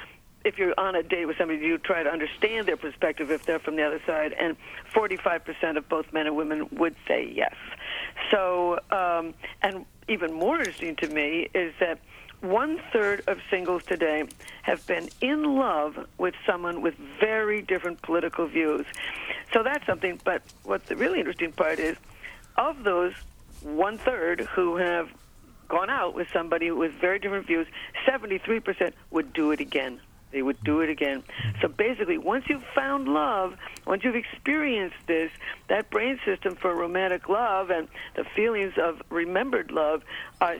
If 0.44 0.58
you're 0.58 0.78
on 0.78 0.94
a 0.94 1.02
date 1.02 1.24
with 1.26 1.38
somebody, 1.38 1.60
you 1.60 1.78
try 1.78 2.02
to 2.02 2.10
understand 2.10 2.66
their 2.66 2.76
perspective 2.76 3.30
if 3.30 3.44
they're 3.44 3.58
from 3.58 3.76
the 3.76 3.82
other 3.82 4.00
side, 4.06 4.34
and 4.34 4.56
45% 4.94 5.76
of 5.76 5.88
both 5.88 6.12
men 6.12 6.26
and 6.26 6.36
women 6.36 6.68
would 6.72 6.94
say 7.08 7.32
yes. 7.34 7.54
So, 8.30 8.78
um, 8.90 9.34
and 9.62 9.86
even 10.08 10.32
more 10.32 10.58
interesting 10.58 10.96
to 10.96 11.08
me 11.08 11.48
is 11.54 11.72
that 11.80 11.98
one 12.42 12.78
third 12.92 13.22
of 13.26 13.38
singles 13.50 13.84
today 13.84 14.24
have 14.62 14.86
been 14.86 15.08
in 15.22 15.56
love 15.56 15.98
with 16.18 16.34
someone 16.46 16.82
with 16.82 16.94
very 17.18 17.62
different 17.62 18.02
political 18.02 18.46
views. 18.46 18.84
So 19.54 19.62
that's 19.62 19.86
something. 19.86 20.20
But 20.24 20.42
what 20.62 20.84
the 20.86 20.96
really 20.96 21.20
interesting 21.20 21.52
part 21.52 21.78
is, 21.78 21.96
of 22.56 22.84
those 22.84 23.14
one 23.62 23.96
third 23.96 24.42
who 24.42 24.76
have 24.76 25.08
gone 25.68 25.88
out 25.88 26.14
with 26.14 26.28
somebody 26.34 26.70
with 26.70 26.92
very 26.92 27.18
different 27.18 27.46
views, 27.46 27.66
73% 28.06 28.92
would 29.10 29.32
do 29.32 29.50
it 29.50 29.60
again 29.60 30.00
they 30.34 30.42
would 30.42 30.62
do 30.64 30.80
it 30.80 30.90
again. 30.90 31.22
So 31.62 31.68
basically, 31.68 32.18
once 32.18 32.44
you've 32.48 32.64
found 32.74 33.08
love, 33.08 33.56
once 33.86 34.04
you've 34.04 34.16
experienced 34.16 34.96
this, 35.06 35.30
that 35.68 35.88
brain 35.88 36.18
system 36.24 36.56
for 36.56 36.74
romantic 36.74 37.28
love 37.28 37.70
and 37.70 37.88
the 38.16 38.24
feelings 38.24 38.74
of 38.76 39.00
remembered 39.10 39.70
love 39.70 40.02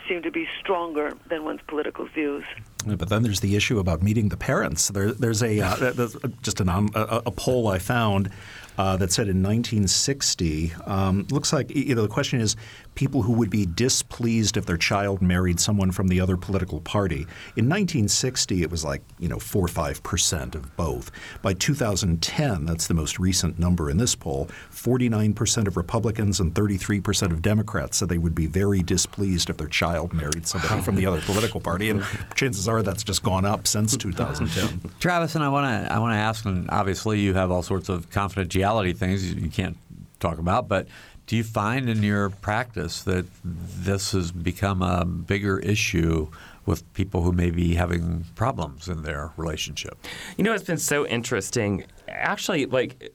seem 0.08 0.22
to 0.22 0.30
be 0.30 0.48
stronger 0.60 1.12
than 1.28 1.44
one's 1.44 1.60
political 1.66 2.06
views. 2.06 2.44
But 2.86 3.08
then 3.08 3.22
there's 3.22 3.40
the 3.40 3.56
issue 3.56 3.78
about 3.78 4.02
meeting 4.02 4.28
the 4.28 4.36
parents. 4.36 4.88
There, 4.88 5.12
there's 5.12 5.42
a 5.42 5.60
uh, 5.60 5.92
there's 5.92 6.16
just 6.42 6.60
an, 6.60 6.68
um, 6.68 6.90
a, 6.94 7.22
a 7.26 7.30
poll 7.30 7.68
I 7.68 7.78
found 7.78 8.30
uh, 8.76 8.96
that 8.96 9.12
said 9.12 9.28
in 9.28 9.42
1960, 9.42 10.72
um, 10.84 11.26
looks 11.30 11.52
like 11.52 11.74
you 11.74 11.94
know 11.94 12.02
the 12.02 12.08
question 12.08 12.40
is 12.40 12.56
people 12.94 13.22
who 13.22 13.32
would 13.32 13.50
be 13.50 13.66
displeased 13.66 14.56
if 14.56 14.66
their 14.66 14.76
child 14.76 15.20
married 15.22 15.60
someone 15.60 15.90
from 15.90 16.08
the 16.08 16.20
other 16.20 16.36
political 16.36 16.80
party. 16.80 17.26
In 17.56 17.68
1960, 17.68 18.62
it 18.62 18.70
was 18.70 18.84
like 18.84 19.02
you 19.18 19.28
know 19.28 19.38
four 19.38 19.64
or 19.64 19.68
five 19.68 20.02
percent 20.02 20.54
of 20.54 20.76
both. 20.76 21.10
By 21.42 21.54
2010, 21.54 22.64
that's 22.64 22.86
the 22.86 22.94
most 22.94 23.18
recent 23.18 23.58
number 23.58 23.90
in 23.90 23.96
this 23.96 24.14
poll. 24.14 24.48
49 24.70 25.32
percent 25.34 25.68
of 25.68 25.76
Republicans 25.76 26.40
and 26.40 26.54
33 26.54 27.00
percent 27.00 27.32
of 27.32 27.42
Democrats 27.42 27.98
said 27.98 28.08
they 28.08 28.18
would 28.18 28.34
be 28.34 28.46
very 28.46 28.82
displeased 28.82 29.50
if 29.50 29.56
their 29.56 29.68
child 29.68 30.12
married 30.12 30.46
somebody 30.46 30.82
from 30.82 30.96
the 30.96 31.06
other 31.06 31.20
political 31.22 31.60
party, 31.60 31.90
and 31.90 32.04
chances 32.34 32.68
are 32.68 32.82
that's 32.82 33.04
just 33.04 33.22
gone 33.22 33.44
up 33.44 33.66
since 33.66 33.96
2010. 33.96 34.90
Travis, 35.00 35.34
and 35.34 35.44
I 35.44 35.48
want 35.48 35.66
to 35.66 35.92
I 35.92 35.98
want 35.98 36.12
to 36.12 36.18
ask, 36.18 36.44
and 36.44 36.68
obviously 36.70 37.20
you 37.20 37.34
have 37.34 37.50
all 37.50 37.62
sorts 37.62 37.88
of 37.88 38.10
confidentiality 38.10 38.96
things 38.96 39.32
you 39.32 39.50
can't 39.50 39.76
talk 40.20 40.38
about, 40.38 40.68
but 40.68 40.86
do 41.26 41.36
you 41.36 41.44
find 41.44 41.88
in 41.88 42.02
your 42.02 42.30
practice 42.30 43.02
that 43.02 43.26
this 43.42 44.12
has 44.12 44.30
become 44.30 44.82
a 44.82 45.04
bigger 45.04 45.58
issue 45.58 46.28
with 46.66 46.90
people 46.94 47.22
who 47.22 47.32
may 47.32 47.50
be 47.50 47.74
having 47.74 48.24
problems 48.34 48.88
in 48.88 49.02
their 49.02 49.32
relationship? 49.36 49.98
You 50.36 50.44
know, 50.44 50.52
it's 50.52 50.64
been 50.64 50.78
so 50.78 51.06
interesting. 51.06 51.84
Actually, 52.08 52.66
like 52.66 53.10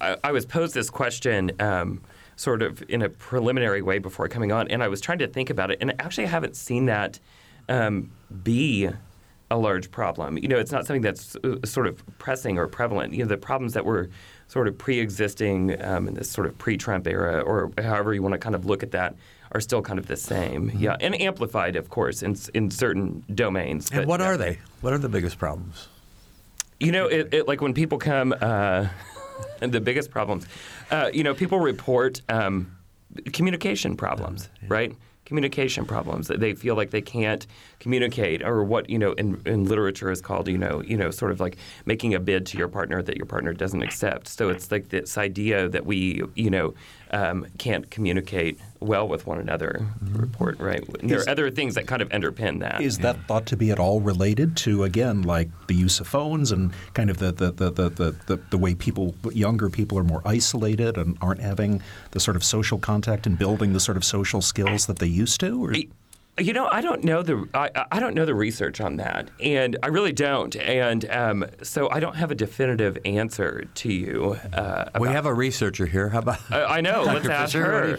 I, 0.00 0.16
I 0.24 0.32
was 0.32 0.46
posed 0.46 0.74
this 0.74 0.90
question. 0.90 1.52
Um, 1.60 2.00
sort 2.34 2.62
of 2.62 2.82
in 2.88 3.02
a 3.02 3.08
preliminary 3.08 3.82
way 3.82 3.98
before 3.98 4.26
coming 4.26 4.50
on, 4.50 4.66
and 4.68 4.82
I 4.82 4.88
was 4.88 5.00
trying 5.00 5.18
to 5.18 5.28
think 5.28 5.50
about 5.50 5.70
it, 5.70 5.78
and 5.80 5.94
actually 6.00 6.24
I 6.24 6.28
haven't 6.28 6.56
seen 6.56 6.86
that 6.86 7.20
um, 7.68 8.10
be 8.42 8.88
a 9.50 9.56
large 9.56 9.90
problem. 9.90 10.38
You 10.38 10.48
know, 10.48 10.58
it's 10.58 10.72
not 10.72 10.86
something 10.86 11.02
that's 11.02 11.36
uh, 11.36 11.56
sort 11.64 11.86
of 11.86 12.02
pressing 12.18 12.58
or 12.58 12.66
prevalent. 12.66 13.12
You 13.12 13.20
know, 13.20 13.28
the 13.28 13.36
problems 13.36 13.74
that 13.74 13.84
were 13.84 14.08
sort 14.52 14.68
of 14.68 14.76
pre-existing 14.76 15.82
um, 15.82 16.06
in 16.06 16.12
this 16.12 16.30
sort 16.30 16.46
of 16.46 16.58
pre-Trump 16.58 17.06
era, 17.06 17.40
or 17.40 17.72
however 17.78 18.12
you 18.12 18.20
want 18.20 18.34
to 18.34 18.38
kind 18.38 18.54
of 18.54 18.66
look 18.66 18.82
at 18.82 18.90
that, 18.90 19.14
are 19.52 19.60
still 19.62 19.80
kind 19.80 19.98
of 19.98 20.08
the 20.08 20.16
same. 20.16 20.68
Mm-hmm. 20.68 20.78
Yeah, 20.78 20.96
and 21.00 21.18
amplified, 21.18 21.74
of 21.74 21.88
course, 21.88 22.22
in 22.22 22.36
in 22.52 22.70
certain 22.70 23.24
domains. 23.34 23.90
And 23.90 24.00
but, 24.00 24.08
what 24.08 24.20
are 24.20 24.36
they? 24.36 24.58
What 24.82 24.92
are 24.92 24.98
the 24.98 25.08
biggest 25.08 25.38
problems? 25.38 25.88
You 26.80 26.92
know, 26.92 27.06
it, 27.06 27.32
it, 27.32 27.48
like 27.48 27.62
when 27.62 27.72
people 27.72 27.96
come, 27.96 28.34
uh, 28.38 28.88
the 29.60 29.80
biggest 29.80 30.10
problems. 30.10 30.46
Uh, 30.90 31.08
you 31.14 31.24
know, 31.24 31.32
people 31.32 31.58
report 31.58 32.20
um, 32.28 32.76
communication 33.32 33.96
problems, 33.96 34.50
yeah. 34.60 34.68
right? 34.68 34.96
Communication 35.32 35.86
problems 35.86 36.28
that 36.28 36.40
they 36.40 36.52
feel 36.52 36.74
like 36.76 36.90
they 36.90 37.00
can't 37.00 37.46
communicate 37.78 38.42
or 38.42 38.62
what 38.62 38.90
you 38.90 38.98
know 38.98 39.12
in, 39.12 39.40
in 39.46 39.64
literature 39.64 40.10
is 40.10 40.20
called 40.20 40.46
you 40.46 40.58
know 40.58 40.82
you 40.82 40.94
know 40.94 41.10
sort 41.10 41.32
of 41.32 41.40
like 41.40 41.56
making 41.86 42.12
a 42.12 42.20
bid 42.20 42.44
to 42.44 42.58
your 42.58 42.68
partner 42.68 43.00
that 43.00 43.16
your 43.16 43.24
partner 43.24 43.54
doesn't 43.54 43.80
accept. 43.82 44.28
So 44.28 44.50
it's 44.50 44.70
like 44.70 44.90
this 44.90 45.16
idea 45.16 45.70
that 45.70 45.86
we 45.86 46.22
you 46.34 46.50
know 46.50 46.74
um, 47.12 47.46
can't 47.56 47.90
communicate 47.90 48.60
well 48.82 49.06
with 49.08 49.26
one 49.26 49.38
another 49.38 49.80
mm-hmm. 49.80 50.20
report 50.20 50.58
right 50.58 50.86
and 51.00 51.08
there 51.08 51.18
is, 51.18 51.26
are 51.26 51.30
other 51.30 51.50
things 51.50 51.74
that 51.74 51.86
kind 51.86 52.02
of 52.02 52.08
underpin 52.10 52.60
that 52.60 52.80
is 52.80 52.98
that 52.98 53.16
thought 53.26 53.46
to 53.46 53.56
be 53.56 53.70
at 53.70 53.78
all 53.78 54.00
related 54.00 54.56
to 54.56 54.84
again 54.84 55.22
like 55.22 55.48
the 55.68 55.74
use 55.74 56.00
of 56.00 56.06
phones 56.06 56.52
and 56.52 56.72
kind 56.94 57.10
of 57.10 57.18
the 57.18 57.32
the, 57.32 57.50
the, 57.50 57.70
the, 57.70 58.16
the, 58.26 58.40
the 58.50 58.58
way 58.58 58.74
people 58.74 59.14
younger 59.32 59.68
people 59.70 59.98
are 59.98 60.04
more 60.04 60.22
isolated 60.24 60.96
and 60.96 61.16
aren't 61.20 61.40
having 61.40 61.82
the 62.12 62.20
sort 62.20 62.36
of 62.36 62.44
social 62.44 62.78
contact 62.78 63.26
and 63.26 63.38
building 63.38 63.72
the 63.72 63.80
sort 63.80 63.96
of 63.96 64.04
social 64.04 64.42
skills 64.42 64.86
that 64.86 64.98
they 64.98 65.06
used 65.06 65.40
to 65.40 65.64
or? 65.64 65.74
You 66.38 66.54
know, 66.54 66.66
I 66.72 66.80
don't 66.80 67.04
know 67.04 67.22
the 67.22 67.46
I, 67.52 67.84
I 67.92 68.00
don't 68.00 68.14
know 68.14 68.24
the 68.24 68.34
research 68.34 68.80
on 68.80 68.96
that, 68.96 69.28
and 69.38 69.76
I 69.82 69.88
really 69.88 70.14
don't, 70.14 70.56
and 70.56 71.04
um, 71.10 71.44
so 71.62 71.90
I 71.90 72.00
don't 72.00 72.16
have 72.16 72.30
a 72.30 72.34
definitive 72.34 72.96
answer 73.04 73.66
to 73.74 73.92
you. 73.92 74.38
Uh, 74.50 74.88
we 74.98 75.08
have 75.08 75.26
a 75.26 75.34
researcher 75.34 75.84
here. 75.84 76.08
How 76.08 76.20
about? 76.20 76.40
I 76.50 76.80
know. 76.80 77.02
Let's 77.06 77.28
ask 77.28 77.54
her. 77.54 77.98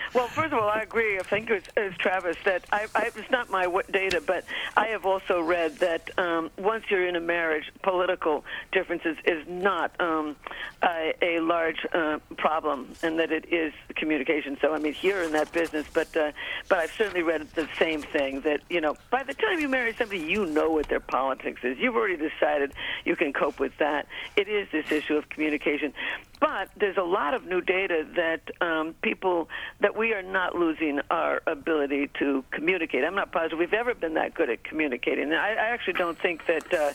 well, 0.13 0.27
first 0.27 0.53
of 0.53 0.59
all, 0.59 0.67
I 0.67 0.81
agree. 0.81 1.17
I 1.17 1.23
think 1.23 1.49
it's, 1.49 1.67
Travis 1.97 2.37
that 2.45 2.65
I, 2.71 2.87
I, 2.95 3.11
it's 3.15 3.31
not 3.31 3.49
my 3.49 3.67
data, 3.91 4.21
but 4.25 4.43
I 4.75 4.87
have 4.87 5.05
also 5.05 5.41
read 5.41 5.77
that 5.77 6.09
um, 6.17 6.49
once 6.57 6.85
you're 6.89 7.07
in 7.07 7.15
a 7.15 7.21
marriage, 7.21 7.65
political 7.83 8.43
differences 8.71 9.17
is 9.25 9.47
not 9.47 9.99
um, 10.01 10.35
a, 10.83 11.13
a, 11.21 11.39
large 11.39 11.85
uh, 11.93 12.19
problem, 12.37 12.93
and 13.03 13.19
that 13.19 13.31
it 13.31 13.51
is 13.53 13.73
communication. 13.95 14.57
So, 14.61 14.73
I 14.73 14.79
mean, 14.79 14.95
you're 15.01 15.23
in 15.23 15.31
that 15.33 15.51
business, 15.51 15.85
but 15.93 16.15
uh, 16.17 16.31
but 16.67 16.79
I've 16.79 16.91
certainly 16.91 17.23
read 17.23 17.47
the 17.55 17.67
same 17.77 18.01
thing 18.01 18.41
that 18.41 18.61
you 18.69 18.81
know, 18.81 18.95
by 19.09 19.23
the 19.23 19.33
time 19.33 19.59
you 19.59 19.69
marry 19.69 19.93
somebody, 19.93 20.21
you 20.21 20.45
know 20.45 20.71
what 20.71 20.87
their 20.87 20.99
politics 20.99 21.61
is. 21.63 21.77
You've 21.77 21.95
already 21.95 22.17
decided 22.17 22.73
you 23.05 23.15
can 23.15 23.31
cope 23.33 23.59
with 23.59 23.77
that. 23.77 24.07
It 24.35 24.47
is 24.47 24.67
this 24.71 24.91
issue 24.91 25.15
of 25.15 25.29
communication. 25.29 25.93
But 26.41 26.69
there's 26.75 26.97
a 26.97 27.03
lot 27.03 27.35
of 27.35 27.45
new 27.45 27.61
data 27.61 28.03
that 28.15 28.41
um, 28.61 28.95
people 29.03 29.47
that 29.79 29.95
we 29.95 30.00
are 30.09 30.23
not 30.23 30.55
losing 30.55 30.99
our 31.09 31.41
ability 31.45 32.09
to 32.19 32.43
communicate. 32.51 33.03
I'm 33.03 33.15
not 33.15 33.31
positive 33.31 33.59
we've 33.59 33.73
ever 33.73 33.93
been 33.93 34.15
that 34.15 34.33
good 34.33 34.49
at 34.49 34.63
communicating. 34.63 35.31
I, 35.31 35.51
I 35.51 35.67
actually 35.73 35.93
don't 35.93 36.17
think 36.17 36.45
that 36.47 36.73
uh, 36.73 36.93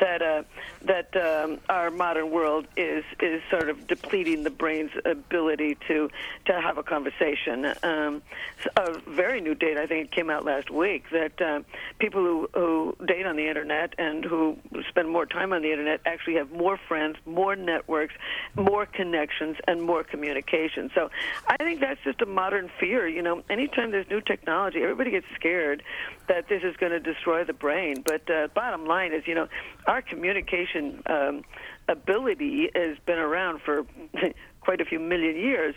that 0.00 0.22
uh, 0.22 0.42
that 0.86 1.16
um, 1.16 1.58
our 1.68 1.90
modern 1.90 2.30
world 2.30 2.66
is 2.76 3.04
is 3.20 3.42
sort 3.50 3.68
of 3.68 3.86
depleting 3.86 4.42
the 4.42 4.50
brain's 4.50 4.92
ability 5.04 5.76
to 5.88 6.10
to 6.46 6.60
have 6.60 6.78
a 6.78 6.82
conversation. 6.82 7.72
Um, 7.82 8.22
a 8.76 8.98
very 9.00 9.40
new 9.40 9.54
data, 9.54 9.82
I 9.82 9.86
think 9.86 10.06
it 10.06 10.10
came 10.12 10.30
out 10.30 10.44
last 10.44 10.70
week, 10.70 11.04
that 11.10 11.40
uh, 11.40 11.60
people 11.98 12.22
who, 12.22 12.48
who 12.54 12.96
date 13.06 13.26
on 13.26 13.36
the 13.36 13.48
internet 13.48 13.94
and 13.98 14.24
who 14.24 14.56
spend 14.88 15.08
more 15.08 15.26
time 15.26 15.52
on 15.52 15.62
the 15.62 15.70
internet 15.70 16.00
actually 16.06 16.34
have 16.34 16.50
more 16.52 16.78
friends, 16.88 17.16
more 17.26 17.56
networks, 17.56 18.14
more 18.54 18.86
connections, 18.86 19.56
and 19.66 19.82
more 19.82 20.04
communication. 20.04 20.90
So 20.94 21.10
I 21.48 21.56
think 21.56 21.80
that's 21.80 22.00
just 22.04 22.20
a 22.22 22.26
modern 22.26 22.70
fear. 22.80 23.08
You 23.08 23.22
know, 23.22 23.42
anytime 23.50 23.90
there's 23.90 24.08
new 24.08 24.20
technology, 24.20 24.82
everybody 24.82 25.10
gets 25.10 25.26
scared 25.34 25.82
that 26.28 26.48
this 26.48 26.62
is 26.62 26.76
going 26.76 26.92
to 26.92 27.00
destroy 27.00 27.44
the 27.44 27.52
brain. 27.52 28.02
But 28.04 28.28
uh, 28.30 28.48
bottom 28.54 28.86
line 28.86 29.12
is, 29.12 29.26
you 29.26 29.34
know, 29.34 29.48
our 29.86 30.02
communication 30.02 30.75
um, 31.06 31.42
ability 31.88 32.70
has 32.74 32.96
been 33.06 33.18
around 33.18 33.60
for 33.62 33.86
quite 34.66 34.80
a 34.80 34.84
few 34.84 34.98
million 34.98 35.36
years, 35.36 35.76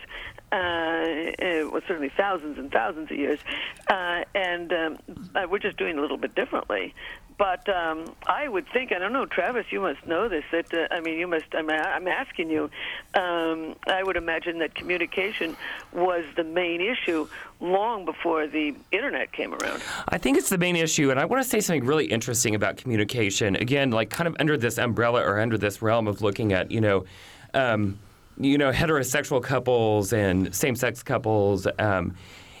uh, 0.50 0.56
uh, 0.56 1.70
well, 1.70 1.80
certainly 1.86 2.10
thousands 2.16 2.58
and 2.58 2.72
thousands 2.72 3.08
of 3.08 3.16
years, 3.16 3.38
uh, 3.88 4.24
and 4.34 4.72
um, 4.72 4.98
uh, 5.36 5.46
we're 5.48 5.60
just 5.60 5.76
doing 5.76 5.96
a 5.96 6.00
little 6.00 6.16
bit 6.16 6.34
differently. 6.34 6.92
But 7.38 7.68
um, 7.68 8.16
I 8.26 8.48
would 8.48 8.66
think, 8.70 8.92
I 8.92 8.98
don't 8.98 9.12
know, 9.12 9.26
Travis, 9.26 9.66
you 9.70 9.80
must 9.80 10.04
know 10.06 10.28
this. 10.28 10.44
That 10.50 10.74
uh, 10.74 10.88
I 10.90 11.00
mean, 11.00 11.20
you 11.20 11.28
must. 11.28 11.46
I'm, 11.54 11.70
I'm 11.70 12.08
asking 12.08 12.50
you. 12.50 12.68
Um, 13.14 13.76
I 13.86 14.02
would 14.02 14.16
imagine 14.16 14.58
that 14.58 14.74
communication 14.74 15.56
was 15.92 16.24
the 16.34 16.44
main 16.44 16.80
issue 16.80 17.28
long 17.60 18.04
before 18.04 18.48
the 18.48 18.74
internet 18.90 19.30
came 19.32 19.54
around. 19.54 19.80
I 20.08 20.18
think 20.18 20.36
it's 20.36 20.50
the 20.50 20.58
main 20.58 20.74
issue, 20.74 21.12
and 21.12 21.20
I 21.20 21.26
want 21.26 21.44
to 21.44 21.48
say 21.48 21.60
something 21.60 21.86
really 21.86 22.06
interesting 22.06 22.56
about 22.56 22.76
communication. 22.76 23.54
Again, 23.54 23.92
like 23.92 24.10
kind 24.10 24.26
of 24.26 24.34
under 24.40 24.56
this 24.58 24.78
umbrella 24.78 25.22
or 25.22 25.38
under 25.38 25.56
this 25.56 25.80
realm 25.80 26.08
of 26.08 26.22
looking 26.22 26.52
at, 26.52 26.72
you 26.72 26.80
know. 26.80 27.04
Um, 27.54 28.00
you 28.44 28.58
know, 28.58 28.72
heterosexual 28.72 29.42
couples 29.42 30.12
and 30.12 30.54
same-sex 30.54 31.02
couples, 31.02 31.66
um, 31.78 32.14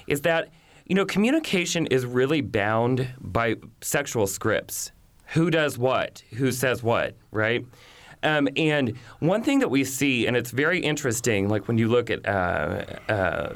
is 0.06 0.22
that 0.22 0.50
you 0.86 0.96
know, 0.96 1.04
communication 1.04 1.86
is 1.86 2.04
really 2.04 2.40
bound 2.40 3.06
by 3.20 3.54
sexual 3.80 4.26
scripts. 4.26 4.90
Who 5.34 5.48
does 5.48 5.78
what? 5.78 6.24
Who 6.34 6.50
says 6.50 6.82
what? 6.82 7.14
Right? 7.30 7.64
Um, 8.24 8.48
and 8.56 8.96
one 9.20 9.44
thing 9.44 9.60
that 9.60 9.70
we 9.70 9.84
see, 9.84 10.26
and 10.26 10.36
it's 10.36 10.50
very 10.50 10.80
interesting, 10.80 11.48
like 11.48 11.68
when 11.68 11.78
you 11.78 11.86
look 11.86 12.10
at 12.10 12.26
uh, 12.26 12.84
uh, 13.08 13.54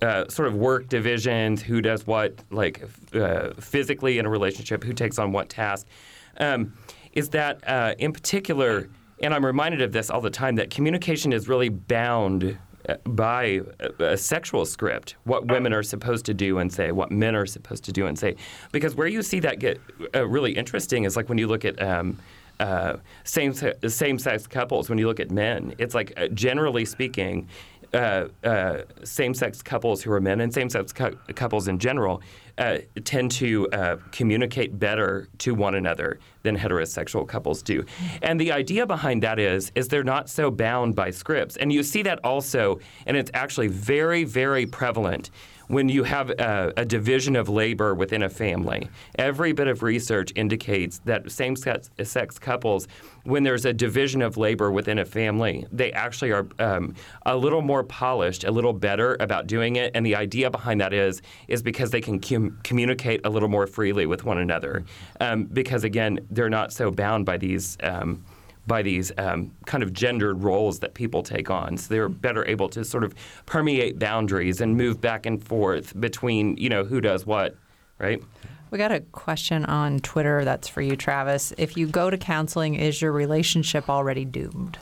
uh, 0.00 0.28
sort 0.30 0.48
of 0.48 0.54
work 0.54 0.88
divisions, 0.88 1.60
who 1.60 1.82
does 1.82 2.06
what, 2.06 2.42
like 2.50 2.82
uh, 3.12 3.50
physically 3.60 4.18
in 4.18 4.24
a 4.24 4.30
relationship, 4.30 4.82
who 4.82 4.94
takes 4.94 5.18
on 5.18 5.32
what 5.32 5.50
task, 5.50 5.86
um, 6.38 6.72
is 7.12 7.28
that 7.28 7.62
uh, 7.68 7.94
in 7.98 8.10
particular, 8.12 8.88
and 9.22 9.34
I'm 9.34 9.44
reminded 9.44 9.82
of 9.82 9.92
this 9.92 10.10
all 10.10 10.20
the 10.20 10.30
time, 10.30 10.56
that 10.56 10.70
communication 10.70 11.32
is 11.32 11.48
really 11.48 11.68
bound 11.68 12.58
by 13.04 13.60
a, 13.80 14.04
a, 14.04 14.16
sexual 14.16 14.64
script, 14.64 15.16
what 15.24 15.46
women 15.46 15.72
are 15.72 15.82
supposed 15.82 16.24
to 16.26 16.34
do 16.34 16.58
and 16.58 16.72
say, 16.72 16.92
what 16.92 17.10
men 17.10 17.36
are 17.36 17.46
supposed 17.46 17.84
to 17.84 17.92
do 17.92 18.06
and 18.06 18.18
say. 18.18 18.36
Because 18.72 18.94
where 18.94 19.06
you 19.06 19.22
see 19.22 19.40
that 19.40 19.58
get 19.58 19.80
uh, 20.14 20.26
really 20.26 20.52
interesting 20.52 21.04
is 21.04 21.16
like 21.16 21.28
when 21.28 21.38
you 21.38 21.46
look 21.46 21.64
at 21.64 21.80
um, 21.82 22.18
uh, 22.58 22.96
same 23.24 23.54
same 23.88 24.18
sex 24.18 24.46
couples. 24.46 24.88
When 24.88 24.98
you 24.98 25.06
look 25.06 25.20
at 25.20 25.30
men, 25.30 25.74
it's 25.78 25.94
like 25.94 26.12
uh, 26.16 26.28
generally 26.28 26.84
speaking, 26.84 27.48
uh, 27.92 28.28
uh, 28.44 28.82
same-sex 29.04 29.62
couples 29.62 30.02
who 30.02 30.12
are 30.12 30.20
men 30.20 30.40
and 30.40 30.52
same-sex 30.52 30.92
cu- 30.92 31.16
couples 31.34 31.68
in 31.68 31.78
general 31.78 32.22
uh, 32.58 32.78
tend 33.04 33.30
to 33.30 33.68
uh, 33.70 33.96
communicate 34.12 34.78
better 34.78 35.28
to 35.38 35.54
one 35.54 35.74
another 35.74 36.18
than 36.42 36.56
heterosexual 36.56 37.26
couples 37.26 37.62
do. 37.62 37.84
And 38.22 38.40
the 38.40 38.52
idea 38.52 38.86
behind 38.86 39.22
that 39.22 39.38
is 39.38 39.72
is 39.74 39.88
they're 39.88 40.04
not 40.04 40.28
so 40.28 40.50
bound 40.50 40.94
by 40.94 41.10
scripts. 41.10 41.56
And 41.56 41.72
you 41.72 41.82
see 41.82 42.02
that 42.02 42.18
also, 42.24 42.80
and 43.06 43.16
it's 43.16 43.30
actually 43.34 43.68
very, 43.68 44.24
very 44.24 44.66
prevalent 44.66 45.30
when 45.70 45.88
you 45.88 46.02
have 46.02 46.30
a, 46.30 46.72
a, 46.78 46.84
division 46.84 47.36
of 47.36 47.48
labor 47.48 47.94
within 47.94 48.24
a 48.24 48.28
family, 48.28 48.88
every 49.16 49.52
bit 49.52 49.68
of 49.68 49.84
research 49.84 50.32
indicates 50.34 50.98
that 51.04 51.30
same 51.30 51.54
sex 51.54 52.38
couples, 52.40 52.88
when 53.22 53.44
there's 53.44 53.64
a 53.64 53.72
division 53.72 54.20
of 54.20 54.36
labor 54.36 54.72
within 54.72 54.98
a 54.98 55.04
family, 55.04 55.64
they 55.70 55.92
actually 55.92 56.32
are 56.32 56.48
um, 56.58 56.92
a 57.24 57.36
little 57.36 57.62
more 57.62 57.84
polished, 57.84 58.42
a 58.42 58.50
little 58.50 58.72
better 58.72 59.16
about 59.20 59.46
doing 59.46 59.76
it. 59.76 59.92
And 59.94 60.04
the 60.04 60.16
idea 60.16 60.50
behind 60.50 60.80
that 60.80 60.92
is 60.92 61.22
is 61.46 61.62
because 61.62 61.92
they 61.92 62.00
can 62.00 62.18
com- 62.18 62.58
communicate 62.64 63.20
a 63.24 63.30
little 63.30 63.48
more 63.48 63.68
freely 63.68 64.06
with 64.06 64.24
one 64.24 64.38
another, 64.38 64.84
um, 65.20 65.44
because 65.44 65.84
again, 65.84 66.18
they're 66.32 66.50
not 66.50 66.72
so 66.72 66.90
bound 66.90 67.24
by 67.24 67.36
these. 67.36 67.76
Um, 67.84 68.24
by 68.66 68.82
these 68.82 69.10
um, 69.18 69.52
kind 69.66 69.82
of 69.82 69.92
gendered 69.92 70.42
roles 70.42 70.80
that 70.80 70.94
people 70.94 71.22
take 71.22 71.50
on. 71.50 71.76
So 71.76 71.92
they're 71.92 72.08
better 72.08 72.46
able 72.46 72.68
to 72.70 72.84
sort 72.84 73.04
of 73.04 73.14
permeate 73.46 73.98
boundaries 73.98 74.60
and 74.60 74.76
move 74.76 75.00
back 75.00 75.26
and 75.26 75.42
forth 75.42 75.98
between, 75.98 76.56
you 76.56 76.68
know, 76.68 76.84
who 76.84 77.00
does 77.00 77.26
what, 77.26 77.56
right? 77.98 78.22
We 78.70 78.78
got 78.78 78.92
a 78.92 79.00
question 79.00 79.64
on 79.64 79.98
Twitter 80.00 80.44
that's 80.44 80.68
for 80.68 80.80
you, 80.80 80.94
Travis. 80.94 81.52
If 81.58 81.76
you 81.76 81.88
go 81.88 82.08
to 82.08 82.16
counseling, 82.16 82.76
is 82.76 83.02
your 83.02 83.10
relationship 83.10 83.90
already 83.90 84.24
doomed? 84.24 84.78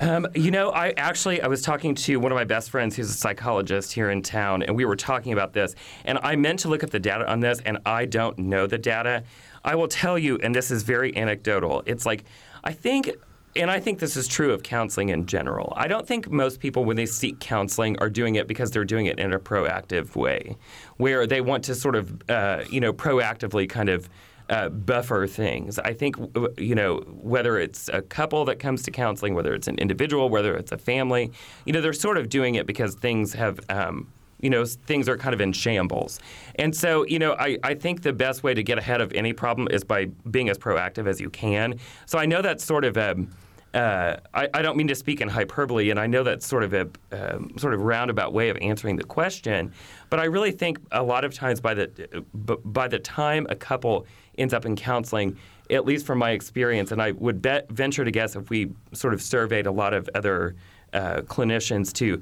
Um, 0.00 0.26
you 0.34 0.50
know, 0.50 0.70
I 0.70 0.94
actually 0.96 1.42
I 1.42 1.46
was 1.46 1.60
talking 1.60 1.94
to 1.94 2.16
one 2.16 2.32
of 2.32 2.36
my 2.36 2.44
best 2.44 2.70
friends 2.70 2.96
who's 2.96 3.10
a 3.10 3.14
psychologist 3.14 3.92
here 3.92 4.10
in 4.10 4.22
town, 4.22 4.62
and 4.62 4.74
we 4.74 4.86
were 4.86 4.96
talking 4.96 5.32
about 5.32 5.52
this. 5.52 5.74
And 6.06 6.18
I 6.22 6.36
meant 6.36 6.60
to 6.60 6.68
look 6.68 6.82
at 6.82 6.90
the 6.90 6.98
data 6.98 7.30
on 7.30 7.40
this, 7.40 7.60
and 7.66 7.78
I 7.84 8.06
don't 8.06 8.38
know 8.38 8.66
the 8.66 8.78
data. 8.78 9.24
I 9.62 9.74
will 9.74 9.88
tell 9.88 10.18
you, 10.18 10.38
and 10.38 10.54
this 10.54 10.70
is 10.70 10.84
very 10.84 11.14
anecdotal. 11.14 11.82
It's 11.84 12.06
like 12.06 12.24
I 12.64 12.72
think 12.72 13.10
and 13.56 13.70
I 13.70 13.80
think 13.80 13.98
this 13.98 14.16
is 14.16 14.28
true 14.28 14.52
of 14.52 14.62
counseling 14.62 15.08
in 15.08 15.26
general. 15.26 15.72
I 15.76 15.88
don't 15.88 16.06
think 16.06 16.30
most 16.30 16.60
people, 16.60 16.84
when 16.84 16.96
they 16.96 17.06
seek 17.06 17.40
counseling, 17.40 17.98
are 17.98 18.08
doing 18.08 18.36
it 18.36 18.46
because 18.46 18.70
they're 18.70 18.84
doing 18.84 19.06
it 19.06 19.18
in 19.18 19.32
a 19.32 19.40
proactive 19.40 20.14
way, 20.14 20.56
where 20.98 21.26
they 21.26 21.40
want 21.40 21.64
to 21.64 21.74
sort 21.74 21.96
of, 21.96 22.22
uh, 22.30 22.62
you 22.70 22.80
know, 22.80 22.92
proactively 22.92 23.68
kind 23.68 23.88
of 23.88 24.08
uh, 24.50 24.68
buffer 24.68 25.26
things. 25.26 25.78
I 25.80 25.94
think, 25.94 26.16
you 26.58 26.74
know, 26.74 26.98
whether 27.08 27.58
it's 27.58 27.88
a 27.88 28.02
couple 28.02 28.44
that 28.44 28.58
comes 28.60 28.82
to 28.84 28.90
counseling, 28.90 29.34
whether 29.34 29.54
it's 29.54 29.68
an 29.68 29.78
individual, 29.78 30.28
whether 30.28 30.56
it's 30.56 30.72
a 30.72 30.78
family, 30.78 31.32
you 31.64 31.72
know, 31.72 31.80
they're 31.80 31.92
sort 31.92 32.18
of 32.18 32.28
doing 32.28 32.54
it 32.54 32.66
because 32.66 32.94
things 32.94 33.32
have 33.32 33.58
um, 33.68 34.12
you 34.42 34.50
know, 34.50 34.64
things 34.64 35.08
are 35.08 35.16
kind 35.16 35.34
of 35.34 35.40
in 35.40 35.52
shambles. 35.52 36.20
And 36.56 36.74
so, 36.74 37.06
you 37.06 37.18
know, 37.18 37.32
I, 37.38 37.58
I 37.62 37.74
think 37.74 38.02
the 38.02 38.12
best 38.12 38.42
way 38.42 38.54
to 38.54 38.62
get 38.62 38.78
ahead 38.78 39.00
of 39.00 39.12
any 39.12 39.32
problem 39.32 39.68
is 39.70 39.84
by 39.84 40.06
being 40.30 40.48
as 40.48 40.58
proactive 40.58 41.06
as 41.06 41.20
you 41.20 41.30
can. 41.30 41.78
So 42.06 42.18
I 42.18 42.26
know 42.26 42.42
that's 42.42 42.64
sort 42.64 42.84
of 42.84 42.96
a, 42.96 43.12
um, 43.12 43.30
uh, 43.72 44.16
I, 44.34 44.48
I, 44.52 44.62
don't 44.62 44.76
mean 44.76 44.88
to 44.88 44.96
speak 44.96 45.20
in 45.20 45.28
hyperbole, 45.28 45.90
and 45.90 46.00
I 46.00 46.08
know 46.08 46.24
that's 46.24 46.44
sort 46.44 46.64
of 46.64 46.74
a 46.74 46.88
um, 47.12 47.52
sort 47.56 47.72
of 47.72 47.82
roundabout 47.82 48.32
way 48.32 48.48
of 48.48 48.56
answering 48.56 48.96
the 48.96 49.04
question. 49.04 49.72
But 50.08 50.18
I 50.18 50.24
really 50.24 50.50
think 50.50 50.80
a 50.90 51.02
lot 51.02 51.24
of 51.24 51.32
times 51.32 51.60
by 51.60 51.74
the 51.74 52.24
by 52.34 52.88
the 52.88 52.98
time 52.98 53.46
a 53.48 53.54
couple 53.54 54.06
ends 54.38 54.54
up 54.54 54.66
in 54.66 54.74
counseling, 54.74 55.36
at 55.70 55.84
least 55.84 56.04
from 56.04 56.18
my 56.18 56.30
experience, 56.30 56.90
and 56.90 57.00
I 57.00 57.12
would 57.12 57.40
bet, 57.40 57.70
venture 57.70 58.04
to 58.04 58.10
guess 58.10 58.34
if 58.34 58.50
we 58.50 58.72
sort 58.92 59.14
of 59.14 59.22
surveyed 59.22 59.66
a 59.66 59.72
lot 59.72 59.94
of 59.94 60.10
other 60.16 60.56
uh, 60.92 61.20
clinicians 61.22 61.92
too, 61.92 62.20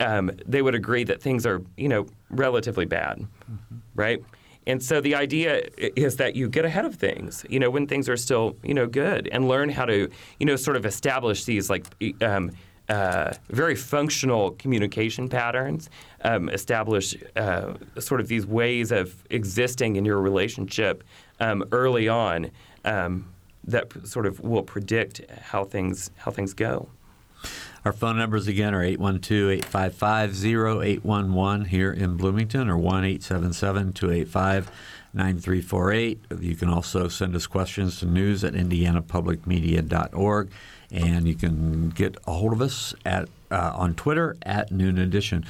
um, 0.00 0.30
they 0.46 0.62
would 0.62 0.74
agree 0.74 1.04
that 1.04 1.22
things 1.22 1.46
are, 1.46 1.62
you 1.76 1.88
know, 1.88 2.06
relatively 2.30 2.86
bad, 2.86 3.18
mm-hmm. 3.18 3.76
right? 3.94 4.22
And 4.66 4.82
so 4.82 5.00
the 5.00 5.14
idea 5.14 5.62
is 5.78 6.16
that 6.16 6.36
you 6.36 6.48
get 6.48 6.64
ahead 6.64 6.84
of 6.84 6.94
things, 6.94 7.44
you 7.48 7.58
know, 7.58 7.70
when 7.70 7.86
things 7.86 8.08
are 8.08 8.16
still, 8.16 8.56
you 8.62 8.74
know, 8.74 8.86
good, 8.86 9.28
and 9.32 9.48
learn 9.48 9.68
how 9.70 9.84
to, 9.86 10.08
you 10.38 10.46
know, 10.46 10.56
sort 10.56 10.76
of 10.76 10.84
establish 10.84 11.44
these 11.44 11.70
like 11.70 11.86
um, 12.20 12.52
uh, 12.88 13.32
very 13.48 13.74
functional 13.74 14.50
communication 14.52 15.28
patterns, 15.28 15.88
um, 16.24 16.48
establish 16.50 17.16
uh, 17.36 17.74
sort 17.98 18.20
of 18.20 18.28
these 18.28 18.46
ways 18.46 18.92
of 18.92 19.24
existing 19.30 19.96
in 19.96 20.04
your 20.04 20.20
relationship 20.20 21.04
um, 21.40 21.64
early 21.72 22.08
on 22.08 22.50
um, 22.84 23.26
that 23.64 23.92
sort 24.06 24.26
of 24.26 24.40
will 24.40 24.62
predict 24.62 25.22
how 25.40 25.64
things 25.64 26.10
how 26.16 26.30
things 26.30 26.52
go. 26.52 26.88
Our 27.84 27.92
phone 27.94 28.18
numbers 28.18 28.46
again 28.46 28.74
are 28.74 28.82
812 28.82 29.50
855 29.50 30.44
0811 30.44 31.64
here 31.66 31.90
in 31.90 32.16
Bloomington 32.16 32.68
or 32.68 32.76
1 32.76 33.04
877 33.04 33.92
285 33.94 34.70
9348. 35.14 36.20
You 36.40 36.54
can 36.56 36.68
also 36.68 37.08
send 37.08 37.34
us 37.34 37.46
questions 37.46 37.98
to 38.00 38.06
news 38.06 38.44
at 38.44 38.52
indianapublicmedia.org, 38.52 40.50
and 40.92 41.26
you 41.26 41.34
can 41.34 41.88
get 41.88 42.16
a 42.26 42.32
hold 42.32 42.52
of 42.52 42.60
us 42.60 42.94
at 43.06 43.28
uh, 43.50 43.72
on 43.74 43.94
Twitter 43.94 44.36
at 44.42 44.70
Noon 44.70 44.98
Edition. 44.98 45.46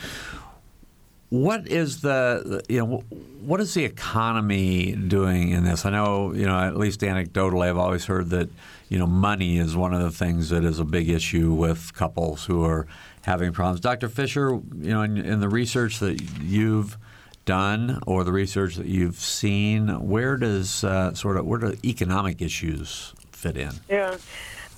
What 1.31 1.67
is 1.67 2.01
the 2.01 2.65
you 2.69 2.79
know 2.79 3.05
what 3.41 3.61
is 3.61 3.75
the 3.75 3.85
economy 3.85 4.93
doing 4.93 5.51
in 5.51 5.65
this? 5.65 5.85
I 5.85 5.91
know 5.91 6.33
you 6.33 6.47
know 6.47 6.59
at 6.59 6.77
least 6.77 7.01
anecdotally, 7.01 7.69
I've 7.69 7.77
always 7.77 8.05
heard 8.05 8.31
that 8.31 8.49
you 8.91 8.99
know 8.99 9.07
money 9.07 9.57
is 9.57 9.75
one 9.75 9.95
of 9.95 10.03
the 10.03 10.11
things 10.11 10.51
that 10.51 10.65
is 10.65 10.79
a 10.79 10.85
big 10.85 11.09
issue 11.09 11.53
with 11.53 11.95
couples 11.95 12.45
who 12.45 12.63
are 12.65 12.87
having 13.23 13.53
problems. 13.53 13.81
Dr. 13.81 14.09
Fisher, 14.09 14.51
you 14.51 14.91
know, 14.91 15.03
in, 15.03 15.17
in 15.17 15.41
the 15.41 15.49
research 15.49 16.01
that 16.01 16.21
you've 16.43 16.99
done 17.47 18.01
or 18.07 18.25
the 18.25 18.33
research 18.33 18.75
that 18.75 18.87
you've 18.87 19.17
seen, 19.17 19.89
where 20.09 20.37
does 20.37 20.85
uh, 20.85 21.15
sort 21.15 21.37
of 21.37 21.47
where 21.47 21.61
do 21.61 21.77
economic 21.85 22.43
issues 22.43 23.15
fit 23.33 23.57
in? 23.57 23.73
Yeah. 23.89 24.17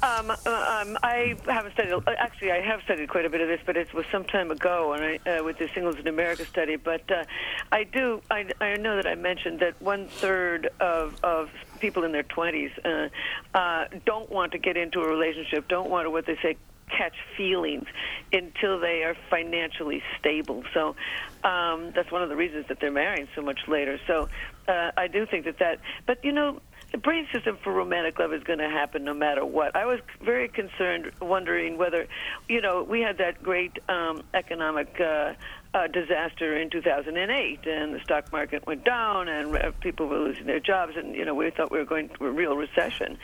Um, 0.03 0.31
uh, 0.31 0.35
um, 0.35 0.99
I 1.05 1.37
haven't 1.47 1.75
studied. 1.75 1.95
Actually, 2.19 2.51
I 2.51 2.61
have 2.61 2.83
studied 2.83 3.09
quite 3.09 3.25
a 3.25 3.31
bit 3.31 3.41
of 3.41 3.47
this, 3.47 3.61
but 3.65 3.77
it 3.77 3.95
was 3.95 4.05
some 4.11 4.25
time 4.25 4.51
ago, 4.51 4.95
and 4.95 5.05
I, 5.05 5.31
uh, 5.31 5.45
with 5.45 5.59
the 5.59 5.69
Singles 5.75 5.97
in 5.97 6.09
America 6.09 6.45
study. 6.45 6.75
But 6.75 7.09
uh, 7.09 7.25
I 7.71 7.85
do. 7.85 8.21
I, 8.29 8.47
I 8.61 8.77
know 8.79 8.97
that 8.97 9.07
I 9.07 9.15
mentioned 9.15 9.61
that 9.61 9.81
one 9.81 10.09
third 10.09 10.71
of, 10.81 11.23
of 11.23 11.51
people 11.79 12.03
in 12.03 12.11
their 12.11 12.25
20s 12.25 12.73
uh, 12.85 13.57
uh, 13.57 13.85
don't 14.05 14.29
want 14.29 14.53
to 14.53 14.59
get 14.59 14.77
into 14.77 15.01
a 15.01 15.07
relationship, 15.07 15.69
don't 15.69 15.89
want 15.89 16.07
to 16.07 16.11
what 16.11 16.27
they 16.27 16.37
say 16.43 16.57
catch 16.89 17.15
feelings 17.37 17.87
until 18.33 18.81
they 18.81 19.05
are 19.05 19.17
financially 19.31 20.03
stable. 20.19 20.65
So 20.75 20.97
um, 21.45 21.93
that's 21.95 22.11
one 22.11 22.23
of 22.23 22.29
the 22.29 22.37
reasons 22.37 22.67
that 22.69 22.81
they're 22.81 22.91
marrying 22.91 23.29
so 23.35 23.43
much 23.43 23.61
later. 23.69 24.01
So 24.07 24.29
uh, 24.67 24.91
I 24.97 25.07
do 25.07 25.27
think 25.27 25.45
that 25.45 25.59
that. 25.59 25.79
But 26.07 26.25
you 26.25 26.33
know, 26.33 26.61
the 26.93 26.99
brain 26.99 27.27
system 27.33 27.59
for 27.65 27.73
romantic 27.73 28.19
love 28.19 28.33
is 28.35 28.43
going 28.43 28.59
to 28.59 28.69
happen 28.69 29.03
no 29.03 29.15
matter 29.15 29.45
what. 29.45 29.75
I 29.75 29.87
was 29.87 30.01
very 30.23 30.49
concerned, 30.49 31.11
wondering 31.21 31.79
whether, 31.79 32.07
you 32.49 32.61
know, 32.61 32.83
we 32.83 33.01
had 33.01 33.19
that 33.19 33.43
great 33.43 33.79
um, 33.89 34.23
economic 34.35 35.01
uh, 35.01 35.33
uh, 35.75 35.87
disaster 35.87 36.55
in 36.57 36.69
2008, 36.69 37.67
and 37.67 37.95
the 37.95 38.01
stock 38.01 38.31
market 38.31 38.67
went 38.67 38.85
down, 38.85 39.29
and 39.29 39.57
uh, 39.57 39.71
people 39.81 40.07
were 40.07 40.19
losing 40.19 40.45
their 40.45 40.61
jobs, 40.61 40.93
and 40.97 41.15
you 41.15 41.25
know, 41.25 41.35
we 41.35 41.51
thought 41.51 41.73
we 41.73 41.79
were 41.79 41.87
going 41.87 42.11
to 42.11 42.27
a 42.27 42.31
real 42.31 42.57
recession. 42.57 43.17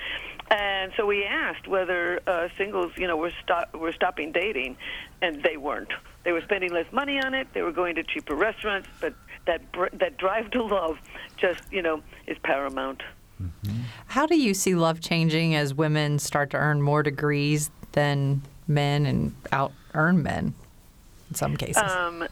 And 0.50 0.92
so 0.96 1.04
we 1.04 1.24
asked 1.24 1.68
whether 1.68 2.20
uh, 2.26 2.48
singles, 2.56 2.92
you 2.96 3.06
know, 3.06 3.18
were 3.18 3.32
stop 3.42 3.74
were 3.74 3.92
stopping 3.92 4.32
dating, 4.32 4.78
and 5.20 5.42
they 5.42 5.58
weren't. 5.58 5.92
They 6.24 6.32
were 6.32 6.40
spending 6.40 6.72
less 6.72 6.90
money 6.90 7.20
on 7.20 7.34
it. 7.34 7.48
They 7.52 7.60
were 7.60 7.72
going 7.72 7.96
to 7.96 8.02
cheaper 8.02 8.34
restaurants, 8.34 8.88
but 8.98 9.12
that 9.46 9.70
br- 9.72 9.88
that 9.92 10.16
drive 10.16 10.50
to 10.52 10.62
love, 10.62 10.98
just 11.36 11.70
you 11.70 11.82
know, 11.82 12.02
is 12.26 12.38
paramount. 12.42 13.02
Mm-hmm. 13.42 13.80
How 14.06 14.26
do 14.26 14.38
you 14.38 14.54
see 14.54 14.74
love 14.74 15.00
changing 15.00 15.54
as 15.54 15.74
women 15.74 16.18
start 16.18 16.50
to 16.50 16.56
earn 16.56 16.82
more 16.82 17.02
degrees 17.02 17.70
than 17.92 18.42
men 18.66 19.06
and 19.06 19.34
out 19.52 19.72
earn 19.94 20.22
men 20.22 20.54
in 21.28 21.34
some 21.34 21.56
cases? 21.56 21.82
Um, 21.82 22.26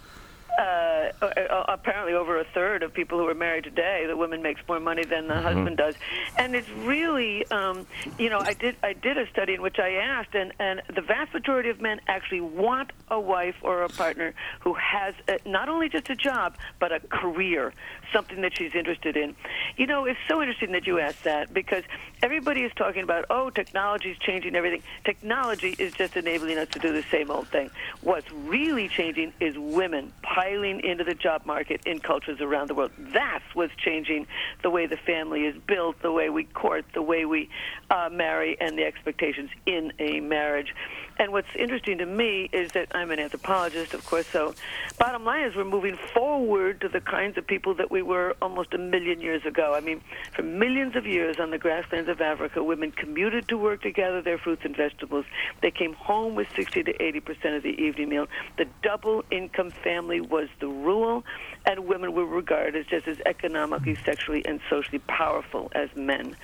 uh, 0.59 1.11
uh, 1.22 1.64
apparently 1.68 2.14
over 2.14 2.38
a 2.38 2.44
third 2.44 2.82
of 2.82 2.92
people 2.92 3.18
who 3.18 3.28
are 3.28 3.34
married 3.34 3.64
today, 3.64 4.04
the 4.07 4.16
woman 4.16 4.42
makes 4.42 4.61
more 4.68 4.80
money 4.80 5.04
than 5.04 5.28
the 5.28 5.34
mm-hmm. 5.34 5.42
husband 5.42 5.76
does, 5.76 5.94
and 6.38 6.54
it's 6.54 6.68
really, 6.70 7.46
um, 7.50 7.86
you 8.18 8.30
know, 8.30 8.38
I 8.38 8.54
did 8.54 8.76
I 8.82 8.92
did 8.92 9.18
a 9.18 9.28
study 9.28 9.54
in 9.54 9.62
which 9.62 9.78
I 9.78 9.94
asked, 9.94 10.34
and 10.34 10.52
and 10.59 10.82
the 10.94 11.02
vast 11.02 11.34
majority 11.34 11.68
of 11.68 11.80
men 11.80 12.00
actually 12.09 12.40
want 12.40 12.92
a 13.11 13.20
wife 13.20 13.57
or 13.62 13.82
a 13.82 13.88
partner 13.88 14.34
who 14.61 14.74
has 14.74 15.14
a, 15.28 15.38
not 15.46 15.68
only 15.68 15.88
just 15.88 16.09
a 16.11 16.16
job 16.16 16.57
but 16.78 16.92
a 16.92 17.00
career, 17.00 17.72
something 18.12 18.40
that 18.40 18.57
she's 18.57 18.74
interested 18.74 19.16
in. 19.16 19.34
You 19.76 19.86
know, 19.86 20.04
it's 20.04 20.20
so 20.28 20.40
interesting 20.40 20.72
that 20.72 20.86
you 20.86 20.98
asked 20.98 21.24
that 21.24 21.52
because 21.52 21.84
everybody 22.22 22.62
is 22.62 22.72
talking 22.76 23.02
about 23.02 23.26
oh, 23.30 23.50
technology 23.50 24.11
is 24.11 24.18
changing 24.18 24.57
everything. 24.57 24.82
Technology 25.04 25.76
is 25.78 25.92
just 25.92 26.16
enabling 26.16 26.59
us 26.59 26.68
to 26.68 26.78
do 26.78 26.92
the 26.92 27.04
same 27.11 27.30
old 27.30 27.48
thing. 27.48 27.70
What's 28.00 28.30
really 28.32 28.88
changing 28.88 29.32
is 29.40 29.57
women 29.59 30.12
into 30.55 31.05
the 31.05 31.14
job 31.14 31.44
market 31.44 31.80
in 31.86 31.99
cultures 31.99 32.40
around 32.40 32.68
the 32.68 32.74
world. 32.74 32.92
That's 32.99 33.44
what's 33.55 33.74
changing 33.76 34.26
the 34.62 34.70
way 34.70 34.86
the 34.86 34.97
family 34.97 35.44
is 35.44 35.57
built, 35.66 36.01
the 36.03 36.12
way 36.12 36.30
we 36.30 36.44
court, 36.44 36.84
the 36.94 37.03
way 37.03 37.24
we 37.24 37.49
uh, 37.90 38.09
marry, 38.12 38.57
and 38.61 38.78
the 38.78 38.84
expectations 38.84 39.51
in 39.66 39.92
a 39.99 40.20
marriage. 40.20 40.74
And 41.19 41.33
what's 41.33 41.49
interesting 41.59 41.99
to 41.99 42.07
me 42.07 42.51
is 42.53 42.73
that 42.73 42.89
I'm 42.95 43.11
an 43.11 43.19
anthropologist, 43.19 43.95
of 43.95 44.05
course, 44.05 44.27
so 44.27 44.55
bottom 44.99 45.25
line 45.25 45.45
is 45.45 45.57
we're 45.57 45.64
moving 45.64 45.97
forward 46.12 46.83
to 46.83 46.89
the 46.89 47.01
kinds 47.01 47.39
of 47.39 47.47
people 47.47 47.75
that 47.77 47.91
we 47.91 48.03
were 48.03 48.37
almost 48.43 48.75
a 48.75 48.79
million 48.79 49.21
years 49.21 49.45
ago. 49.47 49.75
I 49.75 49.81
mean, 49.81 50.03
for 50.35 50.43
millions 50.43 50.95
of 50.95 51.07
years 51.07 51.39
on 51.39 51.51
the 51.51 51.59
grasslands 51.59 52.11
of 52.11 52.21
Africa, 52.21 52.62
women 52.62 52.93
commuted 52.93 53.49
to 53.49 53.57
work 53.57 53.83
to 53.83 53.91
gather 53.91 54.21
their 54.21 54.37
fruits 54.37 54.62
and 54.64 54.77
vegetables. 54.77 55.25
They 55.62 55.71
came 55.71 55.95
home 55.95 56.35
with 56.35 56.49
60 56.55 56.83
to 56.83 57.03
80 57.03 57.21
percent 57.21 57.55
of 57.55 57.62
the 57.62 57.81
evening 57.83 58.11
meal. 58.11 58.27
The 58.59 58.67
double 58.83 59.25
income 59.31 59.71
family 59.71 60.21
was 60.21 60.49
the 60.61 60.69
rule, 60.69 61.25
and 61.64 61.87
women 61.87 62.12
were 62.12 62.27
regarded 62.27 62.77
as 62.77 62.87
just 62.87 63.09
as 63.09 63.19
economically, 63.25 63.95
sexually, 64.05 64.45
and 64.45 64.61
socially 64.69 65.01
powerful 65.09 65.73
as 65.75 65.89
men. 65.97 66.37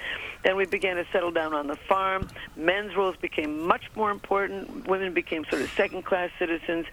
Then 0.42 0.56
we 0.56 0.66
began 0.66 0.96
to 0.96 1.06
settle 1.12 1.30
down 1.30 1.54
on 1.54 1.66
the 1.66 1.76
farm. 1.76 2.28
Men's 2.56 2.96
roles 2.96 3.16
became 3.16 3.66
much 3.66 3.84
more 3.94 4.10
important. 4.10 4.88
Women 4.88 5.14
became 5.14 5.44
sort 5.48 5.62
of 5.62 5.70
second 5.70 6.04
class 6.04 6.30
citizens. 6.38 6.86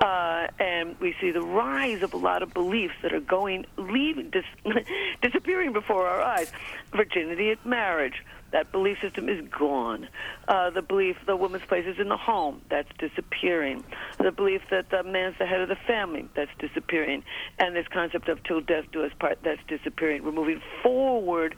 Uh, 0.00 0.48
and 0.58 0.98
we 1.00 1.14
see 1.20 1.30
the 1.30 1.42
rise 1.42 2.02
of 2.02 2.12
a 2.14 2.16
lot 2.16 2.42
of 2.42 2.52
beliefs 2.52 2.94
that 3.02 3.12
are 3.12 3.20
going, 3.20 3.66
leaving, 3.76 4.30
dis- 4.30 4.44
disappearing 5.22 5.72
before 5.72 6.06
our 6.06 6.22
eyes. 6.22 6.50
Virginity 6.92 7.50
at 7.50 7.64
marriage 7.64 8.24
that 8.50 8.72
belief 8.72 8.98
system 9.00 9.28
is 9.28 9.46
gone. 9.48 10.08
Uh, 10.46 10.70
the 10.70 10.80
belief 10.80 11.16
the 11.26 11.36
woman's 11.36 11.64
place 11.64 11.84
is 11.86 11.98
in 11.98 12.08
the 12.08 12.16
home, 12.16 12.62
that's 12.70 12.88
disappearing. 12.98 13.84
The 14.18 14.32
belief 14.32 14.62
that 14.70 14.90
the 14.90 15.02
man's 15.02 15.36
the 15.38 15.46
head 15.46 15.60
of 15.60 15.68
the 15.68 15.76
family, 15.76 16.28
that's 16.34 16.50
disappearing. 16.58 17.24
And 17.58 17.76
this 17.76 17.86
concept 17.88 18.28
of 18.28 18.42
till 18.44 18.60
death 18.60 18.84
do 18.90 19.04
us 19.04 19.12
part, 19.18 19.38
that's 19.42 19.60
disappearing. 19.68 20.24
We're 20.24 20.32
moving 20.32 20.62
forward 20.82 21.56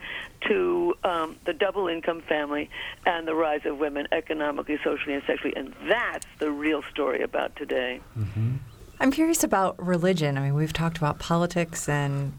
to 0.48 0.94
um, 1.04 1.36
the 1.44 1.52
double 1.52 1.88
income 1.88 2.22
family 2.22 2.70
and 3.06 3.26
the 3.26 3.34
rise 3.34 3.64
of 3.64 3.78
women 3.78 4.08
economically, 4.12 4.78
socially, 4.82 5.14
and 5.14 5.22
sexually. 5.26 5.54
And 5.56 5.74
that's 5.88 6.26
the 6.38 6.50
real 6.50 6.82
story 6.90 7.22
about 7.22 7.56
today. 7.56 8.00
Mm-hmm. 8.18 8.56
I'm 9.00 9.10
curious 9.10 9.42
about 9.42 9.82
religion. 9.84 10.36
I 10.36 10.42
mean, 10.42 10.54
we've 10.54 10.72
talked 10.72 10.98
about 10.98 11.18
politics 11.18 11.88
and 11.88 12.32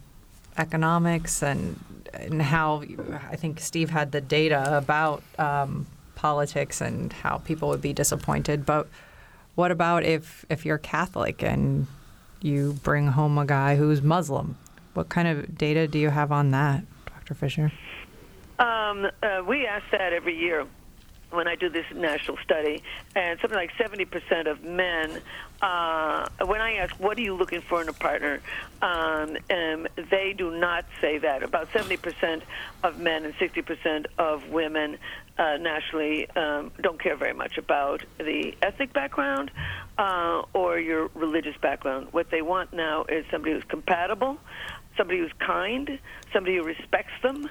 economics 0.56 1.42
and 1.42 1.78
and 2.14 2.42
how 2.42 2.82
I 3.30 3.36
think 3.36 3.58
Steve 3.58 3.90
had 3.90 4.12
the 4.12 4.20
data 4.20 4.76
about 4.76 5.22
um, 5.38 5.86
politics 6.14 6.80
and 6.80 7.12
how 7.12 7.38
people 7.38 7.68
would 7.70 7.80
be 7.80 7.92
disappointed. 7.92 8.66
But 8.66 8.86
what 9.54 9.70
about 9.70 10.04
if 10.04 10.44
if 10.48 10.64
you're 10.64 10.78
Catholic 10.78 11.42
and 11.42 11.86
you 12.40 12.74
bring 12.82 13.08
home 13.08 13.38
a 13.38 13.46
guy 13.46 13.76
who's 13.76 14.02
Muslim? 14.02 14.56
What 14.94 15.08
kind 15.08 15.26
of 15.26 15.56
data 15.56 15.88
do 15.88 15.98
you 15.98 16.10
have 16.10 16.30
on 16.30 16.50
that, 16.50 16.84
Dr. 17.06 17.34
Fisher? 17.34 17.72
Um, 18.62 19.10
uh, 19.24 19.42
we 19.44 19.66
ask 19.66 19.84
that 19.90 20.12
every 20.12 20.38
year 20.38 20.64
when 21.30 21.48
I 21.48 21.56
do 21.56 21.68
this 21.68 21.86
national 21.92 22.36
study, 22.44 22.82
and 23.16 23.40
something 23.40 23.56
like 23.56 23.72
70% 23.72 24.46
of 24.46 24.62
men, 24.62 25.20
uh, 25.62 26.28
when 26.44 26.60
I 26.60 26.74
ask, 26.74 26.94
what 27.00 27.18
are 27.18 27.22
you 27.22 27.34
looking 27.34 27.62
for 27.62 27.80
in 27.80 27.88
a 27.88 27.92
partner, 27.92 28.40
um, 28.82 29.36
um, 29.50 29.88
they 30.10 30.34
do 30.36 30.50
not 30.50 30.84
say 31.00 31.18
that. 31.18 31.42
About 31.42 31.72
70% 31.72 32.42
of 32.84 33.00
men 33.00 33.24
and 33.24 33.34
60% 33.34 34.06
of 34.18 34.48
women 34.50 34.98
uh, 35.38 35.56
nationally 35.56 36.28
um, 36.36 36.70
don't 36.80 37.00
care 37.00 37.16
very 37.16 37.32
much 37.32 37.58
about 37.58 38.04
the 38.18 38.54
ethnic 38.62 38.92
background 38.92 39.50
uh, 39.98 40.42
or 40.52 40.78
your 40.78 41.10
religious 41.14 41.56
background. 41.56 42.08
What 42.12 42.30
they 42.30 42.42
want 42.42 42.72
now 42.72 43.04
is 43.08 43.24
somebody 43.30 43.54
who's 43.54 43.64
compatible, 43.64 44.36
somebody 44.96 45.18
who's 45.18 45.32
kind, 45.38 45.98
somebody 46.32 46.56
who 46.56 46.62
respects 46.62 47.14
them, 47.22 47.48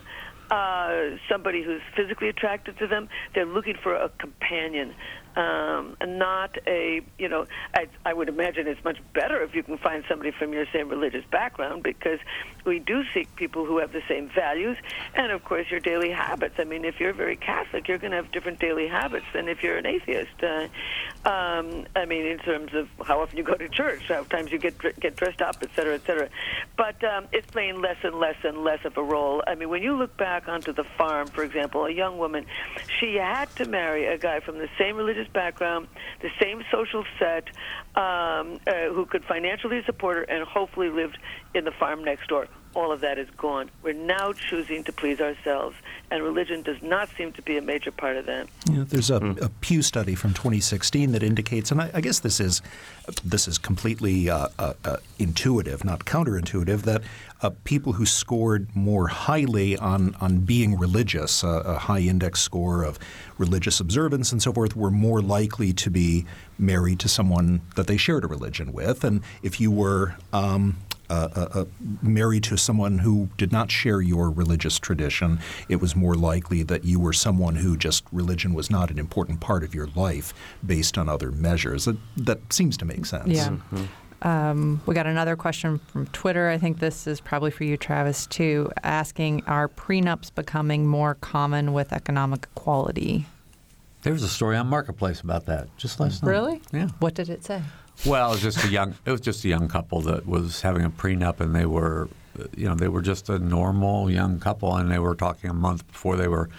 uh, 0.52 1.16
somebody 1.32 1.64
who's 1.64 1.82
physically 1.95 2.28
attracted 2.28 2.78
to 2.80 2.88
them. 2.88 3.08
They're 3.34 3.45
looking 3.45 3.76
for 3.82 3.95
a 3.95 4.10
companion, 4.20 4.93
um, 5.36 5.96
not 6.06 6.58
a 6.68 7.02
you 7.18 7.30
know 7.30 7.46
I, 7.74 7.88
I 8.06 8.14
would 8.14 8.28
imagine 8.28 8.68
it's 8.68 8.84
much 8.84 8.98
better 9.14 9.42
if 9.44 9.56
you 9.56 9.64
can 9.64 9.78
find 9.78 10.04
somebody 10.10 10.32
from 10.32 10.52
your 10.54 10.66
same 10.74 10.90
religious 10.90 11.24
background 11.32 11.84
because 11.84 12.20
we 12.66 12.80
do 12.80 13.04
seek 13.14 13.34
people 13.36 13.66
who 13.66 13.78
have 13.78 13.94
the 13.94 14.02
same 14.08 14.30
values 14.30 14.78
and 15.16 15.32
of 15.32 15.44
course 15.44 15.70
your 15.72 15.80
daily 15.80 16.12
habits. 16.12 16.56
I 16.58 16.66
mean 16.66 16.84
if 16.86 17.00
you're 17.00 17.14
very 17.14 17.38
catholic 17.38 17.88
you're 17.88 17.98
going 17.98 18.12
to 18.12 18.18
have 18.18 18.32
different 18.32 18.60
daily 18.60 18.88
habits 18.88 19.26
than 19.34 19.48
if 19.48 19.64
you're 19.64 19.78
an 19.78 19.86
atheist. 19.86 20.44
Uh, 20.44 20.68
um, 21.24 21.86
i 21.96 22.06
mean 22.06 22.26
in 22.26 22.40
terms 22.40 22.74
of 22.74 22.90
how 23.06 23.22
often 23.22 23.38
you 23.38 23.44
go 23.44 23.54
to 23.54 23.70
church 23.70 24.08
how 24.08 24.24
times 24.24 24.52
you 24.52 24.58
get 24.58 24.76
get 25.00 25.16
dressed 25.16 25.42
up 25.42 25.58
et 25.62 25.70
cetera 25.76 25.96
et 25.96 26.06
cetera. 26.06 26.30
But 26.76 27.04
um, 27.04 27.28
it's 27.32 27.50
playing 27.50 27.82
less 27.82 27.98
and 28.04 28.16
less 28.16 28.38
and 28.44 28.64
less 28.64 28.84
of 28.86 28.98
a 28.98 29.04
role. 29.04 29.44
I 29.48 29.56
mean 29.56 29.70
when 29.70 29.84
you 29.84 29.96
look 29.96 30.18
back 30.18 30.50
onto 30.50 30.74
the 30.74 30.84
farm 30.84 31.28
for 31.28 31.44
example 31.44 31.86
a 31.86 31.92
young 31.92 32.18
woman 32.18 32.46
she 33.00 33.16
had 33.16 33.54
to 33.56 33.66
marry 33.66 34.08
a 34.08 34.18
guy 34.18 34.40
from 34.40 34.58
the 34.58 34.70
same 34.78 34.96
religious 34.96 35.20
religious 35.22 35.34
background, 35.34 35.88
the 36.22 36.30
same 36.41 36.63
social 36.72 37.03
set, 37.19 37.47
um, 37.95 38.59
uh, 38.67 38.93
who 38.93 39.05
could 39.05 39.24
financially 39.26 39.82
support 39.86 40.17
her, 40.17 40.24
and 40.24 40.47
hopefully 40.47 40.89
lived 40.89 41.17
in 41.53 41.65
the 41.65 41.72
farm 41.80 42.03
next 42.03 42.28
door 42.28 42.47
all 42.74 42.91
of 42.91 43.01
that 43.01 43.17
is 43.17 43.30
gone. 43.32 43.69
We're 43.84 43.93
now 43.93 44.34
choosing 44.34 44.84
to 44.86 44.91
please 44.91 45.19
ourselves, 45.19 45.76
and 46.09 46.24
religion 46.24 46.61
does 46.61 46.82
not 46.82 47.09
seem 47.17 47.32
to 47.34 47.41
be 47.41 47.57
a 47.57 47.61
major 47.61 47.91
part 47.91 48.17
of 48.17 48.26
that. 48.26 48.47
Yeah, 48.69 48.84
there's 48.88 49.09
a, 49.09 49.19
mm. 49.19 49.41
a, 49.41 49.49
Pew 49.61 49.82
study 49.82 50.15
from 50.15 50.34
2016 50.34 51.11
that 51.11 51.24
indicates, 51.24 51.72
and 51.72 51.82
I, 51.82 51.91
I 51.93 52.01
guess 52.01 52.19
this 52.19 52.39
is 52.39 52.61
this 53.24 53.47
is 53.47 53.57
completely 53.57 54.30
uh, 54.30 54.47
uh, 54.57 54.74
uh, 54.86 54.97
intuitive, 55.19 55.84
not 55.84 56.05
counterintuitive, 56.05 56.84
that 56.84 57.01
uh, 57.41 57.49
people 57.63 57.93
who 57.93 58.05
scored 58.05 58.74
more 58.76 59.07
highly 59.07 59.78
on 59.78 60.15
on 60.22 60.39
being 60.39 60.78
religious, 60.78 61.43
uh, 61.43 61.63
a 61.65 61.76
high 61.76 61.99
index 61.99 62.41
score 62.41 62.84
of 62.84 62.97
religious 63.38 63.80
observance 63.80 64.32
and 64.32 64.41
so 64.41 64.53
forth, 64.53 64.76
were 64.76 64.91
more 64.91 65.22
likely 65.22 65.74
to 65.74 65.89
be 65.89 66.26
married 66.57 66.99
to 66.99 67.09
someone 67.09 67.61
that 67.76 67.88
they 67.88 67.97
shared 67.97 68.24
a 68.24 68.28
religion 68.28 68.72
with, 68.72 69.03
and 69.03 69.22
if 69.43 69.59
you 69.59 69.72
were 69.72 70.15
um, 70.32 70.78
uh, 71.12 71.28
uh, 71.36 71.59
uh, 71.59 71.66
married 72.01 72.41
to 72.41 72.57
someone 72.57 72.99
who 72.99 73.28
did 73.38 73.51
not 73.51 73.70
share 73.70 73.99
your 73.99 74.30
religious 74.32 74.80
tradition, 74.80 75.39
it 75.68 75.76
was 75.82 75.93
more 75.93 76.16
likely 76.16 76.64
that 76.64 76.86
you 76.86 77.01
were 77.01 77.12
someone 77.12 77.55
who 77.55 77.76
just 77.76 78.05
religion 78.14 78.53
was 78.53 78.72
not 78.72 78.89
an 78.89 78.97
important 78.97 79.41
part 79.41 79.62
of 79.62 79.76
your 79.76 79.88
life 79.93 80.34
based 80.66 80.97
on 80.97 81.09
other 81.09 81.30
measures. 81.30 81.84
That, 81.84 81.97
that 82.16 82.53
seems 82.53 82.78
to 82.78 82.86
make 82.86 83.05
sense. 83.05 83.28
Yeah. 83.28 83.49
Mm-hmm. 83.49 84.28
Um, 84.28 84.82
we 84.86 84.95
got 84.95 85.05
another 85.05 85.36
question 85.36 85.80
from 85.80 86.07
Twitter. 86.07 86.49
I 86.49 86.57
think 86.57 86.80
this 86.80 87.07
is 87.07 87.20
probably 87.20 87.51
for 87.51 87.66
you, 87.66 87.76
Travis, 87.76 88.26
too, 88.28 88.72
asking 88.82 89.43
Are 89.47 89.68
prenups 89.68 90.34
becoming 90.34 90.88
more 90.88 91.16
common 91.16 91.74
with 91.74 91.91
economic 91.91 92.47
equality? 92.55 93.26
There 94.03 94.14
was 94.14 94.24
a 94.24 94.30
story 94.30 94.55
on 94.55 94.68
Marketplace 94.68 95.20
about 95.20 95.45
that 95.47 95.76
just 95.76 95.99
last 95.99 96.24
night. 96.24 96.32
Really? 96.32 96.62
Yeah. 96.72 96.88
What 96.99 97.16
did 97.16 97.30
it 97.30 97.43
say? 97.43 97.62
Well, 98.06 98.30
it 98.30 98.34
was 98.34 98.41
just 98.41 98.64
a 98.64 98.68
young. 98.68 98.95
It 99.06 99.12
was 99.12 99.22
just 99.22 99.43
a 99.45 99.47
young 99.47 99.68
couple 99.68 100.02
that 100.02 100.26
was 100.26 100.62
having 100.62 100.84
a 100.84 100.89
prenup, 100.89 101.39
and 101.39 101.56
they 101.56 101.66
were, 101.66 102.10
you 102.56 102.68
know, 102.68 102.76
they 102.76 102.88
were 102.88 103.02
just 103.02 103.30
a 103.30 103.39
normal 103.39 104.10
young 104.10 104.39
couple, 104.39 104.76
and 104.76 104.91
they 104.91 104.99
were 104.99 105.16
talking 105.16 105.49
a 105.49 105.54
month 105.54 105.88
before 105.88 106.16
they 106.16 106.28
were 106.28 106.49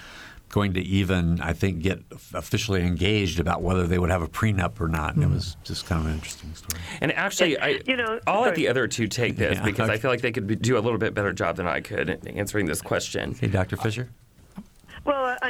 going 0.53 0.75
to 0.75 0.81
even, 0.83 1.41
I 1.41 1.55
think, 1.55 1.81
get 1.81 2.03
officially 2.35 2.83
engaged 2.83 3.41
about 3.41 3.63
whether 3.63 3.87
they 3.87 3.99
would 3.99 4.11
have 4.11 4.23
a 4.23 4.29
prenup 4.29 4.81
or 4.81 4.87
not. 4.87 5.15
And 5.15 5.25
mm. 5.25 5.31
it 5.31 5.35
was 5.35 5.57
just 5.65 5.87
kind 5.87 6.03
of 6.03 6.07
an 6.09 6.15
interesting 6.15 6.55
story. 6.55 6.81
And 7.01 7.11
actually, 7.13 7.59
I, 7.59 7.81
you 7.87 7.97
know, 7.97 8.21
I'll 8.27 8.43
let 8.43 8.55
the 8.55 8.69
other 8.69 8.87
two 8.87 9.09
take 9.09 9.37
this 9.37 9.57
yeah, 9.57 9.65
because 9.65 9.89
okay. 9.89 9.95
I 9.95 9.99
feel 9.99 10.11
like 10.11 10.21
they 10.21 10.31
could 10.31 10.61
do 10.61 10.77
a 10.77 10.81
little 10.81 10.99
bit 10.99 11.15
better 11.15 11.33
job 11.33 11.57
than 11.57 11.67
I 11.67 11.81
could 11.81 12.11
in 12.11 12.29
answering 12.29 12.67
this 12.67 12.83
question. 12.83 13.35
Hey, 13.35 13.49
Dr. 13.49 13.77
Fisher. 13.79 14.11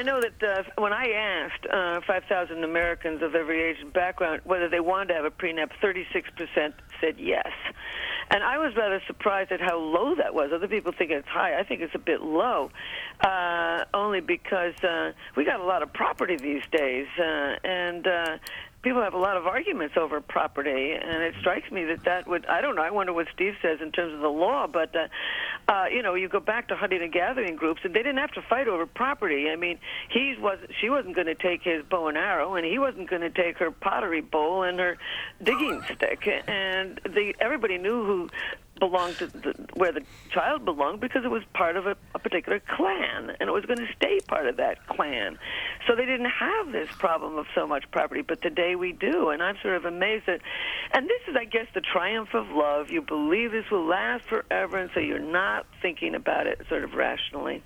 I 0.02 0.04
know 0.04 0.20
that 0.20 0.42
uh, 0.42 0.82
when 0.82 0.92
I 0.92 1.12
asked 1.12 1.64
uh, 1.72 2.00
5,000 2.04 2.64
Americans 2.64 3.22
of 3.22 3.36
every 3.36 3.62
age 3.62 3.76
and 3.80 3.92
background 3.92 4.40
whether 4.42 4.68
they 4.68 4.80
wanted 4.80 5.10
to 5.10 5.14
have 5.14 5.24
a 5.24 5.30
prenup, 5.30 5.70
36% 5.80 6.72
said 7.00 7.20
yes. 7.20 7.46
And 8.28 8.42
I 8.42 8.58
was 8.58 8.74
rather 8.74 9.00
surprised 9.06 9.52
at 9.52 9.60
how 9.60 9.78
low 9.78 10.16
that 10.16 10.34
was. 10.34 10.50
Other 10.52 10.66
people 10.66 10.90
think 10.90 11.12
it's 11.12 11.28
high. 11.28 11.56
I 11.56 11.62
think 11.62 11.82
it's 11.82 11.94
a 11.94 12.00
bit 12.00 12.20
low, 12.20 12.72
uh, 13.20 13.84
only 13.94 14.20
because 14.20 14.74
uh, 14.82 15.12
we 15.36 15.44
got 15.44 15.60
a 15.60 15.64
lot 15.64 15.84
of 15.84 15.92
property 15.92 16.34
these 16.34 16.64
days, 16.72 17.06
uh, 17.20 17.54
and 17.62 18.04
uh, 18.04 18.38
people 18.82 19.00
have 19.00 19.14
a 19.14 19.18
lot 19.18 19.36
of 19.36 19.46
arguments 19.46 19.96
over 19.96 20.20
property, 20.20 20.92
and 20.92 21.22
it 21.22 21.34
strikes 21.40 21.70
me 21.70 21.84
that 21.84 22.04
that 22.04 22.26
would 22.26 22.46
I 22.46 22.60
don't 22.60 22.74
know. 22.74 22.82
I 22.82 22.90
wonder 22.90 23.12
what 23.12 23.28
Steve 23.32 23.54
says 23.62 23.80
in 23.80 23.92
terms 23.92 24.12
of 24.12 24.20
the 24.20 24.28
law, 24.28 24.66
but 24.66 24.94
uh, 24.94 25.08
uh, 25.68 25.86
you 25.86 26.02
know, 26.02 26.14
you 26.14 26.28
go 26.28 26.40
back 26.40 26.68
to 26.68 26.76
hunting 26.76 27.02
and 27.02 27.12
gathering 27.12 27.56
groups, 27.56 27.80
and 27.84 27.94
they 27.94 28.02
didn't 28.02 28.18
have 28.18 28.32
to 28.32 28.42
fight 28.42 28.68
over 28.68 28.84
property. 28.86 29.48
I 29.50 29.56
mean, 29.56 29.78
he 30.10 30.34
was 30.38 30.58
she 30.80 30.90
wasn't 30.90 31.14
going 31.14 31.28
to 31.28 31.34
take 31.34 31.62
his 31.62 31.84
bow 31.84 32.08
and 32.08 32.18
arrow, 32.18 32.56
and 32.56 32.66
he 32.66 32.78
wasn't 32.78 33.08
going 33.08 33.22
to 33.22 33.30
take 33.30 33.58
her 33.58 33.70
pottery 33.70 34.20
bowl 34.20 34.64
and 34.64 34.78
her 34.78 34.98
digging 35.42 35.82
stick, 35.94 36.28
and 36.48 37.00
the 37.04 37.34
everybody 37.40 37.78
knew 37.78 38.04
who 38.04 38.30
belonged 38.78 39.16
to 39.16 39.26
the, 39.26 39.54
where 39.74 39.92
the 39.92 40.02
child 40.30 40.64
belonged 40.64 41.00
because 41.00 41.24
it 41.24 41.30
was 41.30 41.42
part 41.54 41.76
of 41.76 41.86
a, 41.86 41.96
a 42.14 42.18
particular 42.18 42.60
clan 42.60 43.30
and 43.38 43.48
it 43.48 43.52
was 43.52 43.64
going 43.64 43.78
to 43.78 43.88
stay 43.96 44.18
part 44.26 44.46
of 44.46 44.56
that 44.56 44.86
clan. 44.86 45.38
So 45.86 45.94
they 45.94 46.06
didn't 46.06 46.30
have 46.30 46.72
this 46.72 46.88
problem 46.98 47.38
of 47.38 47.46
so 47.54 47.66
much 47.66 47.90
property, 47.90 48.22
but 48.22 48.42
today 48.42 48.74
we 48.74 48.92
do. 48.92 49.30
And 49.30 49.42
I'm 49.42 49.56
sort 49.62 49.76
of 49.76 49.84
amazed 49.84 50.26
that, 50.26 50.40
and 50.92 51.08
this 51.08 51.20
is, 51.28 51.36
I 51.36 51.44
guess, 51.44 51.66
the 51.74 51.80
triumph 51.80 52.34
of 52.34 52.48
love. 52.50 52.90
You 52.90 53.02
believe 53.02 53.52
this 53.52 53.70
will 53.70 53.86
last 53.86 54.24
forever, 54.24 54.78
and 54.78 54.90
so 54.94 55.00
you're 55.00 55.18
not 55.18 55.66
thinking 55.80 56.14
about 56.14 56.46
it 56.46 56.60
sort 56.68 56.84
of 56.84 56.94
rationally. 56.94 57.62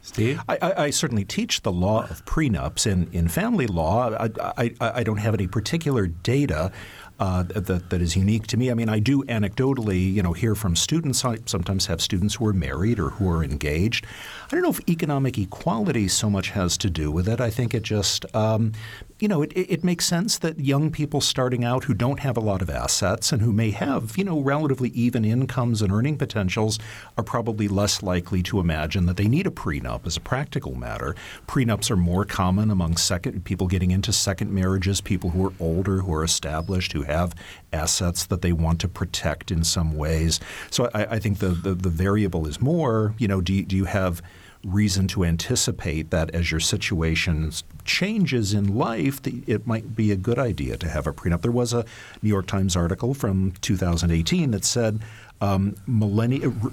Steve? 0.00 0.40
I, 0.48 0.58
I, 0.62 0.84
I, 0.84 0.90
certainly 0.90 1.24
teach 1.24 1.62
the 1.62 1.72
law 1.72 2.04
of 2.04 2.24
prenups 2.24 2.86
in, 2.86 3.10
in 3.12 3.28
family 3.28 3.66
law. 3.66 4.10
I, 4.10 4.30
I, 4.56 4.74
I 4.80 5.02
don't 5.02 5.18
have 5.18 5.34
any 5.34 5.48
particular 5.48 6.06
data 6.06 6.70
uh, 7.18 7.42
that, 7.42 7.90
that 7.90 8.00
is 8.00 8.16
unique 8.16 8.46
to 8.48 8.56
me. 8.56 8.70
I 8.70 8.74
mean, 8.74 8.88
I 8.88 8.98
do 8.98 9.24
anecdotally, 9.24 10.12
you 10.12 10.22
know, 10.22 10.32
hear 10.32 10.54
from 10.54 10.76
students. 10.76 11.24
I 11.24 11.38
sometimes 11.46 11.86
have 11.86 12.00
students 12.00 12.36
who 12.36 12.46
are 12.46 12.52
married 12.52 12.98
or 12.98 13.10
who 13.10 13.28
are 13.28 13.42
engaged. 13.42 14.06
I 14.50 14.54
don't 14.54 14.62
know 14.62 14.70
if 14.70 14.80
economic 14.88 15.36
equality 15.36 16.08
so 16.08 16.30
much 16.30 16.50
has 16.50 16.76
to 16.78 16.90
do 16.90 17.10
with 17.10 17.28
it. 17.28 17.40
I 17.40 17.50
think 17.50 17.74
it 17.74 17.82
just, 17.82 18.24
um, 18.34 18.72
you 19.18 19.26
know, 19.26 19.42
it, 19.42 19.52
it 19.54 19.82
makes 19.82 20.06
sense 20.06 20.38
that 20.38 20.60
young 20.60 20.90
people 20.90 21.20
starting 21.20 21.64
out 21.64 21.84
who 21.84 21.94
don't 21.94 22.20
have 22.20 22.36
a 22.36 22.40
lot 22.40 22.62
of 22.62 22.70
assets 22.70 23.32
and 23.32 23.42
who 23.42 23.52
may 23.52 23.72
have, 23.72 24.16
you 24.16 24.24
know, 24.24 24.40
relatively 24.40 24.90
even 24.90 25.24
incomes 25.24 25.82
and 25.82 25.92
earning 25.92 26.16
potentials 26.16 26.78
are 27.16 27.24
probably 27.24 27.66
less 27.66 28.02
likely 28.02 28.42
to 28.44 28.60
imagine 28.60 29.06
that 29.06 29.16
they 29.16 29.28
need 29.28 29.46
a 29.46 29.50
prenup 29.50 30.06
as 30.06 30.16
a 30.16 30.20
practical 30.20 30.74
matter. 30.74 31.16
Prenups 31.46 31.90
are 31.90 31.96
more 31.96 32.24
common 32.24 32.70
among 32.70 32.96
second 32.96 33.44
people 33.44 33.66
getting 33.66 33.90
into 33.90 34.12
second 34.12 34.52
marriages, 34.52 35.00
people 35.00 35.30
who 35.30 35.44
are 35.46 35.52
older, 35.58 35.98
who 35.98 36.14
are 36.14 36.24
established, 36.24 36.92
who 36.92 37.02
have 37.08 37.34
assets 37.72 38.26
that 38.26 38.42
they 38.42 38.52
want 38.52 38.80
to 38.80 38.88
protect 38.88 39.50
in 39.50 39.64
some 39.64 39.96
ways. 39.96 40.40
So 40.70 40.90
I, 40.94 41.16
I 41.16 41.18
think 41.18 41.38
the, 41.38 41.48
the, 41.48 41.74
the 41.74 41.88
variable 41.88 42.46
is 42.46 42.60
more, 42.60 43.14
you 43.18 43.26
know, 43.28 43.40
do 43.40 43.52
you, 43.52 43.64
do 43.64 43.76
you 43.76 43.86
have 43.86 44.22
reason 44.64 45.06
to 45.08 45.24
anticipate 45.24 46.10
that 46.10 46.30
as 46.34 46.50
your 46.50 46.60
situation 46.60 47.52
changes 47.84 48.52
in 48.52 48.76
life, 48.76 49.20
it 49.24 49.66
might 49.66 49.94
be 49.94 50.10
a 50.10 50.16
good 50.16 50.38
idea 50.38 50.76
to 50.76 50.88
have 50.88 51.06
a 51.06 51.12
prenup. 51.12 51.42
There 51.42 51.52
was 51.52 51.72
a 51.72 51.84
New 52.22 52.28
York 52.28 52.46
Times 52.46 52.76
article 52.76 53.14
from 53.14 53.52
2018 53.60 54.50
that 54.50 54.64
said 54.64 55.00
um, 55.40 55.76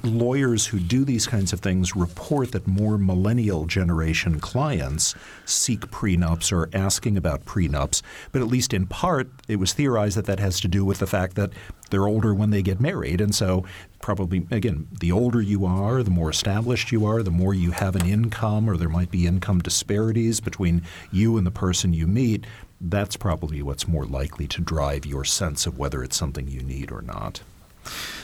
lawyers 0.03 0.67
who 0.67 0.79
do 0.79 1.05
these 1.05 1.27
kinds 1.27 1.53
of 1.53 1.59
things 1.59 1.95
report 1.95 2.51
that 2.51 2.65
more 2.65 2.97
millennial 2.97 3.65
generation 3.65 4.39
clients 4.39 5.13
seek 5.45 5.81
prenups 5.91 6.51
or 6.51 6.69
asking 6.73 7.17
about 7.17 7.45
prenups. 7.45 8.01
But 8.31 8.41
at 8.41 8.47
least 8.47 8.73
in 8.73 8.87
part, 8.87 9.29
it 9.47 9.57
was 9.57 9.73
theorized 9.73 10.17
that 10.17 10.25
that 10.25 10.39
has 10.39 10.59
to 10.61 10.67
do 10.67 10.83
with 10.83 10.99
the 10.99 11.07
fact 11.07 11.35
that 11.35 11.51
they're 11.91 12.07
older 12.07 12.33
when 12.33 12.49
they 12.49 12.63
get 12.63 12.81
married, 12.81 13.21
and 13.21 13.33
so 13.35 13.63
probably 14.01 14.47
again, 14.49 14.87
the 14.91 15.11
older 15.11 15.41
you 15.41 15.65
are, 15.65 16.01
the 16.01 16.09
more 16.09 16.29
established 16.31 16.91
you 16.91 17.05
are, 17.05 17.21
the 17.21 17.31
more 17.31 17.53
you 17.53 17.71
have 17.71 17.95
an 17.95 18.05
income, 18.05 18.69
or 18.69 18.77
there 18.77 18.89
might 18.89 19.11
be 19.11 19.27
income 19.27 19.59
disparities 19.59 20.39
between 20.39 20.81
you 21.11 21.37
and 21.37 21.45
the 21.45 21.51
person 21.51 21.93
you 21.93 22.07
meet. 22.07 22.45
That's 22.81 23.15
probably 23.15 23.61
what's 23.61 23.87
more 23.87 24.05
likely 24.05 24.47
to 24.47 24.61
drive 24.61 25.05
your 25.05 25.23
sense 25.25 25.65
of 25.65 25.77
whether 25.77 26.03
it's 26.03 26.17
something 26.17 26.47
you 26.47 26.61
need 26.61 26.91
or 26.91 27.01
not. 27.01 27.41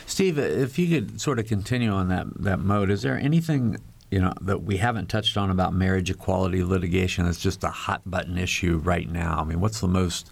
Steve, 0.06 0.38
if 0.38 0.78
you 0.78 0.88
could 0.88 1.22
sort 1.22 1.40
of 1.40 1.48
continue 1.48 1.92
on 1.92 2.10
that 2.10 2.28
that 2.44 2.60
mode, 2.60 2.90
is 2.90 3.02
there 3.02 3.18
anything 3.18 3.78
you 4.10 4.20
know 4.20 4.34
that 4.42 4.64
we 4.64 4.78
haven't 4.78 5.08
touched 5.08 5.38
on 5.38 5.50
about 5.50 5.74
marriage 5.74 6.10
equality 6.10 6.64
litigation 6.64 7.26
that's 7.26 7.40
just 7.40 7.64
a 7.64 7.70
hot 7.70 8.02
button 8.06 8.38
issue 8.38 8.78
right 8.78 9.10
now? 9.10 9.40
I 9.40 9.44
mean, 9.44 9.62
what's 9.62 9.80
the 9.80 9.88
most 9.88 10.30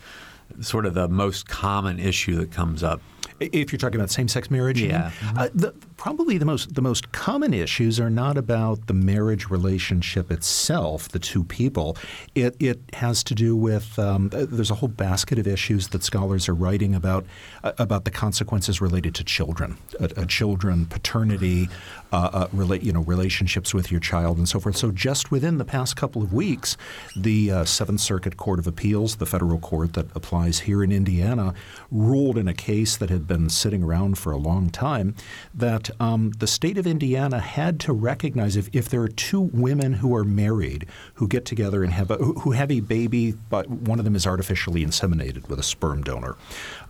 sort 0.62 0.86
of 0.86 0.94
the 0.94 1.08
most 1.08 1.48
common 1.48 2.00
issue 2.00 2.36
that 2.38 2.52
comes 2.52 2.84
up 2.84 3.02
if 3.40 3.72
you're 3.72 3.80
talking 3.80 4.00
about 4.00 4.10
same-sex 4.10 4.52
marriage, 4.52 4.82
yeah. 4.82 5.12
Uh, 5.38 5.50
the, 5.54 5.74
probably 5.98 6.38
the 6.38 6.46
most 6.46 6.76
the 6.76 6.82
most 6.82 7.12
common 7.12 7.54
issues 7.54 8.00
are 8.00 8.10
not 8.10 8.38
about 8.38 8.88
the 8.88 8.94
marriage 8.94 9.50
relationship 9.50 10.32
itself, 10.32 11.10
the 11.10 11.20
two 11.20 11.44
people. 11.44 11.98
It 12.36 12.56
it 12.60 12.80
has 12.94 13.24
to 13.26 13.36
do 13.36 13.56
with 13.56 14.00
um, 14.00 14.30
there's 14.30 14.72
a 14.72 14.76
whole 14.76 14.90
basket 14.90 15.38
of 15.38 15.48
issues 15.48 15.90
that 15.90 16.04
scholars 16.04 16.48
are 16.48 16.56
writing 16.56 16.96
about 16.96 17.26
uh, 17.64 17.74
about 17.78 18.06
the 18.06 18.12
consequences 18.12 18.82
related 18.82 19.16
to 19.16 19.24
children, 19.24 19.78
a, 20.00 20.26
children, 20.26 20.86
paternity, 20.86 21.70
uh, 22.12 22.30
uh, 22.34 22.48
relate 22.52 22.84
you 22.84 22.92
know 22.92 23.02
relationships 23.02 23.74
with 23.74 23.92
your 23.92 24.00
child 24.00 24.38
and 24.38 24.48
so 24.48 24.60
forth. 24.60 24.78
So 24.78 24.92
just 24.92 25.32
within 25.32 25.58
the 25.58 25.66
past 25.66 25.96
couple 25.96 26.22
of 26.22 26.34
weeks, 26.34 26.78
the 27.16 27.52
uh, 27.52 27.66
Seventh 27.66 28.02
Circuit 28.02 28.38
Court 28.38 28.60
of 28.60 28.68
Appeals, 28.68 29.18
the 29.18 29.26
federal 29.26 29.60
court 29.60 29.94
that 29.94 30.08
applies 30.16 30.62
here 30.62 30.84
in 30.84 30.92
Indiana, 30.92 31.54
ruled 31.92 32.38
in 32.38 32.48
a 32.48 32.54
case 32.54 32.98
that 32.98 33.10
had 33.10 33.28
been 33.28 33.50
sitting 33.50 33.84
around 33.84 34.18
for 34.18 34.32
a 34.32 34.38
long 34.38 34.70
time, 34.70 35.16
that 35.54 35.90
um, 36.00 36.32
the 36.40 36.48
state 36.48 36.78
of 36.78 36.88
Indiana 36.88 37.40
had 37.40 37.80
to 37.82 37.94
recognize 37.94 38.56
if, 38.56 38.70
if 38.74 38.90
there 38.90 39.02
are 39.02 39.08
two 39.08 39.42
women 39.42 39.94
who 39.94 40.16
are 40.16 40.24
married 40.24 40.86
who 41.16 41.28
get 41.28 41.46
together 41.46 41.84
and 41.84 41.94
have 41.94 42.12
a, 42.12 42.16
who 42.16 42.52
have 42.52 42.72
a 42.72 42.80
baby, 42.80 43.34
but 43.50 43.70
one 43.70 44.00
of 44.00 44.06
them 44.06 44.16
is 44.16 44.26
artificially 44.26 44.84
inseminated 44.86 45.48
with 45.50 45.60
a 45.60 45.64
sperm 45.64 46.02
donor. 46.02 46.36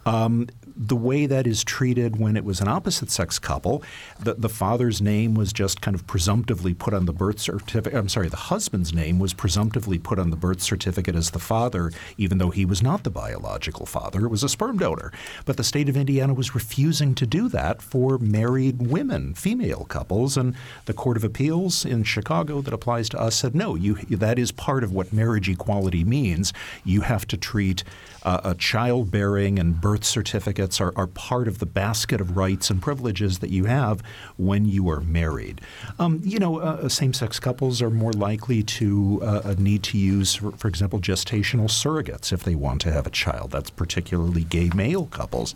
Um, 0.06 0.48
the 0.82 0.96
way 0.96 1.26
that 1.26 1.46
is 1.46 1.66
treated 1.66 2.18
when 2.18 2.38
it 2.38 2.46
was 2.46 2.62
an 2.62 2.70
opposite 2.70 3.12
sex 3.12 3.38
couple, 3.38 3.84
the, 4.18 4.34
the 4.36 4.48
father's 4.48 5.02
name 5.02 5.34
was 5.34 5.52
just 5.52 5.82
kind 5.82 5.94
of 5.94 6.08
presumptively 6.08 6.74
put 6.74 6.94
on 6.94 7.06
the 7.06 7.12
birth 7.12 7.38
certificate. 7.38 7.94
I'm 7.94 8.08
sorry, 8.08 8.30
the 8.30 8.38
husband's 8.38 8.94
name 8.94 9.20
was 9.20 9.34
presumptively 9.34 10.00
put 10.00 10.18
on 10.18 10.30
the 10.30 10.38
birth 10.38 10.62
certificate 10.62 11.16
as 11.16 11.32
the 11.32 11.40
father, 11.40 11.92
even 12.18 12.38
though 12.38 12.50
he 12.50 12.64
was 12.64 12.82
not 12.82 13.04
the 13.04 13.10
biological 13.10 13.86
father. 13.86 14.26
It 14.26 14.30
was 14.30 14.42
a 14.42 14.48
sperm 14.48 14.78
donor. 14.78 15.12
But 15.44 15.58
the 15.58 15.66
state 15.66 15.90
of 15.90 15.98
Indiana 15.98 16.34
was 16.34 16.56
refusing 16.56 17.14
to 17.16 17.28
do 17.28 17.50
that 17.50 17.82
for 17.82 18.18
married 18.18 18.90
women, 18.90 19.34
female 19.34 19.84
couples, 19.84 20.38
and 20.38 20.56
the 20.86 20.94
Court 20.94 21.18
of 21.18 21.26
Appeals 21.26 21.84
in 21.84 22.06
Chicago 22.06 22.62
that 22.62 22.74
applies 22.74 23.10
to 23.10 23.20
us 23.20 23.36
said 23.36 23.54
no. 23.54 23.76
You 23.76 23.96
that 23.96 24.40
is 24.40 24.54
part 24.54 24.86
of 24.86 24.94
what 24.94 25.12
marriage 25.12 25.50
equality 25.50 26.06
means. 26.06 26.54
You 26.86 27.02
have 27.02 27.28
to 27.28 27.38
treat 27.38 27.84
uh, 28.24 28.42
a 28.44 28.56
childbearing 28.56 29.60
and 29.60 29.80
birth 29.80 30.04
certificates 30.04 30.80
are, 30.82 30.94
are, 30.96 31.08
part 31.08 31.48
of 31.48 31.60
the 31.60 31.66
basket 31.66 32.22
of 32.22 32.38
rights 32.38 32.70
and 32.70 32.82
privileges 32.82 33.40
that 33.40 33.50
you 33.50 33.66
have 33.66 34.02
when 34.38 34.66
you 34.66 34.90
are 34.90 35.02
married. 35.02 35.62
Um, 35.98 36.22
you 36.24 36.40
know, 36.40 36.60
uh, 36.60 36.82
uh 36.84 36.90
same-sex 36.90 37.40
couples 37.40 37.82
are 37.82 37.90
more 37.90 38.14
likely 38.14 38.64
to 38.64 39.20
uh, 39.24 39.56
need 39.58 39.84
to 39.84 39.98
use, 39.98 40.36
for, 40.36 40.52
for, 40.52 40.68
example, 40.68 41.00
gestational 41.00 41.70
surrogates 41.70 42.32
if 42.32 42.44
they 42.44 42.56
want 42.56 42.82
to 42.82 42.92
have 42.92 43.08
a 43.08 43.10
child. 43.10 43.52
That's 43.52 43.70
particularly 43.70 44.44
gay 44.44 44.70
male 44.76 45.08
couples. 45.08 45.56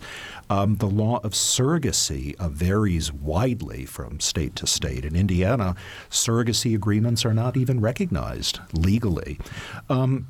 Um, 0.50 0.76
the 0.76 0.86
law 0.86 1.20
of 1.22 1.32
surrogacy 1.32 2.34
uh, 2.38 2.48
varies 2.48 3.12
widely 3.12 3.86
from 3.86 4.20
state 4.20 4.56
to 4.56 4.66
state. 4.66 5.04
In 5.04 5.16
Indiana, 5.16 5.76
surrogacy 6.10 6.74
agreements 6.74 7.24
are 7.24 7.34
not 7.34 7.56
even 7.56 7.80
recognized 7.80 8.60
legally. 8.72 9.38
Um, 9.88 10.26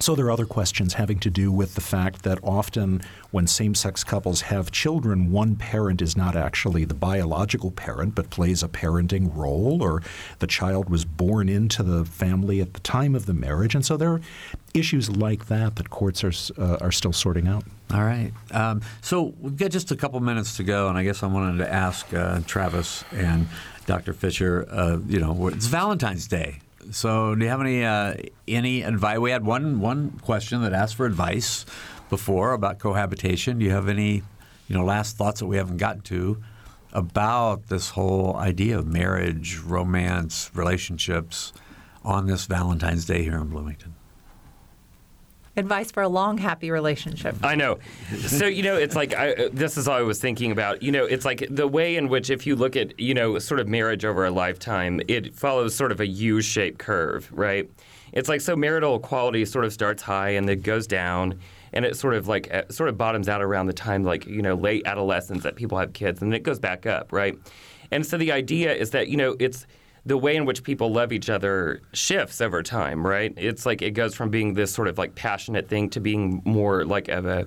so 0.00 0.14
there 0.14 0.26
are 0.26 0.30
other 0.30 0.46
questions 0.46 0.94
having 0.94 1.18
to 1.20 1.30
do 1.30 1.52
with 1.52 1.74
the 1.74 1.80
fact 1.82 2.22
that 2.22 2.38
often 2.42 3.02
when 3.30 3.46
same-sex 3.46 4.02
couples 4.02 4.40
have 4.40 4.70
children, 4.70 5.30
one 5.30 5.56
parent 5.56 6.00
is 6.00 6.16
not 6.16 6.34
actually 6.34 6.86
the 6.86 6.94
biological 6.94 7.70
parent 7.70 8.14
but 8.14 8.30
plays 8.30 8.62
a 8.62 8.68
parenting 8.68 9.30
role 9.36 9.82
or 9.82 10.02
the 10.38 10.46
child 10.46 10.88
was 10.88 11.04
born 11.04 11.50
into 11.50 11.82
the 11.82 12.06
family 12.06 12.60
at 12.60 12.72
the 12.72 12.80
time 12.80 13.14
of 13.14 13.26
the 13.26 13.34
marriage. 13.34 13.74
And 13.74 13.84
so 13.84 13.98
there 13.98 14.12
are 14.12 14.20
issues 14.72 15.10
like 15.10 15.48
that 15.48 15.76
that 15.76 15.90
courts 15.90 16.24
are, 16.24 16.32
uh, 16.58 16.78
are 16.80 16.92
still 16.92 17.12
sorting 17.12 17.46
out. 17.46 17.64
All 17.92 18.04
right. 18.04 18.32
Um, 18.52 18.80
so 19.02 19.34
we've 19.38 19.56
got 19.56 19.70
just 19.70 19.90
a 19.90 19.96
couple 19.96 20.18
minutes 20.20 20.56
to 20.56 20.62
go, 20.62 20.88
and 20.88 20.96
I 20.96 21.02
guess 21.02 21.22
I 21.22 21.26
wanted 21.26 21.58
to 21.58 21.70
ask 21.70 22.12
uh, 22.14 22.40
Travis 22.46 23.04
and 23.12 23.48
Dr. 23.86 24.12
Fisher, 24.12 24.66
uh, 24.70 24.98
you 25.06 25.18
know, 25.18 25.48
it's 25.48 25.66
Valentine's 25.66 26.26
Day 26.26 26.60
so, 26.90 27.34
do 27.34 27.44
you 27.44 27.50
have 27.50 27.60
any 27.60 27.84
uh, 27.84 28.14
any 28.48 28.82
advice? 28.82 29.18
We 29.18 29.30
had 29.30 29.44
one 29.44 29.80
one 29.80 30.18
question 30.22 30.62
that 30.62 30.72
asked 30.72 30.96
for 30.96 31.06
advice 31.06 31.64
before 32.08 32.52
about 32.52 32.78
cohabitation. 32.78 33.58
Do 33.58 33.64
you 33.64 33.70
have 33.70 33.88
any 33.88 34.22
you 34.68 34.76
know 34.76 34.84
last 34.84 35.16
thoughts 35.16 35.40
that 35.40 35.46
we 35.46 35.56
haven't 35.56 35.76
gotten 35.76 36.02
to 36.02 36.42
about 36.92 37.68
this 37.68 37.90
whole 37.90 38.36
idea 38.36 38.78
of 38.78 38.86
marriage, 38.86 39.58
romance, 39.58 40.50
relationships 40.54 41.52
on 42.04 42.26
this 42.26 42.46
Valentine's 42.46 43.04
Day 43.04 43.22
here 43.22 43.36
in 43.36 43.48
Bloomington? 43.48 43.94
Advice 45.60 45.92
for 45.92 46.02
a 46.02 46.08
long, 46.08 46.36
happy 46.38 46.70
relationship. 46.70 47.36
I 47.42 47.54
know. 47.54 47.78
So 48.26 48.46
you 48.46 48.64
know, 48.64 48.76
it's 48.76 48.96
like 48.96 49.14
I, 49.14 49.48
this 49.52 49.78
is 49.78 49.86
all 49.86 49.96
I 49.96 50.02
was 50.02 50.18
thinking 50.18 50.50
about. 50.50 50.82
You 50.82 50.90
know, 50.90 51.04
it's 51.04 51.24
like 51.24 51.46
the 51.48 51.68
way 51.68 51.96
in 51.96 52.08
which, 52.08 52.30
if 52.30 52.46
you 52.46 52.56
look 52.56 52.74
at 52.74 52.98
you 52.98 53.14
know, 53.14 53.38
sort 53.38 53.60
of 53.60 53.68
marriage 53.68 54.04
over 54.04 54.24
a 54.24 54.30
lifetime, 54.30 55.00
it 55.06 55.36
follows 55.36 55.74
sort 55.74 55.92
of 55.92 56.00
a 56.00 56.06
U-shaped 56.06 56.78
curve, 56.78 57.30
right? 57.32 57.70
It's 58.12 58.28
like 58.28 58.40
so 58.40 58.56
marital 58.56 58.96
equality 58.96 59.44
sort 59.44 59.64
of 59.64 59.72
starts 59.72 60.02
high 60.02 60.30
and 60.30 60.48
then 60.48 60.60
goes 60.60 60.86
down. 60.88 61.38
And 61.72 61.84
it 61.84 61.96
sort 61.96 62.14
of 62.14 62.26
like 62.26 62.52
uh, 62.52 62.64
sort 62.68 62.88
of 62.88 62.98
bottoms 62.98 63.28
out 63.28 63.40
around 63.42 63.66
the 63.66 63.72
time 63.72 64.02
like 64.02 64.26
you 64.26 64.42
know 64.42 64.56
late 64.56 64.82
adolescence 64.86 65.44
that 65.44 65.54
people 65.54 65.78
have 65.78 65.92
kids, 65.92 66.20
and 66.20 66.32
then 66.32 66.36
it 66.36 66.42
goes 66.42 66.58
back 66.58 66.84
up, 66.84 67.12
right? 67.12 67.38
And 67.92 68.04
so 68.04 68.16
the 68.16 68.32
idea 68.32 68.74
is 68.74 68.90
that 68.90 69.06
you 69.06 69.16
know 69.16 69.36
it's 69.38 69.66
the 70.06 70.16
way 70.16 70.36
in 70.36 70.44
which 70.44 70.62
people 70.62 70.92
love 70.92 71.12
each 71.12 71.28
other 71.28 71.80
shifts 71.92 72.40
over 72.40 72.62
time, 72.62 73.06
right? 73.06 73.32
It's 73.36 73.66
like 73.66 73.82
it 73.82 73.92
goes 73.92 74.14
from 74.14 74.30
being 74.30 74.54
this 74.54 74.72
sort 74.72 74.88
of 74.88 74.98
like 74.98 75.14
passionate 75.14 75.68
thing 75.68 75.90
to 75.90 76.00
being 76.00 76.42
more 76.44 76.84
like 76.84 77.08
of 77.08 77.26
a 77.26 77.46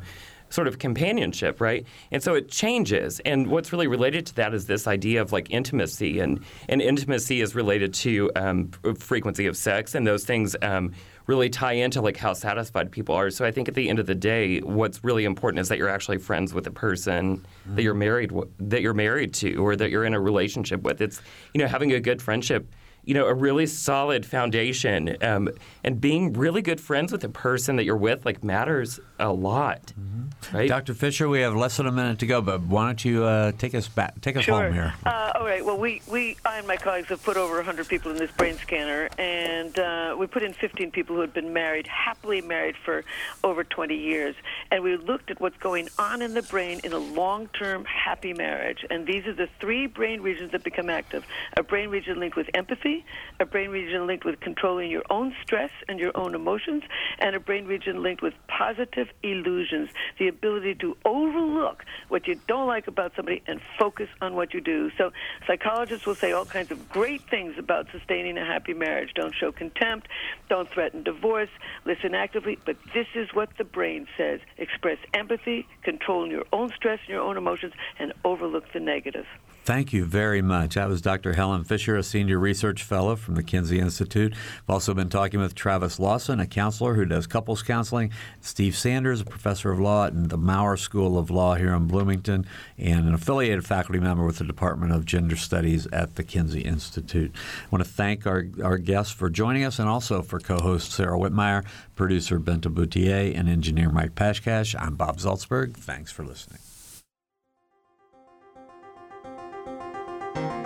sort 0.53 0.67
of 0.67 0.77
companionship, 0.77 1.59
right? 1.59 1.85
And 2.11 2.21
so 2.21 2.35
it 2.35 2.47
changes. 2.47 3.19
And 3.21 3.47
what's 3.47 3.71
really 3.71 3.87
related 3.87 4.27
to 4.27 4.35
that 4.35 4.53
is 4.53 4.67
this 4.67 4.85
idea 4.85 5.21
of 5.21 5.31
like 5.31 5.47
intimacy, 5.49 6.19
and 6.19 6.39
and 6.69 6.81
intimacy 6.81 7.41
is 7.41 7.55
related 7.55 7.93
to 7.95 8.31
um, 8.35 8.69
frequency 8.97 9.47
of 9.47 9.57
sex, 9.57 9.95
and 9.95 10.05
those 10.05 10.25
things 10.25 10.55
um, 10.61 10.93
really 11.27 11.49
tie 11.49 11.73
into 11.73 12.01
like 12.01 12.17
how 12.17 12.33
satisfied 12.33 12.91
people 12.91 13.15
are. 13.15 13.29
So 13.29 13.45
I 13.45 13.51
think 13.51 13.67
at 13.67 13.75
the 13.75 13.89
end 13.89 13.99
of 13.99 14.05
the 14.05 14.15
day, 14.15 14.59
what's 14.59 15.03
really 15.03 15.25
important 15.25 15.61
is 15.61 15.69
that 15.69 15.77
you're 15.77 15.89
actually 15.89 16.17
friends 16.17 16.53
with 16.53 16.65
the 16.65 16.71
person 16.71 17.37
mm-hmm. 17.37 17.75
that 17.75 17.83
you're 17.83 17.93
married 17.93 18.31
that 18.59 18.81
you're 18.81 18.93
married 18.93 19.33
to 19.35 19.55
or 19.55 19.75
that 19.75 19.89
you're 19.89 20.05
in 20.05 20.13
a 20.13 20.19
relationship 20.19 20.81
with. 20.81 21.01
It's 21.01 21.21
you 21.53 21.59
know 21.59 21.67
having 21.67 21.93
a 21.93 21.99
good 21.99 22.21
friendship 22.21 22.67
you 23.05 23.13
know, 23.13 23.25
a 23.25 23.33
really 23.33 23.65
solid 23.65 24.25
foundation, 24.25 25.17
um, 25.21 25.49
and 25.83 25.99
being 25.99 26.33
really 26.33 26.61
good 26.61 26.79
friends 26.79 27.11
with 27.11 27.21
the 27.21 27.29
person 27.29 27.75
that 27.75 27.83
you're 27.83 27.97
with 27.97 28.25
like 28.25 28.43
matters 28.43 28.99
a 29.19 29.31
lot. 29.31 29.93
Mm-hmm. 29.99 30.55
Right, 30.55 30.69
Dr. 30.69 30.93
Fisher, 30.93 31.27
we 31.27 31.41
have 31.41 31.55
less 31.55 31.77
than 31.77 31.87
a 31.87 31.91
minute 31.91 32.19
to 32.19 32.25
go, 32.25 32.41
but 32.41 32.61
why 32.61 32.85
don't 32.85 33.03
you 33.03 33.23
uh, 33.23 33.53
take 33.57 33.75
us 33.75 33.87
back, 33.87 34.19
take 34.21 34.37
us 34.37 34.43
sure. 34.43 34.63
home 34.63 34.73
here? 34.73 34.93
Uh, 35.05 35.31
all 35.35 35.45
right. 35.45 35.65
Well, 35.65 35.77
we, 35.77 36.01
we, 36.09 36.37
I 36.45 36.59
and 36.59 36.67
my 36.67 36.77
colleagues 36.77 37.09
have 37.09 37.23
put 37.23 37.37
over 37.37 37.55
100 37.55 37.87
people 37.87 38.11
in 38.11 38.17
this 38.17 38.31
brain 38.31 38.57
scanner, 38.57 39.09
and 39.17 39.77
uh, 39.79 40.15
we 40.17 40.27
put 40.27 40.43
in 40.43 40.53
15 40.53 40.91
people 40.91 41.15
who 41.15 41.21
had 41.21 41.33
been 41.33 41.53
married, 41.53 41.87
happily 41.87 42.41
married 42.41 42.75
for 42.83 43.03
over 43.43 43.63
20 43.63 43.95
years, 43.95 44.35
and 44.71 44.83
we 44.83 44.97
looked 44.97 45.31
at 45.31 45.39
what's 45.41 45.57
going 45.57 45.89
on 45.97 46.21
in 46.21 46.33
the 46.33 46.43
brain 46.43 46.79
in 46.83 46.93
a 46.93 46.97
long-term 46.97 47.85
happy 47.85 48.33
marriage, 48.33 48.85
and 48.89 49.07
these 49.07 49.25
are 49.25 49.33
the 49.33 49.49
three 49.59 49.87
brain 49.87 50.21
regions 50.21 50.51
that 50.51 50.63
become 50.63 50.89
active: 50.89 51.25
a 51.57 51.63
brain 51.63 51.89
region 51.89 52.19
linked 52.19 52.35
with 52.35 52.49
empathy 52.53 52.92
a 53.39 53.45
brain 53.45 53.69
region 53.69 54.05
linked 54.05 54.25
with 54.25 54.39
controlling 54.39 54.91
your 54.91 55.03
own 55.09 55.33
stress 55.41 55.71
and 55.87 55.99
your 55.99 56.11
own 56.15 56.35
emotions, 56.35 56.83
and 57.19 57.35
a 57.35 57.39
brain 57.39 57.65
region 57.65 58.03
linked 58.03 58.21
with 58.21 58.33
positive 58.47 59.07
illusions, 59.23 59.89
the 60.19 60.27
ability 60.27 60.75
to 60.75 60.95
overlook 61.05 61.83
what 62.09 62.27
you 62.27 62.39
don't 62.47 62.67
like 62.67 62.87
about 62.87 63.13
somebody 63.15 63.41
and 63.47 63.59
focus 63.79 64.09
on 64.21 64.35
what 64.35 64.53
you 64.53 64.61
do. 64.61 64.91
So 64.97 65.11
psychologists 65.47 66.05
will 66.05 66.15
say 66.15 66.31
all 66.31 66.45
kinds 66.45 66.71
of 66.71 66.89
great 66.89 67.21
things 67.29 67.55
about 67.57 67.87
sustaining 67.91 68.37
a 68.37 68.45
happy 68.45 68.73
marriage. 68.73 69.11
Don't 69.15 69.33
show 69.33 69.51
contempt, 69.51 70.07
don't 70.49 70.69
threaten 70.69 71.03
divorce, 71.03 71.49
listen 71.85 72.13
actively, 72.13 72.57
but 72.65 72.77
this 72.93 73.07
is 73.15 73.29
what 73.33 73.49
the 73.57 73.63
brain 73.63 74.07
says. 74.17 74.39
Express 74.57 74.97
empathy, 75.13 75.67
control 75.83 76.27
your 76.27 76.45
own 76.51 76.69
stress 76.75 76.99
and 77.01 77.09
your 77.09 77.21
own 77.21 77.37
emotions, 77.37 77.73
and 77.99 78.13
overlook 78.23 78.65
the 78.73 78.79
negative. 78.79 79.25
Thank 79.65 79.93
you 79.93 80.03
very 80.03 80.41
much. 80.41 80.75
That 80.75 80.89
was 80.89 81.01
Dr. 81.01 81.31
Helen 81.31 81.63
Fisher, 81.63 81.95
a 81.95 82.03
senior 82.03 82.37
research 82.37 82.83
fellow 82.83 83.15
from 83.15 83.35
the 83.35 83.43
Kinsey 83.43 83.79
Institute. 83.79 84.33
I've 84.33 84.69
also 84.69 84.93
been 84.93 85.07
talking 85.07 85.39
with 85.39 85.55
Travis 85.55 86.01
Lawson, 86.01 86.41
a 86.41 86.45
counselor 86.45 86.95
who 86.95 87.05
does 87.05 87.27
couples 87.27 87.63
counseling, 87.63 88.11
Steve 88.41 88.75
Sanders, 88.75 89.21
a 89.21 89.25
professor 89.25 89.71
of 89.71 89.79
law 89.79 90.07
at 90.07 90.27
the 90.27 90.37
Maurer 90.37 90.75
School 90.75 91.17
of 91.17 91.29
Law 91.29 91.55
here 91.55 91.73
in 91.73 91.87
Bloomington, 91.87 92.45
and 92.77 93.07
an 93.07 93.13
affiliated 93.13 93.65
faculty 93.65 94.01
member 94.01 94.25
with 94.25 94.39
the 94.39 94.43
Department 94.43 94.91
of 94.91 95.05
Gender 95.05 95.37
Studies 95.37 95.87
at 95.93 96.15
the 96.15 96.25
Kinsey 96.25 96.61
Institute. 96.61 97.31
I 97.33 97.67
want 97.71 97.85
to 97.85 97.89
thank 97.89 98.27
our, 98.27 98.45
our 98.61 98.77
guests 98.77 99.13
for 99.13 99.29
joining 99.29 99.63
us 99.63 99.79
and 99.79 99.87
also 99.87 100.21
for 100.21 100.41
co 100.41 100.57
host 100.57 100.91
Sarah 100.91 101.17
Wittmeyer, 101.17 101.63
producer 101.95 102.37
Benta 102.37 102.67
Boutier, 102.67 103.33
and 103.33 103.47
engineer 103.47 103.89
Mike 103.89 104.13
Pashkash. 104.13 104.75
I'm 104.77 104.95
Bob 104.95 105.19
Zaltsberg. 105.19 105.75
Thanks 105.75 106.11
for 106.11 106.25
listening. 106.25 106.59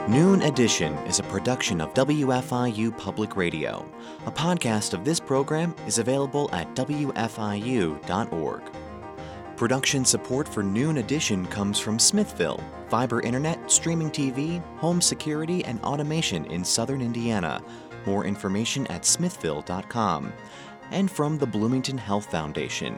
Noon 0.08 0.42
Edition 0.44 0.94
is 1.00 1.20
a 1.20 1.24
production 1.24 1.82
of 1.82 1.94
WFIU 1.94 2.98
Public 2.98 3.36
Radio. 3.36 3.86
A 4.26 4.32
podcast 4.32 4.94
of 4.94 5.04
this 5.04 5.20
program 5.20 5.76
is 5.86 5.98
available 5.98 6.50
at 6.54 6.74
WFIU.org. 6.76 8.62
Production 9.58 10.06
support 10.06 10.48
for 10.48 10.64
Noon 10.64 11.00
Edition 11.00 11.46
comes 11.48 11.78
from 11.78 12.00
Smithville, 12.00 12.64
fiber 12.88 13.20
internet, 13.20 13.70
streaming 13.70 14.10
TV, 14.10 14.64
home 14.78 15.02
security, 15.02 15.66
and 15.66 15.78
automation 15.82 16.46
in 16.46 16.64
southern 16.64 17.02
Indiana. 17.02 17.62
More 18.06 18.24
information 18.24 18.88
at 18.88 19.06
smithville.com. 19.06 20.32
And 20.92 21.12
from 21.12 21.38
the 21.38 21.48
Bloomington 21.48 21.98
Health 21.98 22.32
Foundation 22.32 22.98